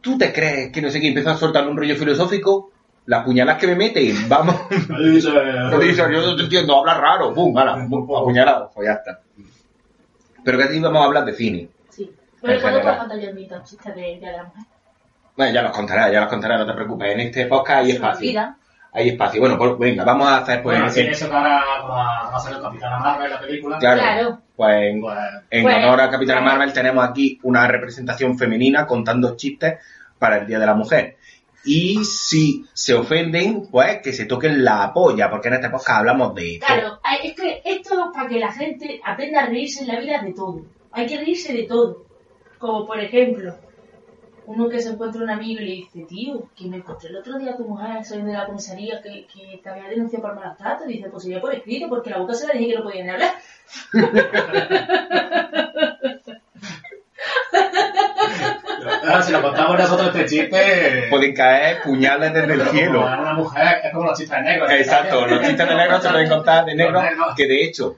[0.00, 2.70] ¿Tú te crees que no sé qué empieza a soltar un rollo filosófico?
[3.06, 4.56] Las puñaladas que me meten, vamos.
[4.88, 5.30] Yo dice,
[6.12, 9.20] yo no te entiendo, habla raro, pum, ala, apuñalado, pues ya está.
[10.42, 11.68] Pero que aquí vamos a hablar de cine.
[11.90, 12.10] Sí.
[12.40, 14.73] Pero cuando contar yo mi chiste de de la Mujer.
[15.36, 17.12] Bueno, ya los contará, ya los contará, no te preocupes.
[17.12, 18.18] En este podcast hay espacio.
[18.28, 18.56] olvida.
[18.92, 19.40] Hay espacio.
[19.40, 22.60] Bueno, pues venga, vamos a hacer pues, Bueno, en- eso que ahora va a salir
[22.62, 23.78] Capitana Marvel la película.
[23.78, 24.38] claro, Claro.
[24.54, 25.18] pues en, Pues,
[25.50, 26.56] en Pues, honor a Capitana bueno.
[26.56, 29.74] Marvel tenemos aquí una representación femenina contando chistes
[30.18, 31.16] para el Día de la Mujer.
[31.64, 36.34] Y si se ofenden, pues que se toquen la polla, porque en este podcast hablamos
[36.34, 36.66] de todo.
[36.78, 39.98] Claro, hay- es que esto es para que la gente aprenda a reírse en la
[39.98, 40.60] vida de todo.
[40.92, 42.04] Hay que reírse de todo.
[42.58, 43.56] Como por ejemplo,
[44.46, 47.38] uno que se encuentra un amigo y le dice, tío, que me encontré el otro
[47.38, 50.56] día a tu mujer saliendo de la comisaría que, que te había denunciado por malos
[50.56, 50.86] tratos.
[50.86, 53.10] Dice, pues sería por escrito, porque la boca se la dije que no podía ni
[53.10, 53.34] hablar.
[59.02, 61.06] ahora, si lo contamos nosotros este chiste...
[61.10, 63.00] Pueden caer puñales desde el cielo.
[63.06, 64.70] Una mujer, es como los chistes negros.
[64.70, 67.34] Exacto, los chistes de negro se pueden contar de negro, negros.
[67.36, 67.96] que de hecho,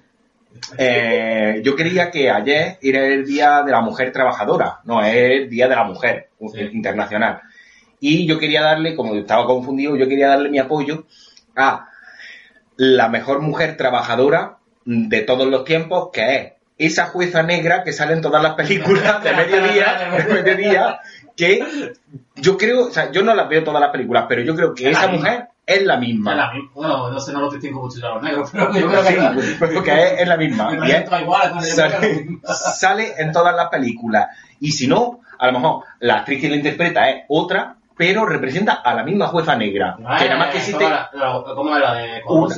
[0.78, 5.48] eh, yo creía que ayer era el Día de la Mujer Trabajadora, no, es el
[5.48, 6.60] Día de la Mujer Sí.
[6.72, 7.40] Internacional.
[7.98, 11.06] Y yo quería darle, como estaba confundido, yo quería darle mi apoyo
[11.56, 11.88] a
[12.76, 16.52] la mejor mujer trabajadora de todos los tiempos, que es
[16.92, 21.00] esa jueza negra que sale en todas las películas de mediodía, de mediodía
[21.34, 21.94] que
[22.36, 24.90] yo creo, o sea, yo no las veo todas las películas, pero yo creo que
[24.90, 26.34] esa mujer es la Es misma.
[26.34, 26.70] la misma.
[26.74, 29.22] Bueno, no sé, no lo mucho ya los negros, pero yo creo que Sí, es
[29.22, 29.72] la pues
[30.12, 30.70] es, es la misma.
[30.70, 32.54] Me es- igual, entonces es sale, misma.
[32.54, 34.28] sale en todas las películas.
[34.60, 38.74] Y si no, a lo mejor la actriz que la interpreta es otra, pero representa
[38.74, 39.96] a la misma jueza negra.
[39.98, 40.84] No que nada más que existe.
[40.84, 41.94] como la- la- ¿Cómo era?
[41.94, 42.48] De cuando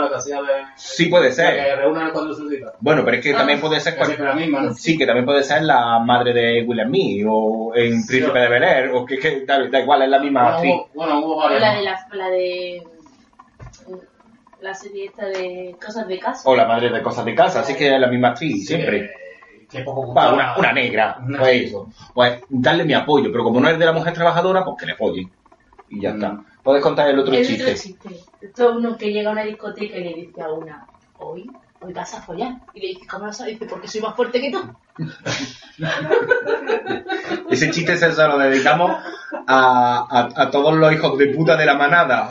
[0.00, 0.48] lo que hacía de...
[0.76, 1.54] Sí puede ser.
[1.54, 2.72] que reúnen cuando se cita.
[2.80, 3.96] Bueno, pero es que Ah, también puede ser.
[3.96, 4.74] Cual- la misma, ¿no?
[4.74, 8.42] Sí, que también puede ser la madre de William Mee o en Sí, Príncipe o-
[8.42, 10.72] de Bel Air, o que, que da, da igual, es la misma Bueno, actriz.
[10.74, 11.60] hubo, bueno, hubo O varias.
[11.60, 12.82] la de la, la de
[14.62, 16.48] la serie esta de cosas de casa.
[16.48, 19.10] O la madre de cosas de casa, así que es la misma actriz, Sí, siempre.
[19.70, 20.32] Que poco gustaba.
[20.34, 21.88] una, una negra, Una- pues eso.
[22.14, 24.92] Pues darle mi apoyo, pero como no es de la mujer trabajadora, pues que le
[24.92, 25.30] apoyen.
[25.88, 26.14] Y ya Mm.
[26.16, 26.40] está.
[26.62, 27.62] Puedes contar el otro el chiste.
[27.64, 28.08] otro chiste.
[28.40, 30.86] Esto es uno que llega a una discoteca y le dice a una,
[31.18, 32.54] hoy hoy vas a follar.
[32.74, 33.54] Y le dice, ¿cómo lo sabes?
[33.58, 34.58] Dice, porque soy más fuerte que tú.
[37.50, 38.92] Ese chiste se lo dedicamos
[39.46, 42.30] a, a- a todos los hijos de puta de la manada.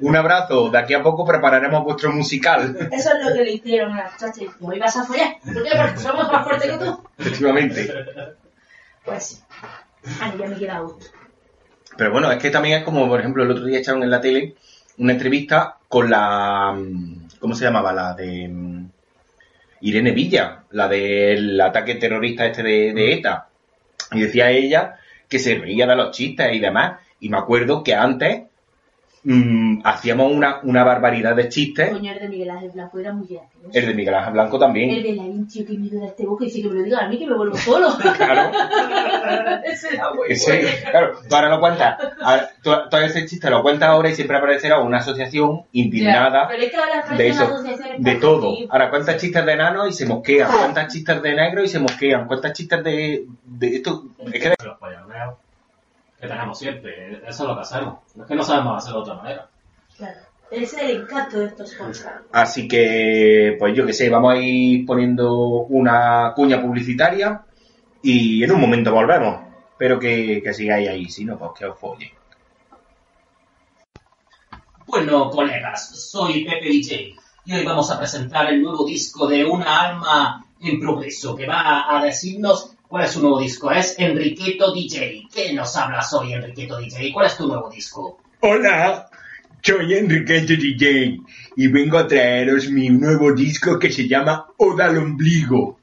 [0.00, 0.70] Un abrazo.
[0.70, 2.76] De aquí a poco prepararemos vuestro musical.
[2.90, 4.40] Eso es lo que le hicieron a la muchacha.
[4.42, 5.36] Y vas a follar.
[5.44, 5.70] ¿Por qué?
[5.76, 7.02] Porque somos más fuertes que tú.
[7.18, 7.94] Efectivamente.
[9.04, 9.38] Pues sí.
[10.20, 11.06] A mí ya me queda gusto.
[11.96, 14.20] Pero bueno, es que también es como, por ejemplo, el otro día echaron en la
[14.20, 14.54] tele
[14.98, 16.72] una entrevista con la...
[16.72, 17.92] mm, ¿Cómo se llamaba?
[17.92, 18.48] La de...
[19.82, 23.48] mm, Irene Villa, la del ataque terrorista este de, de ETA.
[24.12, 24.96] Y decía ella
[25.28, 27.00] que se reía de los chistes y demás.
[27.20, 28.42] Y me acuerdo que antes
[29.24, 31.90] mm, hacíamos una, una barbaridad de chistes.
[31.90, 33.68] Coño, el de Miguel Ángel Blanco era muy gracioso.
[33.72, 34.90] El de Miguel Ángel Blanco también.
[34.90, 36.98] El de Larín, tío, que miedo da este boca y dice que me lo diga
[37.04, 37.88] a mí que me vuelvo solo.
[38.16, 38.50] Claro.
[39.64, 40.76] Ese era muy Ese- bueno.
[40.90, 44.36] claro, tú ahora lo cuentas, ahora- tú- todo ese chiste lo cuentas ahora y siempre
[44.36, 47.62] aparecerá una asociación indignada Pero es que ahora de eso,
[47.98, 48.54] de todo.
[48.70, 52.26] Ahora cuentas chistes de enanos y se mosquean, cuentas chistes de negro y se mosquean,
[52.26, 54.04] cuentas chistes de, de esto.
[54.32, 54.78] Es que Los
[56.22, 57.98] que tenemos siempre, eso es lo que hacemos.
[58.16, 59.48] Es que no sabemos hacerlo de otra manera.
[59.96, 60.20] Claro.
[60.52, 62.28] Ese es el encanto de estos podcasts.
[62.30, 67.42] Así que, pues yo que sé, vamos a ir poniendo una cuña publicitaria
[68.02, 69.40] y en un momento volvemos.
[69.72, 72.12] Espero que, que sigáis ahí, si no, pues que os folle.
[74.86, 77.16] Bueno, colegas, soy Pepe DJ
[77.46, 81.96] y hoy vamos a presentar el nuevo disco de una alma en progreso que va
[81.96, 83.70] a decirnos cuál es su nuevo disco.
[83.72, 85.26] Es Enriqueto DJ.
[85.34, 87.10] ¿Qué nos hablas hoy, Enriqueto DJ?
[87.14, 88.18] ¿Cuál es tu nuevo disco?
[88.40, 89.08] Hola,
[89.62, 91.18] soy Enriqueto DJ
[91.56, 95.78] y vengo a traeros mi nuevo disco que se llama Oda al Ombligo.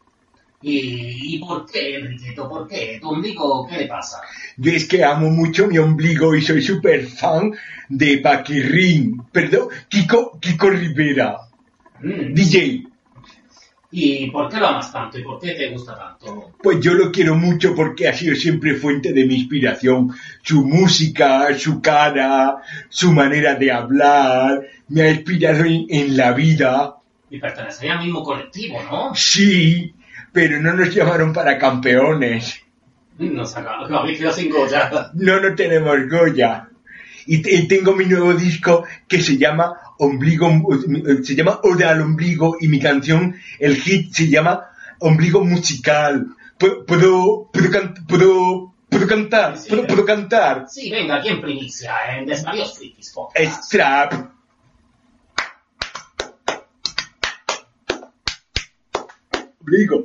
[0.61, 2.47] ¿Y, y por qué, Enriqueto?
[2.47, 2.99] ¿Por qué?
[3.01, 4.21] ¿Tu ombligo qué le pasa?
[4.57, 7.53] Yo es que amo mucho mi ombligo y soy súper fan
[7.87, 11.37] de Paquirrín, perdón, Kiko, Kiko Rivera,
[12.01, 12.33] Mm.
[12.35, 12.83] DJ.
[13.91, 15.17] ¿Y por qué lo amas tanto?
[15.17, 16.51] ¿Y por qué te gusta tanto?
[16.61, 20.13] Pues yo lo quiero mucho porque ha sido siempre fuente de mi inspiración.
[20.43, 22.57] Su música, su cara,
[22.87, 26.97] su manera de hablar, me ha inspirado en, en la vida.
[27.31, 29.15] Y pertenecería al mismo colectivo, ¿no?
[29.15, 29.93] Sí,
[30.31, 32.61] pero no nos llamaron para campeones.
[33.17, 35.11] Nos habéis quedado sin Goya.
[35.15, 36.69] No, no tenemos Goya.
[37.25, 40.47] Y tengo mi nuevo disco que se llama Ombligo,
[41.23, 44.65] se llama Oda al Ombligo y mi canción, el hit se llama
[44.99, 46.27] Ombligo Musical.
[46.57, 49.57] ¿Puedo, puedo, puedo, can- puedo, puedo cantar?
[49.57, 50.65] Sí, ¿Puedo, puedo cantar?
[50.69, 53.39] Sí, venga, aquí en primicia, en Desvarios Frikis Podcast.
[53.61, 54.13] Es trap.
[59.61, 60.03] Ombligo.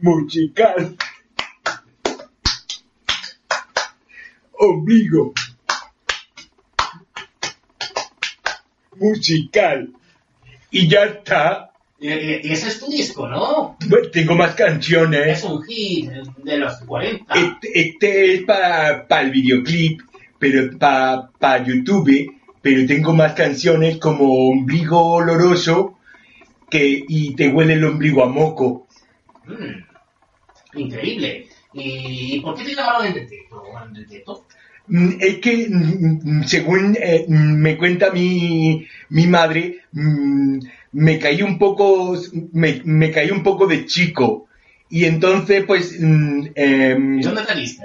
[0.00, 0.96] Musical.
[4.58, 5.32] Ombligo.
[9.00, 9.90] Musical.
[10.70, 11.70] Y ya está.
[11.98, 13.76] Y, y- y ese es tu disco, ¿no?
[13.88, 15.38] Bueno, Tengo más canciones.
[15.38, 17.34] Es un hit de los 40.
[17.34, 20.00] Este, este es para el videoclip,
[20.38, 25.98] pero para YouTube, pero tengo más canciones como Ombligo Oloroso
[26.68, 28.88] que, y Te huele el ombligo a moco.
[29.46, 31.48] Mm, increíble.
[31.72, 33.62] ¿Y por qué te llamaron Enriqueto?
[33.88, 34.44] Enriqueto?
[34.44, 34.65] Mm,
[35.20, 40.58] Es que, mm, mm, según eh, mm, me cuenta mi, mi madre, mm,
[40.92, 42.16] me caí un poco,
[42.52, 44.46] me, me caí un poco de chico.
[44.88, 46.46] Y entonces, pues, mm,
[47.18, 47.84] ¿Y dónde te diste?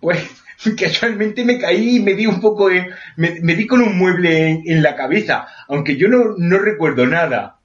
[0.00, 0.18] Pues
[0.78, 4.48] casualmente me caí y me di un poco, en- me, me di con un mueble
[4.48, 7.58] en, en la cabeza, aunque yo no, no recuerdo nada.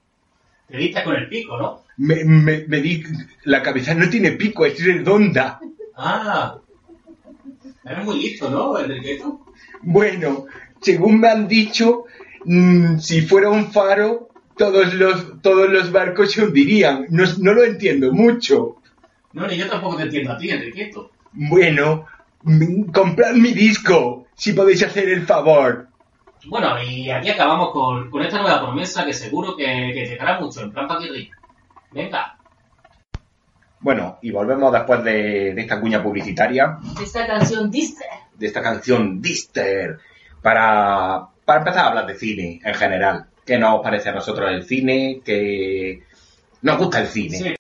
[0.68, 1.84] Te diste con el pico, ¿no?
[1.98, 3.04] Me, me- me di,
[3.46, 5.60] la cabeza no tiene pico, es redonda.
[5.96, 6.58] Ah.
[7.86, 9.42] Eres muy listo, ¿no, Enriqueto?
[9.82, 10.46] Bueno,
[10.82, 12.06] según me han dicho,
[12.46, 17.08] mm, si fuera un faro, todos los, todos los barcos se hundirían.
[17.10, 18.78] No, no lo entiendo mucho.
[19.34, 21.12] No, ni yo tampoco te entiendo a ti, Enriqueto.
[21.34, 22.06] Bueno,
[22.44, 25.88] mm, comprad mi disco, si podéis hacer el favor.
[26.46, 30.62] Bueno, y aquí acabamos con, con esta nueva promesa que seguro que, que llegará mucho,
[30.62, 31.30] en plan paquirri.
[31.92, 32.38] Venga.
[33.84, 36.78] Bueno, y volvemos después de, de esta cuña publicitaria.
[37.02, 38.06] Esta canción diste.
[38.38, 40.00] de esta canción Dister
[40.42, 43.26] para, para empezar a hablar de cine en general.
[43.46, 45.22] ¿Qué nos parece a nosotros el cine?
[45.24, 46.02] ¿Qué
[46.62, 47.38] nos gusta el cine?
[47.38, 47.56] Sí.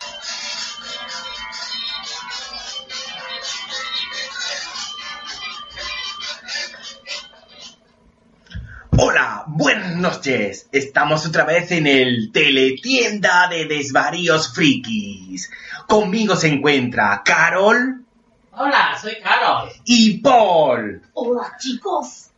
[10.04, 10.68] Noches.
[10.74, 15.50] Estamos otra vez en el Teletienda de Desvaríos Frikis.
[15.88, 18.04] Conmigo se encuentra Carol
[18.52, 19.70] Hola, soy Carol.
[19.86, 21.02] y Paul.
[21.14, 22.32] Hola, chicos.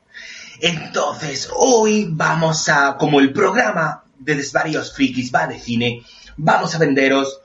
[0.61, 6.03] Entonces, hoy vamos a, como el programa de Desvarios Frikis va de cine,
[6.37, 7.41] vamos a venderos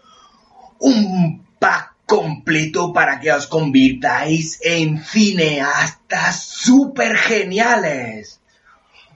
[0.81, 8.41] un pack completo para que os convirtáis en cineastas super geniales.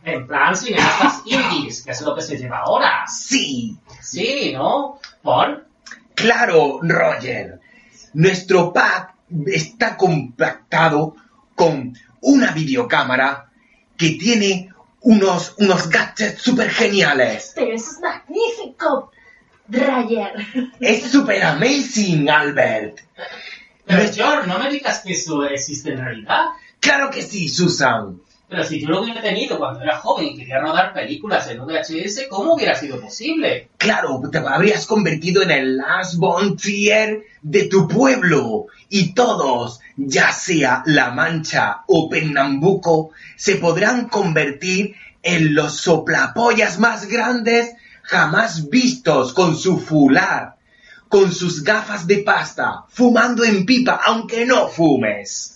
[0.04, 3.04] En plan cineastas indies, que es lo que se lleva ahora.
[3.06, 5.00] Sí, Sí, ¿no?
[5.22, 5.66] ¿Por?
[6.14, 7.60] claro, Roger.
[8.12, 9.14] Nuestro pack
[9.46, 11.16] está compactado
[11.54, 13.50] con una videocámara
[13.96, 14.70] que tiene
[15.00, 17.52] unos, unos gadgets super geniales.
[17.54, 19.10] Pero eso es magnífico,
[19.68, 20.32] Roger.
[20.80, 23.00] Es super amazing, Albert.
[23.84, 26.46] Pero George, no me digas que eso existe en realidad.
[26.80, 28.20] Claro que sí, Susan.
[28.48, 32.26] Pero si yo lo hubiera tenido cuando era joven y quería rodar películas en VHS,
[32.28, 33.70] ¿cómo hubiera sido posible?
[33.78, 38.66] Claro, te habrías convertido en el Last Von Trier de tu pueblo.
[38.90, 47.08] Y todos, ya sea La Mancha o Pernambuco, se podrán convertir en los soplapollas más
[47.08, 50.56] grandes jamás vistos con su fular,
[51.08, 55.53] con sus gafas de pasta, fumando en pipa, aunque no fumes.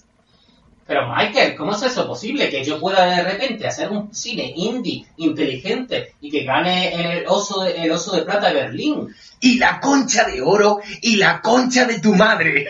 [0.88, 2.48] Pero Michael, ¿cómo es eso posible?
[2.48, 7.62] Que yo pueda de repente hacer un cine indie, inteligente, y que gane el oso
[7.62, 9.14] de, el oso de plata de Berlín.
[9.38, 12.68] y la concha de oro y la concha de tu madre.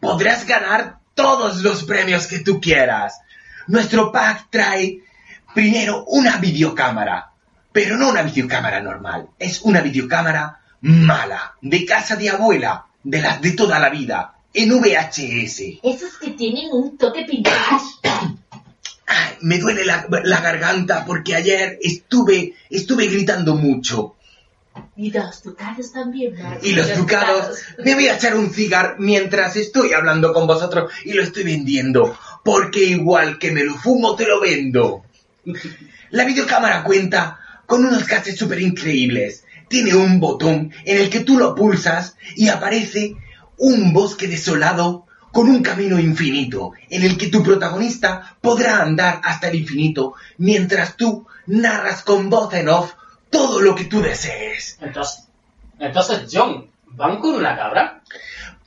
[0.00, 3.20] Podrás ganar todos los premios que tú quieras.
[3.68, 4.98] Nuestro pack trae
[5.54, 7.30] primero una videocámara,
[7.70, 13.40] pero no una videocámara normal, es una videocámara mala, de casa de abuela, de las
[13.40, 15.80] de toda la vida, en VHS.
[15.82, 17.26] Esos que tienen un toque.
[19.06, 24.14] Ay, me duele la, la garganta porque ayer estuve, estuve gritando mucho.
[24.96, 26.34] Y los ducados también.
[26.62, 31.12] Y los ducados, me voy a echar un cigar mientras estoy hablando con vosotros y
[31.12, 35.04] lo estoy vendiendo, porque igual que me lo fumo, te lo vendo.
[36.10, 39.44] La videocámara cuenta con unos gadgets súper increíbles.
[39.68, 43.16] Tiene un botón en el que tú lo pulsas y aparece
[43.58, 49.48] un bosque desolado con un camino infinito, en el que tu protagonista podrá andar hasta
[49.48, 52.92] el infinito mientras tú narras con voz en off
[53.30, 54.78] todo lo que tú desees.
[54.80, 55.26] Entonces,
[55.78, 58.00] entonces John, ¿van con una cabra?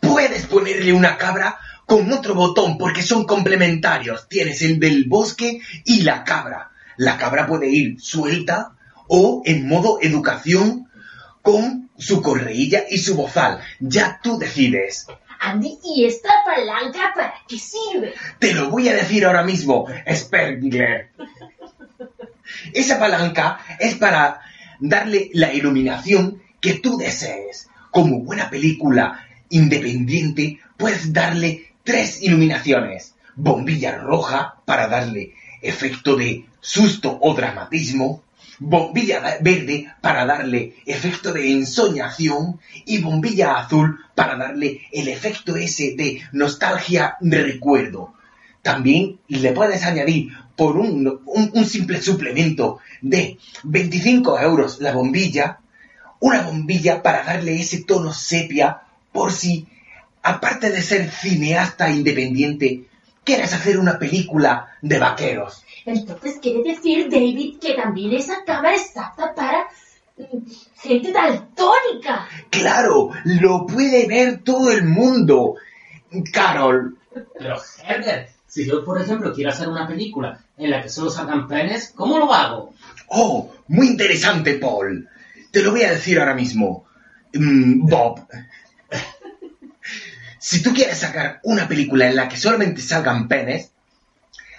[0.02, 4.28] Puedes ponerle una cabra con otro botón porque son complementarios.
[4.28, 6.72] Tienes el del bosque y la cabra.
[6.98, 8.74] La cabra puede ir suelta
[9.08, 10.90] o en modo educación
[11.42, 13.60] con su correilla y su bozal.
[13.80, 15.08] Ya tú decides.
[15.40, 18.14] Andy, ¿y esta palanca para qué sirve?
[18.40, 21.12] Te lo voy a decir ahora mismo, Spergler.
[22.74, 24.42] Esa palanca es para
[24.80, 27.70] darle la iluminación que tú desees.
[27.92, 33.16] Como buena película independiente, puedes darle tres iluminaciones.
[33.36, 38.24] Bombilla roja para darle efecto de susto o dramatismo.
[38.60, 42.60] Bombilla verde para darle efecto de ensoñación.
[42.86, 48.14] Y bombilla azul para darle el efecto ese de nostalgia recuerdo.
[48.62, 55.60] También le puedes añadir por un, un- un simple suplemento de 25 euros la bombilla,
[56.20, 58.82] una bombilla para darle ese tono sepia
[59.12, 59.68] por si,
[60.24, 62.86] aparte de ser cineasta independiente,
[63.24, 65.64] quieres hacer una película de vaqueros.
[65.88, 69.68] Entonces quiere decir, David, que también esa cámara es apta para
[70.18, 70.46] mm,
[70.82, 72.28] gente daltónica.
[72.50, 75.56] Claro, lo puede ver todo el mundo.
[76.34, 76.98] Carol,
[77.40, 77.56] Pero
[77.86, 81.94] Herbert, si yo por ejemplo quiero hacer una película en la que solo salgan penes,
[81.96, 82.74] ¿cómo lo hago?
[83.08, 85.08] Oh, muy interesante, Paul.
[85.52, 86.86] Te lo voy a decir ahora mismo.
[87.34, 88.28] Mm, Bob.
[90.40, 93.72] Si tú quieres sacar una película en la que solamente salgan penes,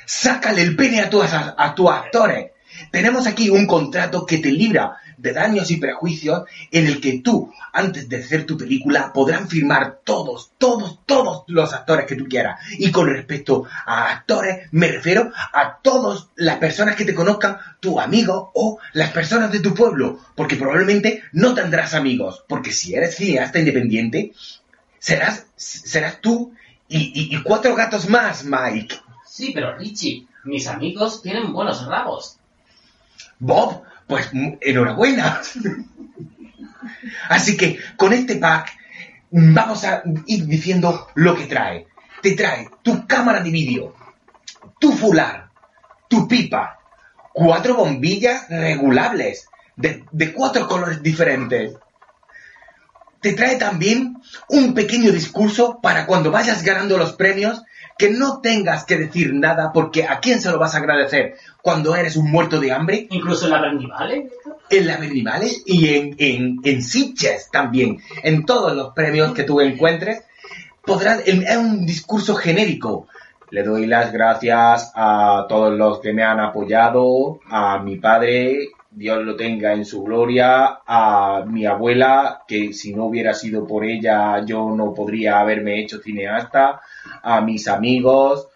[0.08, 2.52] sácale el pene a tus, a tus actores.
[2.90, 7.52] Tenemos aquí un contrato que te libra de daños y prejuicios en el que tú,
[7.72, 12.58] antes de hacer tu película, podrán firmar todos, todos, todos los actores que tú quieras.
[12.78, 18.00] Y con respecto a actores, me refiero a todas las personas que te conozcan, tu
[18.00, 23.16] amigo o las personas de tu pueblo, porque probablemente no tendrás amigos, porque si eres
[23.16, 24.32] cineasta independiente,
[24.98, 26.54] serás, serás tú
[26.88, 28.96] y cuatro gatos más, Mike.
[29.28, 32.38] Sí, pero Richie, mis amigos tienen buenos rabos.
[33.38, 35.40] Bob, pues mm, enhorabuena.
[37.28, 38.72] Así que con este pack
[39.30, 41.86] vamos a ir diciendo lo que trae.
[42.22, 43.94] Te trae tu cámara de vídeo,
[44.80, 45.50] tu fular,
[46.08, 46.80] tu pipa,
[47.32, 51.74] cuatro bombillas regulables de, de cuatro colores diferentes.
[53.20, 54.16] Te trae también
[54.48, 57.62] un pequeño discurso para cuando vayas ganando los premios
[57.98, 61.96] que no tengas que decir nada porque ¿a quién se lo vas a agradecer cuando
[61.96, 63.08] eres un muerto de hambre?
[63.10, 64.30] Incluso en la Bernivale.
[64.70, 67.98] En la Berlinale y en, en, en Sitges también.
[68.22, 70.22] En todos los premios que tú encuentres,
[70.82, 73.08] podrás, es un discurso genérico.
[73.50, 78.68] Le doy las gracias a todos los que me han apoyado, a mi padre,
[78.98, 83.84] Dios lo tenga en su gloria, a mi abuela, que si no hubiera sido por
[83.84, 86.80] ella yo no podría haberme hecho cineasta,
[87.22, 88.48] a mis amigos,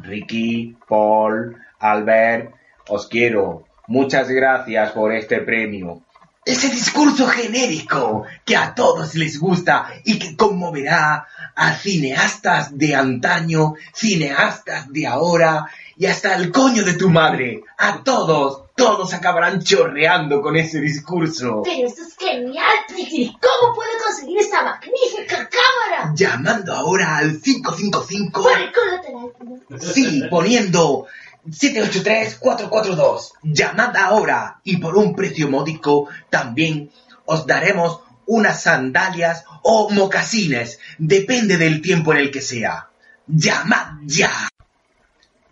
[0.00, 2.54] Ricky, Paul, Albert,
[2.88, 3.64] os quiero.
[3.86, 6.00] Muchas gracias por este premio.
[6.46, 13.74] Ese discurso genérico que a todos les gusta y que conmoverá a cineastas de antaño,
[13.92, 15.66] cineastas de ahora
[15.98, 17.62] y hasta el coño de tu madre.
[17.78, 21.62] A todos, todos acabarán chorreando con ese discurso.
[21.64, 23.32] Pero esto es genial, Pretty.
[23.40, 26.12] ¿Cómo puedo conseguir esta magnífica cámara?
[26.14, 31.06] Llamando ahora al 555 Por el culo te la- Sí, poniendo
[31.48, 33.32] 783-442.
[33.42, 36.90] Llamad ahora y por un precio módico también
[37.26, 40.78] os daremos unas sandalias o mocasines.
[40.98, 42.88] Depende del tiempo en el que sea.
[43.26, 44.30] Llamad ya.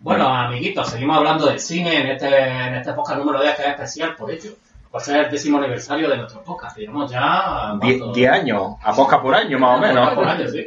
[0.03, 3.67] Bueno, amiguitos, seguimos hablando del cine en este, en este podcast número 10 que es
[3.69, 4.51] especial por ello.
[4.91, 6.77] Por ser el décimo aniversario de nuestro podcast.
[6.77, 7.73] Llevamos ya...
[7.81, 8.13] Die- ¿cuánto?
[8.13, 10.13] 10 años, a poca por año más o menos.
[10.13, 10.65] Por año, sí.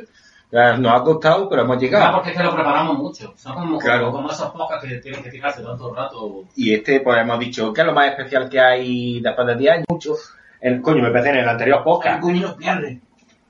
[0.50, 2.14] Eh, Nos ha costado, pero hemos Claro, llegado.
[2.14, 3.34] porque es que lo preparamos mucho.
[3.36, 4.10] Son como, Claro.
[4.10, 6.44] como esos podcasts que tienen que tirarse tanto rato.
[6.56, 9.72] Y este, pues hemos dicho, ¿qué es lo más especial que hay después de 10
[9.72, 9.84] años?
[9.88, 10.14] Mucho.
[10.60, 12.24] El, coño, me parece en el anterior podcast.
[12.24, 13.00] Nos pierde.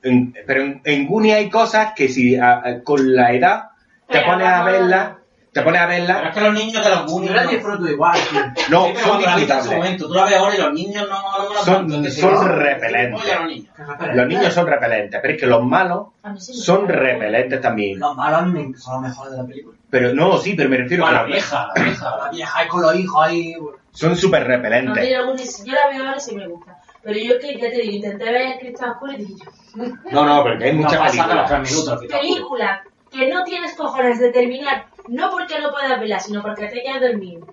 [0.03, 3.69] En- pero en, en Guni hay cosas que si a- a- con la edad
[4.07, 5.09] te Pero pones a- verlas,
[5.57, 7.31] te pones a Pero verlas, es que los niños de los Yo Goonies...
[7.31, 8.41] la no- disfruto igual, tío.
[8.69, 9.75] no, Sí, pero son la disfrutables.
[9.77, 12.21] momento, tú la ves ahora y los niños no, no me lo Son- son si
[12.21, 13.23] no, repelentes.
[13.37, 13.75] los niños.
[14.13, 16.07] Los niños son repelentes, pero es que los malos
[16.37, 17.99] sí son repelentes también.
[17.99, 18.41] Los malos
[18.79, 19.77] son los mejores de la película.
[19.89, 22.17] Pero no, sí, pero me refiero A a la vieja, la vieja.
[22.25, 23.55] La vieja ahí con los hijos ahí.
[23.91, 25.15] son súper repelentes.
[25.17, 26.77] algunos- yo la veo ahora y sí me gusta.
[27.03, 29.33] Pero yo que, ya te digo, intenté ver Crystal Skull y dije
[29.75, 31.47] yo, No, no, porque hay muchas películas.
[31.49, 32.01] tres minutos.
[32.01, 32.19] quizás.
[32.19, 36.81] película que no tienes cojones de terminar, no porque no puedas verla, sino porque te
[36.81, 37.47] quedas dormido.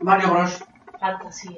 [0.00, 0.64] Mario Bros.
[1.00, 1.56] Fantasía.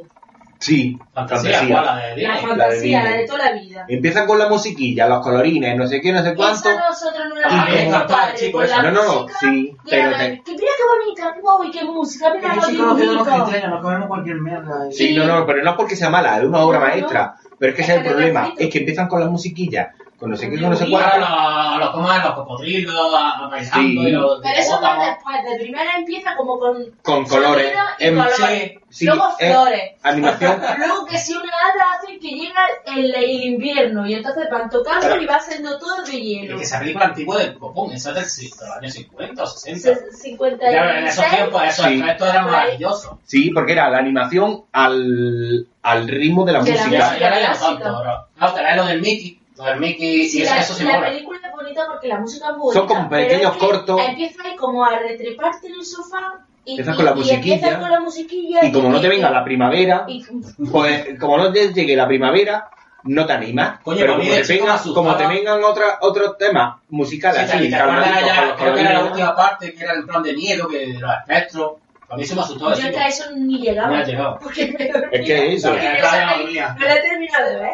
[0.61, 1.61] Sí, Fantasía.
[1.69, 1.85] ¿cuál?
[1.87, 3.27] La de La fantasía, la de, Disney.
[3.29, 3.85] toda la vida.
[3.89, 6.69] Empiezan con la musiquilla, los colorines, no sé qué, no sé cuánto.
[6.71, 10.19] Esa nosotros no la Ah, compadre, chico, con la No, no, música, sí, pero era,
[10.19, 14.41] te- que mira qué bonita, guau, y qué música, mira qué de nos comemos cualquier
[14.41, 14.89] mierda.
[14.91, 16.91] y- Sí, no, no, pero no es porque sea mala, es una obra No, no.
[16.91, 17.35] maestra.
[17.57, 20.31] Pero es que Es ese es el problema, es que empiezan con la musiquilla, con
[20.31, 21.09] no sé qué, con no sé cuánto.
[21.27, 22.25] Ahora los, los, ¿cómo es?
[22.25, 24.11] los cocodrilos a- a bailando Sí.
[24.11, 27.73] los Pero eso va después, de primera empieza como con Con colores.
[28.01, 28.73] y Em, colores.
[28.91, 29.83] sí, Luego eh, flores.
[30.03, 30.61] Animación.
[30.79, 35.17] Luego que si una hada hace que llega el, el invierno y entonces van tocando
[35.23, 36.57] y va siendo todo de Es hielo.
[36.59, 39.95] que esa película antigua del Popón, esa es del, de los años 50 o 60.
[39.95, 40.73] Se- 56.
[40.75, 42.01] Ya, en esos tiempos esos Sí.
[42.01, 43.13] efectos eran maravillosos.
[43.25, 47.07] Sí, porque era la animación al, al ritmo de la De la música.
[47.07, 47.31] música.
[47.31, 47.67] No clásica.
[47.69, 48.25] tanto, ahora.
[48.37, 49.41] Claro, te lo del Mickey,
[49.79, 51.09] Mickey y Sí, eso, la, eso sí la mola.
[51.09, 52.79] película es bonita porque la música es bonita.
[52.81, 54.01] Son como pequeños cortos.
[54.09, 57.55] Empieza ahí como a retreparte en el sofá y, Empiezas y- con la y musiquilla.
[57.55, 60.25] empiezas con la musiquilla Y como no te y- venga la primavera, y-
[60.73, 62.69] pues como no te llegue la primavera,
[63.05, 63.81] no te animas.
[63.83, 64.95] Coño, pero como te, asustaba.
[64.95, 68.55] como te vengan otra- otros temas musicales Sí, así, ¿te ya?
[68.59, 71.11] Creo que era la última parte, que era el plan de miedo, que de los
[71.21, 71.73] espectros.
[72.11, 72.91] A mí se me asustó Yo es chico.
[72.93, 73.89] que a eso ni llegaba.
[73.89, 74.39] No ha llegado.
[74.43, 75.09] Porque me dormía.
[75.13, 75.71] Es que eso.
[75.71, 77.73] No la he terminado de ver.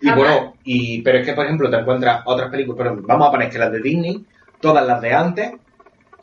[0.00, 0.18] Y Jamás.
[0.24, 3.50] bueno, y, pero es que, por ejemplo, te encuentras otras películas, pero vamos a poner
[3.50, 4.24] que las de Disney,
[4.60, 5.52] todas las de antes,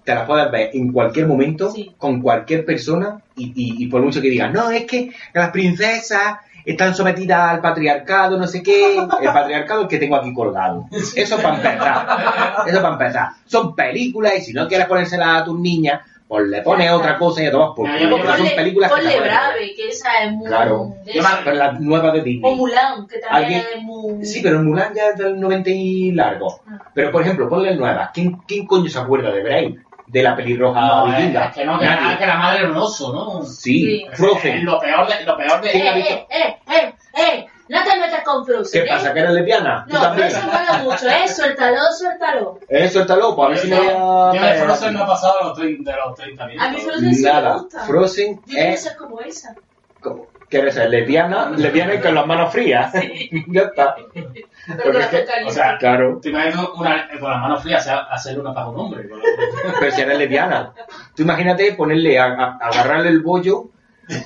[0.03, 1.93] te las puedes ver en cualquier momento, Sí.
[1.97, 6.37] con cualquier persona, y, y- y por mucho que digas, no, es que las princesas
[6.65, 10.85] están sometidas al patriarcado, no sé qué, el patriarcado es que tengo aquí colgado.
[11.15, 12.67] Eso para empezar.
[12.67, 13.27] Eso para empezar.
[13.45, 17.41] Son películas y si no quieres ponérselas a tus niñas, pues le pones otra cosa
[17.41, 19.31] y a todas por culo, porque son Ponle- películas que ponle pueden ver.
[19.31, 20.47] Brave, que esa es muy...
[20.47, 20.93] Claro.
[21.05, 22.51] Yo pero las nuevas de Disney.
[22.51, 24.25] O Mulan, que también es muy...
[24.25, 26.61] Sí, pero Mulan ya es del 90 y largo.
[26.93, 28.09] Pero, por ejemplo, ponle nuevas.
[28.13, 29.75] ¿Quién, ¿Quién coño se acuerda de Brave?
[30.07, 31.45] De la pelirroja No, es, vikinga.
[31.45, 33.43] es que no, que, la- que la madre era un oso, ¿no?
[33.45, 34.05] Sí, Sí.
[34.11, 34.65] Es Frozen.
[34.65, 35.25] lo peor de...
[35.25, 38.81] Lo peor de ¿Quién ha Eh, eh, eh, eh, eh, no te metas con Frozen,
[38.84, 38.91] ¿Qué ¿eh?
[38.94, 39.14] pasa?
[39.14, 39.85] ¿Que eres lesbiana?
[39.88, 40.14] ¿Tú No?
[40.14, 41.27] Frozen mola mucho, ¿eh?
[41.27, 42.60] Suéltalo, suéltalo.
[42.69, 44.53] Eh, suéltalo, pues a ver si me voy Yo de.
[44.56, 46.77] Frozen no he pasado de los 30, de los 30 A mí.
[46.81, 47.53] Frozen sí me Nada.
[47.57, 47.80] gusta.
[47.85, 48.84] Frozen Yo quiero es...
[48.84, 49.56] ser como esa.
[50.02, 51.49] como- ¿Quieres ser lesbiana?
[51.49, 52.94] Lesbiana y con las manos frías.
[53.48, 53.95] ya está.
[54.14, 56.19] Pero es que- O sea, Claro.
[56.22, 59.10] te imaginas una, con las manos frías hacer- hacerle una paja a un hombre.
[59.77, 60.72] Pero si eres lesbiana.
[61.14, 63.65] Tú imagínate ponerle, a, a- agarrarle el bollo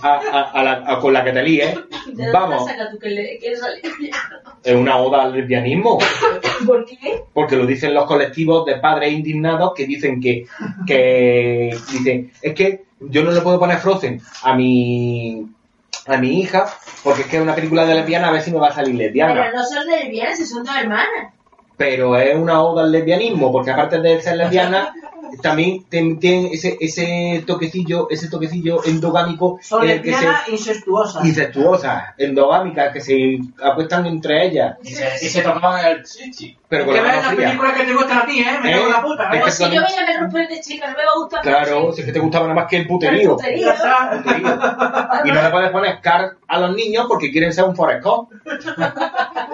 [0.04, 1.74] a, a- la- con la que te líes,
[2.06, 2.70] ¿De dónde vamos,
[4.64, 6.00] es una oda al lesbianismo.
[6.66, 7.24] ¿Por qué?
[7.34, 10.46] porque lo dicen los colectivos de padres indignados que dicen que,
[10.86, 15.48] que dicen, es que yo no le puedo poner Frozen a mi
[16.08, 16.66] a mi hija
[17.04, 18.92] porque es que es una película de lesbiana a ver si me va a salir
[18.96, 19.52] Pero lesbiana.
[19.52, 21.34] no son lesbianas, si son dos hermanas.
[21.78, 24.94] Pero es una oda al lesbianismo, porque aparte de ser lesbiana,
[25.42, 26.20] también tienen
[26.52, 31.26] ese, ese toquecillo, ese toquecillo endogámico Son en el que se lesbianas incestuosas.
[31.26, 36.58] incestuosas, endogámicas, que se acuestan entre ellas, Y se, y se tocaban el chichi.
[36.72, 37.48] Pero con que la veas mano las fría.
[37.50, 38.46] películas que te gustan a ti, ¿eh?
[38.64, 38.74] Me ¿Eh?
[38.74, 39.24] cago en la puta.
[39.24, 39.32] Es ¿eh?
[39.34, 41.92] que Pues si yo veía me romper de chica, no me va a gustar Claro,
[41.94, 43.36] si es que te gustaba nada más que el El puterío.
[43.36, 43.66] puterío.
[43.68, 45.22] Ya está.
[45.26, 48.30] Y no le puedes poner car a los niños porque quieren ser un foresco.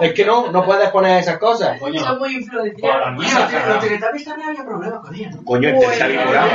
[0.00, 1.78] Es que no, no puedes poner esas cosas.
[1.80, 2.44] Coño, Son muy
[2.76, 3.10] claro.
[3.16, 5.34] los Teletubbies también había problemas con ellos.
[5.44, 6.48] Coño, el no, morado.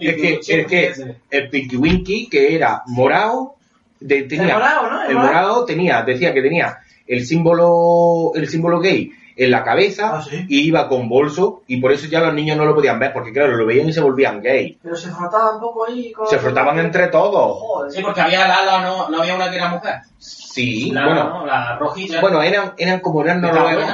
[0.00, 3.54] El- el Es que, es que el Pinky Winky, que era morado,
[4.00, 5.02] de- tenía, El morado, ¿no?
[5.04, 10.16] El el morado tenía, decía que tenía el símbolo, el símbolo gay en la cabeza
[10.16, 10.44] Ah, ¿sí?
[10.48, 13.32] y iba con bolso y por eso ya los niños no lo podían ver porque
[13.32, 14.78] claro, lo veían y se volvían gay.
[14.82, 16.26] Pero se frotaban un poco ahí con...
[16.26, 17.58] Se frotaban entre todos.
[17.60, 17.92] Joder.
[17.92, 19.94] Sí, porque había Lala, no, no había una que era mujer.
[20.18, 21.46] Sí, Lala, bueno, ¿no?
[21.46, 22.20] La rojilla.
[22.20, 23.86] Bueno, eran, eran como eran noruegos,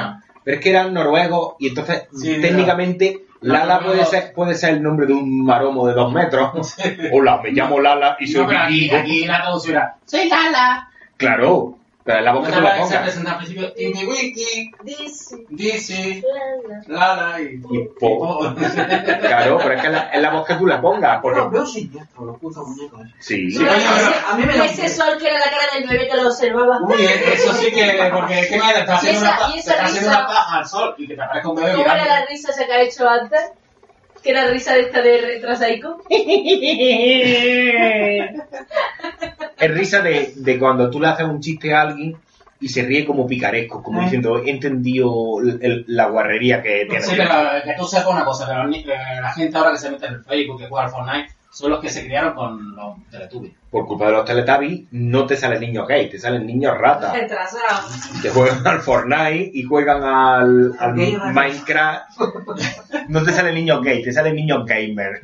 [0.43, 3.53] pero es que eran noruegos y entonces Sí, técnicamente no.
[3.53, 6.75] Lala puede ser, puede ser el nombre de un maromo de dos metros.
[7.13, 10.89] Hola, me llamo Lala y soy no, pero aquí, aquí la traducción era Soy Lala.
[11.15, 14.71] Claro, pero la voz que tú le se presenta al principio Tinky Winky,
[15.49, 16.23] Dice,
[16.87, 17.15] la, la.
[17.15, 17.61] Lala y...
[17.69, 18.39] Y po-
[19.21, 21.19] Claro, pero es que es la, la voz que tú le pongas.
[21.21, 23.01] Porque, Los veo siniestros, los putos muñecos.
[23.19, 25.63] sí, Sí, No, coño, ese- pero a mí me ese sol que era la cara
[25.75, 26.79] del bebé que lo observaba.
[26.81, 28.09] Uy, eso sí que...
[28.13, 31.15] Porque es que mira, te está haciendo, Y esa- una, paja al sol y que
[31.15, 33.41] te aparezca un bebé ¿Cómo era la risa esa que ha hecho antes?
[34.23, 36.03] Que era risa de esta de retrasaico.
[39.57, 42.15] es risa de, de cuando tú le haces un chiste a alguien
[42.61, 44.03] y se ríe como picaresco, como Ah.
[44.03, 47.01] diciendo, he entendido el- el- la guarrería que tiene.
[47.01, 47.29] Sí, pero
[47.63, 48.85] que tú sepas una cosa, ni- eh,
[49.21, 51.79] la gente ahora que se mete en el Facebook, que juega al Fortnite, son los
[51.79, 53.53] que se criaron con los Teletubbies.
[53.71, 57.13] Por culpa de los Teletubbies no te salen niños gay, te salen niños ratas.
[58.21, 60.73] Que juegan al Fortnite y juegan al.
[61.33, 62.19] Minecraft.
[63.07, 65.19] No te salen niños gay, te salen niños gamer.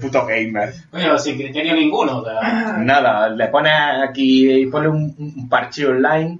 [0.00, 0.74] Puto gamer.
[0.90, 2.18] Coño, sin criterio ninguno.
[2.18, 3.72] o sea, Nada, le pones
[4.08, 6.38] aquí, ponle un, un parche online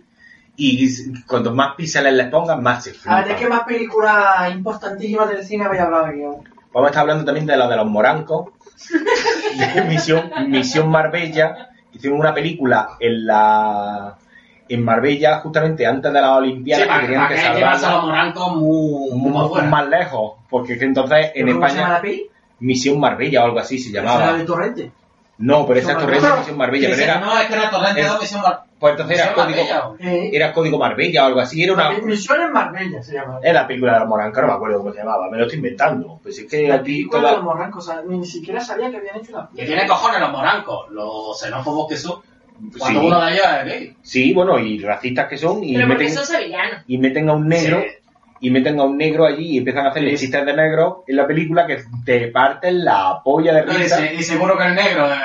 [0.57, 0.89] y
[1.27, 3.57] cuanto más píxeles le pongas, más se A ver, ¿de qué flipa.
[3.57, 6.21] más películas importantísimas del cine habéis hablado aquí?
[6.77, 8.51] Vamos a estar hablando también de la de los morancos.
[9.57, 11.71] de Misión, Misión Marbella.
[11.91, 14.15] Hicieron una película en la
[14.69, 17.93] en Marbella justamente antes de las sí, Olimpiadas que para, tenían para que que a
[17.93, 22.19] los morancos muy, muy más, lejos, porque es que entonces en ¿Cómo se llama España?
[22.61, 24.37] Misión Marbella o algo así se ¿Esa era llamaba.
[24.37, 24.93] de Torrente?
[25.39, 26.37] No, pero esa Torrente Marbella.
[26.39, 29.19] Misión Marbella, pero era, No, es que era Torrente es- 2, Misión Mar- pues entonces
[29.19, 29.65] era Misión código,
[29.99, 30.13] Marbella.
[30.15, 33.39] Eh, era código Marbella o algo así, era una, Misión en Marbella se llama.
[33.43, 35.57] era la película de los morancos, no me acuerdo cómo se llamaba, me lo estoy
[35.59, 36.19] inventando.
[36.23, 38.91] Pues es que La aquí película de los toda, morrancos, o sea, ni siquiera sabía
[38.91, 42.21] que habían hecho la Que tiene cojones los morancos, los xenófobos que son.
[42.79, 43.07] Cuando Sí.
[43.07, 43.97] uno de ellos es gay.
[44.03, 46.83] sí, bueno, y racistas que son, y Pero porque meten, son sevillanos.
[46.87, 47.87] y meten a un negro, Sí.
[48.41, 50.25] Y meten a un negro allí y empiezan a hacerle Sí.
[50.27, 53.97] chistes de negro en la película que te parten la polla de No, y, risa.
[53.97, 55.17] se- y seguro que el negro eh,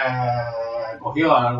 [0.99, 1.55] cogió al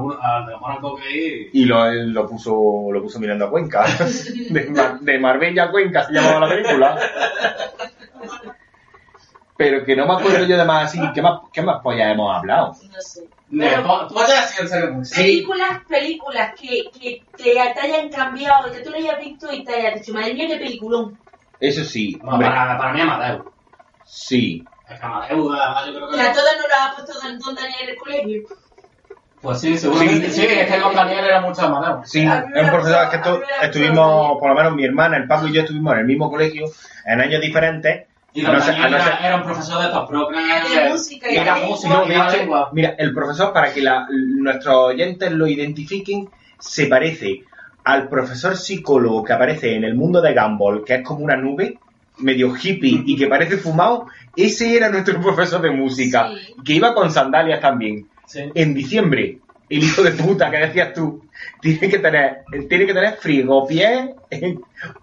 [0.45, 1.49] de moranco gay.
[1.51, 3.85] y lo, lo puso lo puso mirando a Cuenca.
[4.49, 6.97] De, Mar- de Marbella a Cuenca se llamaba la película.
[9.57, 10.99] Pero que no me acuerdo yo de más así.
[11.13, 12.67] ¿Qué más, qué más pollas hemos hablado?
[12.91, 13.27] No sé.
[13.51, 14.07] Pero-.
[15.15, 19.75] Películas, películas que, que te, te hayan cambiado, que tú lo hayas visto y te
[19.75, 21.17] hayas dicho, madre mía, qué peliculón.
[21.61, 23.45] Eso sí, No, hombre, para, para mí Amadeus.
[24.05, 24.65] sí.
[24.89, 26.37] Es que Amadeus, además, yo creo Y a que...
[26.37, 28.41] todas no las ha puesto Don, don Daniel en el colegio.
[29.41, 30.29] Pues sí, seguramente.
[30.29, 32.09] Sí, es que con Daniel era mucho Amadeus.
[32.09, 35.61] Sí, es un puso- que estuvimos, por lo menos mi hermana, el Paco y yo
[35.61, 36.65] estuvimos en el mismo colegio,
[37.05, 38.07] en años diferentes.
[38.33, 41.31] Y don no ser- no era, ser- era un profesor de estos pro De música
[41.31, 42.69] y era música No, y de era hecho, lengua.
[42.71, 46.29] mira, el profesor, para que la- nuestros oyentes lo identifiquen,
[46.59, 47.43] se parece
[47.83, 51.77] al profesor psicólogo que aparece en el mundo de Gumball, que es como una nube,
[52.19, 54.05] medio hippie y que parece fumado.
[54.35, 56.53] Ese era nuestro profesor de música, Sí.
[56.63, 58.07] que iba con sandalias también.
[58.25, 58.41] Sí.
[58.53, 59.39] En diciembre,
[59.77, 61.23] el hijo de puta que decías tú,
[61.61, 64.09] tiene que tener, tiene que tener frigopiés,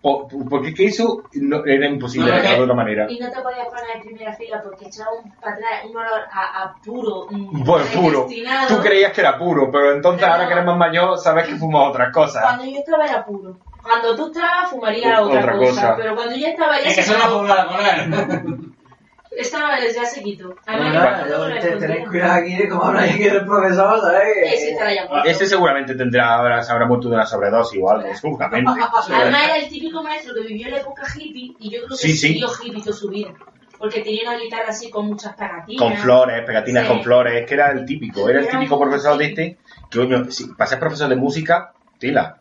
[0.00, 3.06] po- porque es que eso no- era imposible No, de otra manera.
[3.10, 6.20] Y no te podías poner en primera fila porque echaba un, para atrás un olor
[6.30, 7.26] a, a puro.
[7.30, 8.26] mm, Bueno, puro.
[8.68, 11.56] Tú creías que era puro, pero entonces Pero ahora que eres más mayor sabes que
[11.56, 12.42] fumas otras cosas.
[12.42, 13.60] Cuando yo estaba era puro.
[13.82, 15.96] Cuando tú estabas fumaría otra, Otra cosa, cosa.
[15.96, 18.58] Pero cuando ya estaba ya Es que eso no acabó.
[19.38, 20.54] Esta ya se quitó.
[20.66, 22.08] Además, que te- tened escondía.
[22.08, 24.28] cuidado aquí de cómo habla aquí el profesor, ¿sabes?
[24.44, 25.28] Ese estará ya muerto.
[25.28, 28.70] Ese seguramente tendrá, habrá- se habrá muerto de una sobredosis o algo, seguramente.
[29.14, 31.96] Además era el típico maestro que vivió en la época hippie y yo creo que
[31.96, 32.28] Sí, sí.
[32.28, 33.28] siguió hippie toda su vida.
[33.78, 35.80] Porque tenía una guitarra así con muchas pegatinas.
[35.80, 36.88] Con flores, pegatinas Sí.
[36.88, 39.58] con flores, que era el típico, era el típico profesor de este,
[39.88, 42.38] que coño, si para ser profesor de música, tila.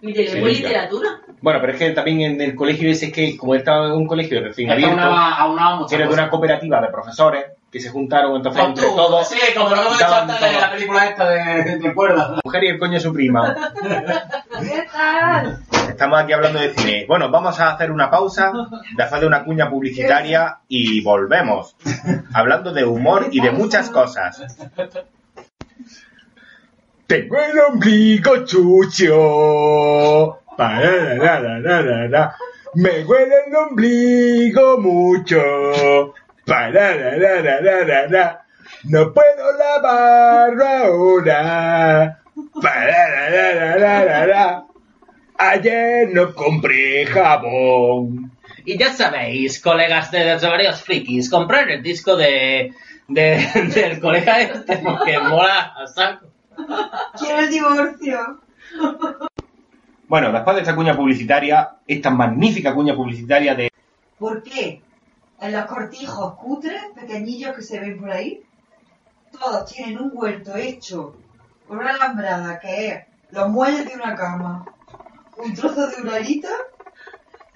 [0.00, 0.62] Y de Sí, muy ya.
[0.66, 1.20] literatura.
[1.44, 3.92] Bueno, pero es que también en el colegio ese es que, como él estaba en
[3.92, 7.90] un colegio recién Es que abierto, aunaba- era de una cooperativa de profesores que se
[7.90, 11.04] juntaron entonces Con entre tú, todos, Sí, como lo hemos hecho antes de la película
[11.06, 12.30] esta de, de cuerda.
[12.30, 13.54] la mujer y el coño de su prima.
[14.58, 15.58] ¿Qué tal?
[15.86, 17.04] Estamos aquí hablando de cine.
[17.06, 18.50] Bueno, vamos a hacer una pausa,
[18.96, 21.76] después de una cuña publicitaria y volvemos.
[22.32, 24.42] Hablando de humor y de muchas cosas.
[27.06, 30.38] Tengo el ombligo chucho.
[32.74, 35.40] Me huele el ombligo mucho.
[38.84, 42.18] No puedo lavarlo ahora.
[45.38, 48.32] Ayer no compré jabón.
[48.64, 52.72] Y ya sabéis, colegas de los varios frikis, comprar el disco de,
[53.08, 56.26] de- del colega este porque mola a saco.
[57.18, 58.40] Quiero el divorcio.
[60.14, 63.68] Bueno, después de esta cuña publicitaria, esta magnífica cuña publicitaria de...
[64.16, 64.80] ¿Por qué?
[65.40, 68.40] En los cortijos cutres, pequeñillos que se ven por ahí,
[69.32, 71.16] todos tienen un huerto hecho
[71.66, 74.64] con una alambrada que es los muelles de una cama,
[75.36, 76.50] un trozo de uralita,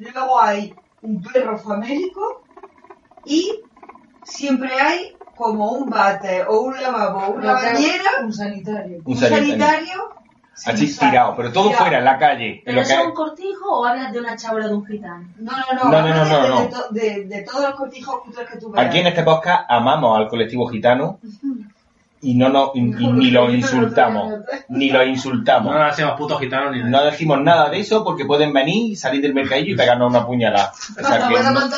[0.00, 2.42] luego hay un perro famélico
[3.24, 3.52] y
[4.24, 8.98] siempre hay como un bate o un lavabo, una bañera, Un sanitario.
[9.04, 10.18] Un un sanitario.
[10.66, 11.84] Así tirado, pero todo Tirado.
[11.84, 12.48] fuera, en la calle.
[12.58, 14.84] En ¿Pero lo eso que es un cortijo o hablas de una chabra de un
[14.86, 15.28] gitano?
[15.38, 16.60] No, no, no, No, no, de, no, de- no.
[16.60, 18.20] de to- de- de todos los cortijos
[18.50, 18.86] que tú veas.
[18.86, 21.18] Aquí en este podcast amamos al colectivo gitano
[22.20, 24.34] y no nos, y- y ni lo insultamos.
[24.68, 25.72] Ni lo No insultamos.
[25.74, 26.90] nos hacemos putos gitanos ni nada.
[26.90, 30.72] No decimos nada de eso porque pueden venir, salir del mercadillo y pegarnos una puñalada.
[30.72, 31.68] O sea que ¿Puedo no- no no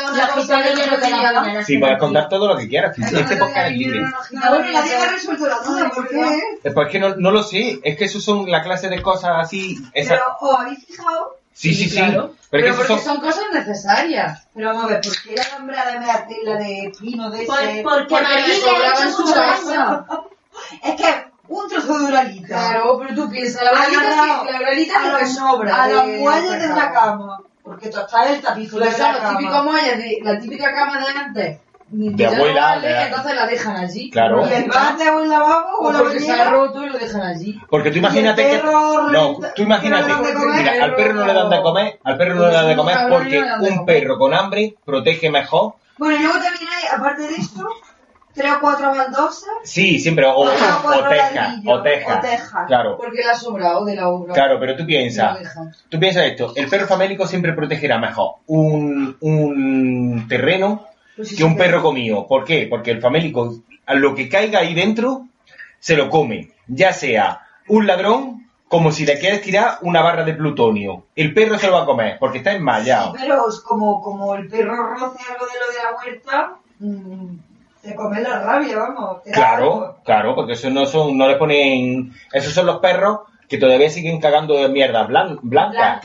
[1.54, 1.64] no?
[1.64, 2.96] Sí, puedes contar todo lo que quieras.
[2.98, 4.00] Este podcast es libre.
[4.00, 6.40] No, bueno, nadie me ha resuelto la duda, ¿por qué?
[6.62, 7.80] Pues es que no, no lo sé.
[7.82, 9.78] Es que eso son la clase de cosas así.
[9.92, 11.36] esa- Pero, ¿os habéis fijado?
[11.60, 11.96] Sí, sí, sí.
[11.96, 12.34] claro.
[12.50, 13.14] Pero, Pero es que porque son...
[13.16, 14.46] son cosas necesarias.
[14.54, 17.60] Pero vamos a ver, ¿por qué la alambrada me da tela de pino de Por-
[17.60, 17.82] ese?
[17.82, 20.06] porque Porque María le ha sobraba hecho en su mucho casa.
[20.82, 22.46] Es que un trozo de uralita.
[22.48, 25.82] Claro, pero tú piensas, la bralita, sí, la bralita es lo que sobra.
[25.82, 27.40] A los muelles de una cama.
[27.62, 29.38] Porque tú estás en el tapiz de Pues son la los cama.
[29.38, 31.58] típicos muelles de la típica cama de antes.
[31.92, 34.10] De abuela, vale, de- entonces la dejan allí.
[34.10, 34.48] Claro.
[34.48, 36.50] Y el bate o el lavabo o O la porque se ha bañera.
[36.50, 37.60] roto y lo dejan allí.
[37.68, 38.56] Porque tú imagínate que...
[38.58, 40.12] perro No, tú imagínate...
[40.56, 42.96] Mira, al perro no le dan de comer, al perro no le dan de comer
[43.10, 45.74] porque un perro con hambre protege mejor.
[45.98, 47.66] Bueno, y luego también hay, aparte de esto,
[48.32, 49.48] tres o cuatro baldosas.
[49.64, 52.16] Sí, siempre, o, o, o teja, o teja.
[52.16, 52.66] o teja.
[52.66, 54.32] Claro, Porque le ha sobrado de la obra.
[54.32, 55.38] claro, pero tú piensas,
[55.88, 60.86] tú piensas esto, el perro famélico siempre protegerá mejor un, un terreno
[61.20, 62.26] Pues sí, que un sí, perro comido.
[62.26, 62.66] ¿Por qué?
[62.70, 65.26] Porque el famélico, a lo que caiga ahí dentro,
[65.78, 66.52] se lo come.
[66.66, 71.04] Ya sea un ladrón, como si le quieres tirar una barra de plutonio.
[71.14, 73.12] El perro se lo va a comer, porque está enmayado.
[73.12, 77.36] Pero es como, como el perro roce algo de lo de la huerta, mm,
[77.82, 79.18] te come la rabia, vamos.
[79.30, 83.90] Claro, claro, porque eso no son, no le ponen, esos son los perros que todavía
[83.90, 86.00] siguen cagando de mierda blan- blanca.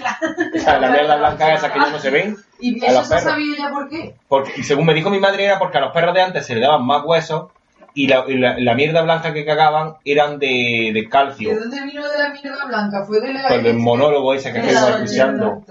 [0.55, 2.35] O sea, la mierda blanca esa que ya no se ven.
[2.59, 3.23] ¿Y a eso perros.
[3.23, 4.15] sabido ya por qué?
[4.27, 6.55] Porque, y según me dijo mi madre era porque a los perros de antes se
[6.55, 7.51] le daban más huesos
[7.93, 11.51] y la, y la- la mierda blanca que cagaban eran de, de calcio.
[11.51, 13.05] ¿De dónde vino de la mierda blanca?
[13.05, 13.47] Fue de la...
[13.47, 15.61] Pues del monólogo ese que estamos escuchando.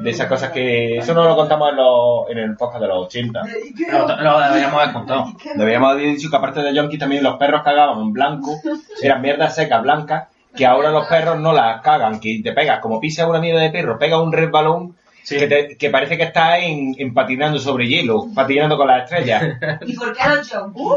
[0.00, 0.96] De esas cosas que...
[0.98, 3.42] Eso no lo contamos en, los, en el podcast de los 80.
[3.90, 5.24] Lo, lo deberíamos haber contado.
[5.56, 8.54] Deberíamos haber dicho que aparte de Yonki también los perros cagaban en blanco,
[9.02, 10.28] eran mierdas secas blancas,
[10.58, 13.70] que ahora los perros no las cagan, que te pegas, como pisa una mierda de
[13.70, 18.26] perro, pega un resbalón que, te- que parece que estás en, en patinando sobre hielo,
[18.34, 19.44] patinando con las estrellas.
[19.86, 20.92] ¿Y por qué los junkies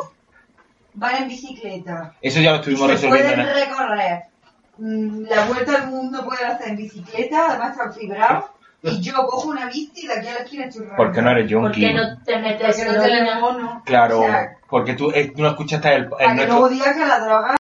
[0.96, 2.14] van en bicicleta?
[2.22, 3.44] Eso ya lo Y estuvimos se resolviendo.
[3.44, 4.24] pueden recorrer
[4.78, 8.46] mm, la vuelta al mundo, pueden hacer en bicicleta, además están fibrados.
[8.84, 11.44] Y yo cojo una bici y de aquí a la esquina estoy Porque no eres
[11.44, 11.82] ¿Por Yonki.
[11.82, 13.22] qué no te metes Porque
[13.62, 13.84] no.
[13.86, 16.94] Claro, O sea, porque tú, eh, tú no escuchaste el, el que nuestro- luego digas
[16.98, 17.56] que la droga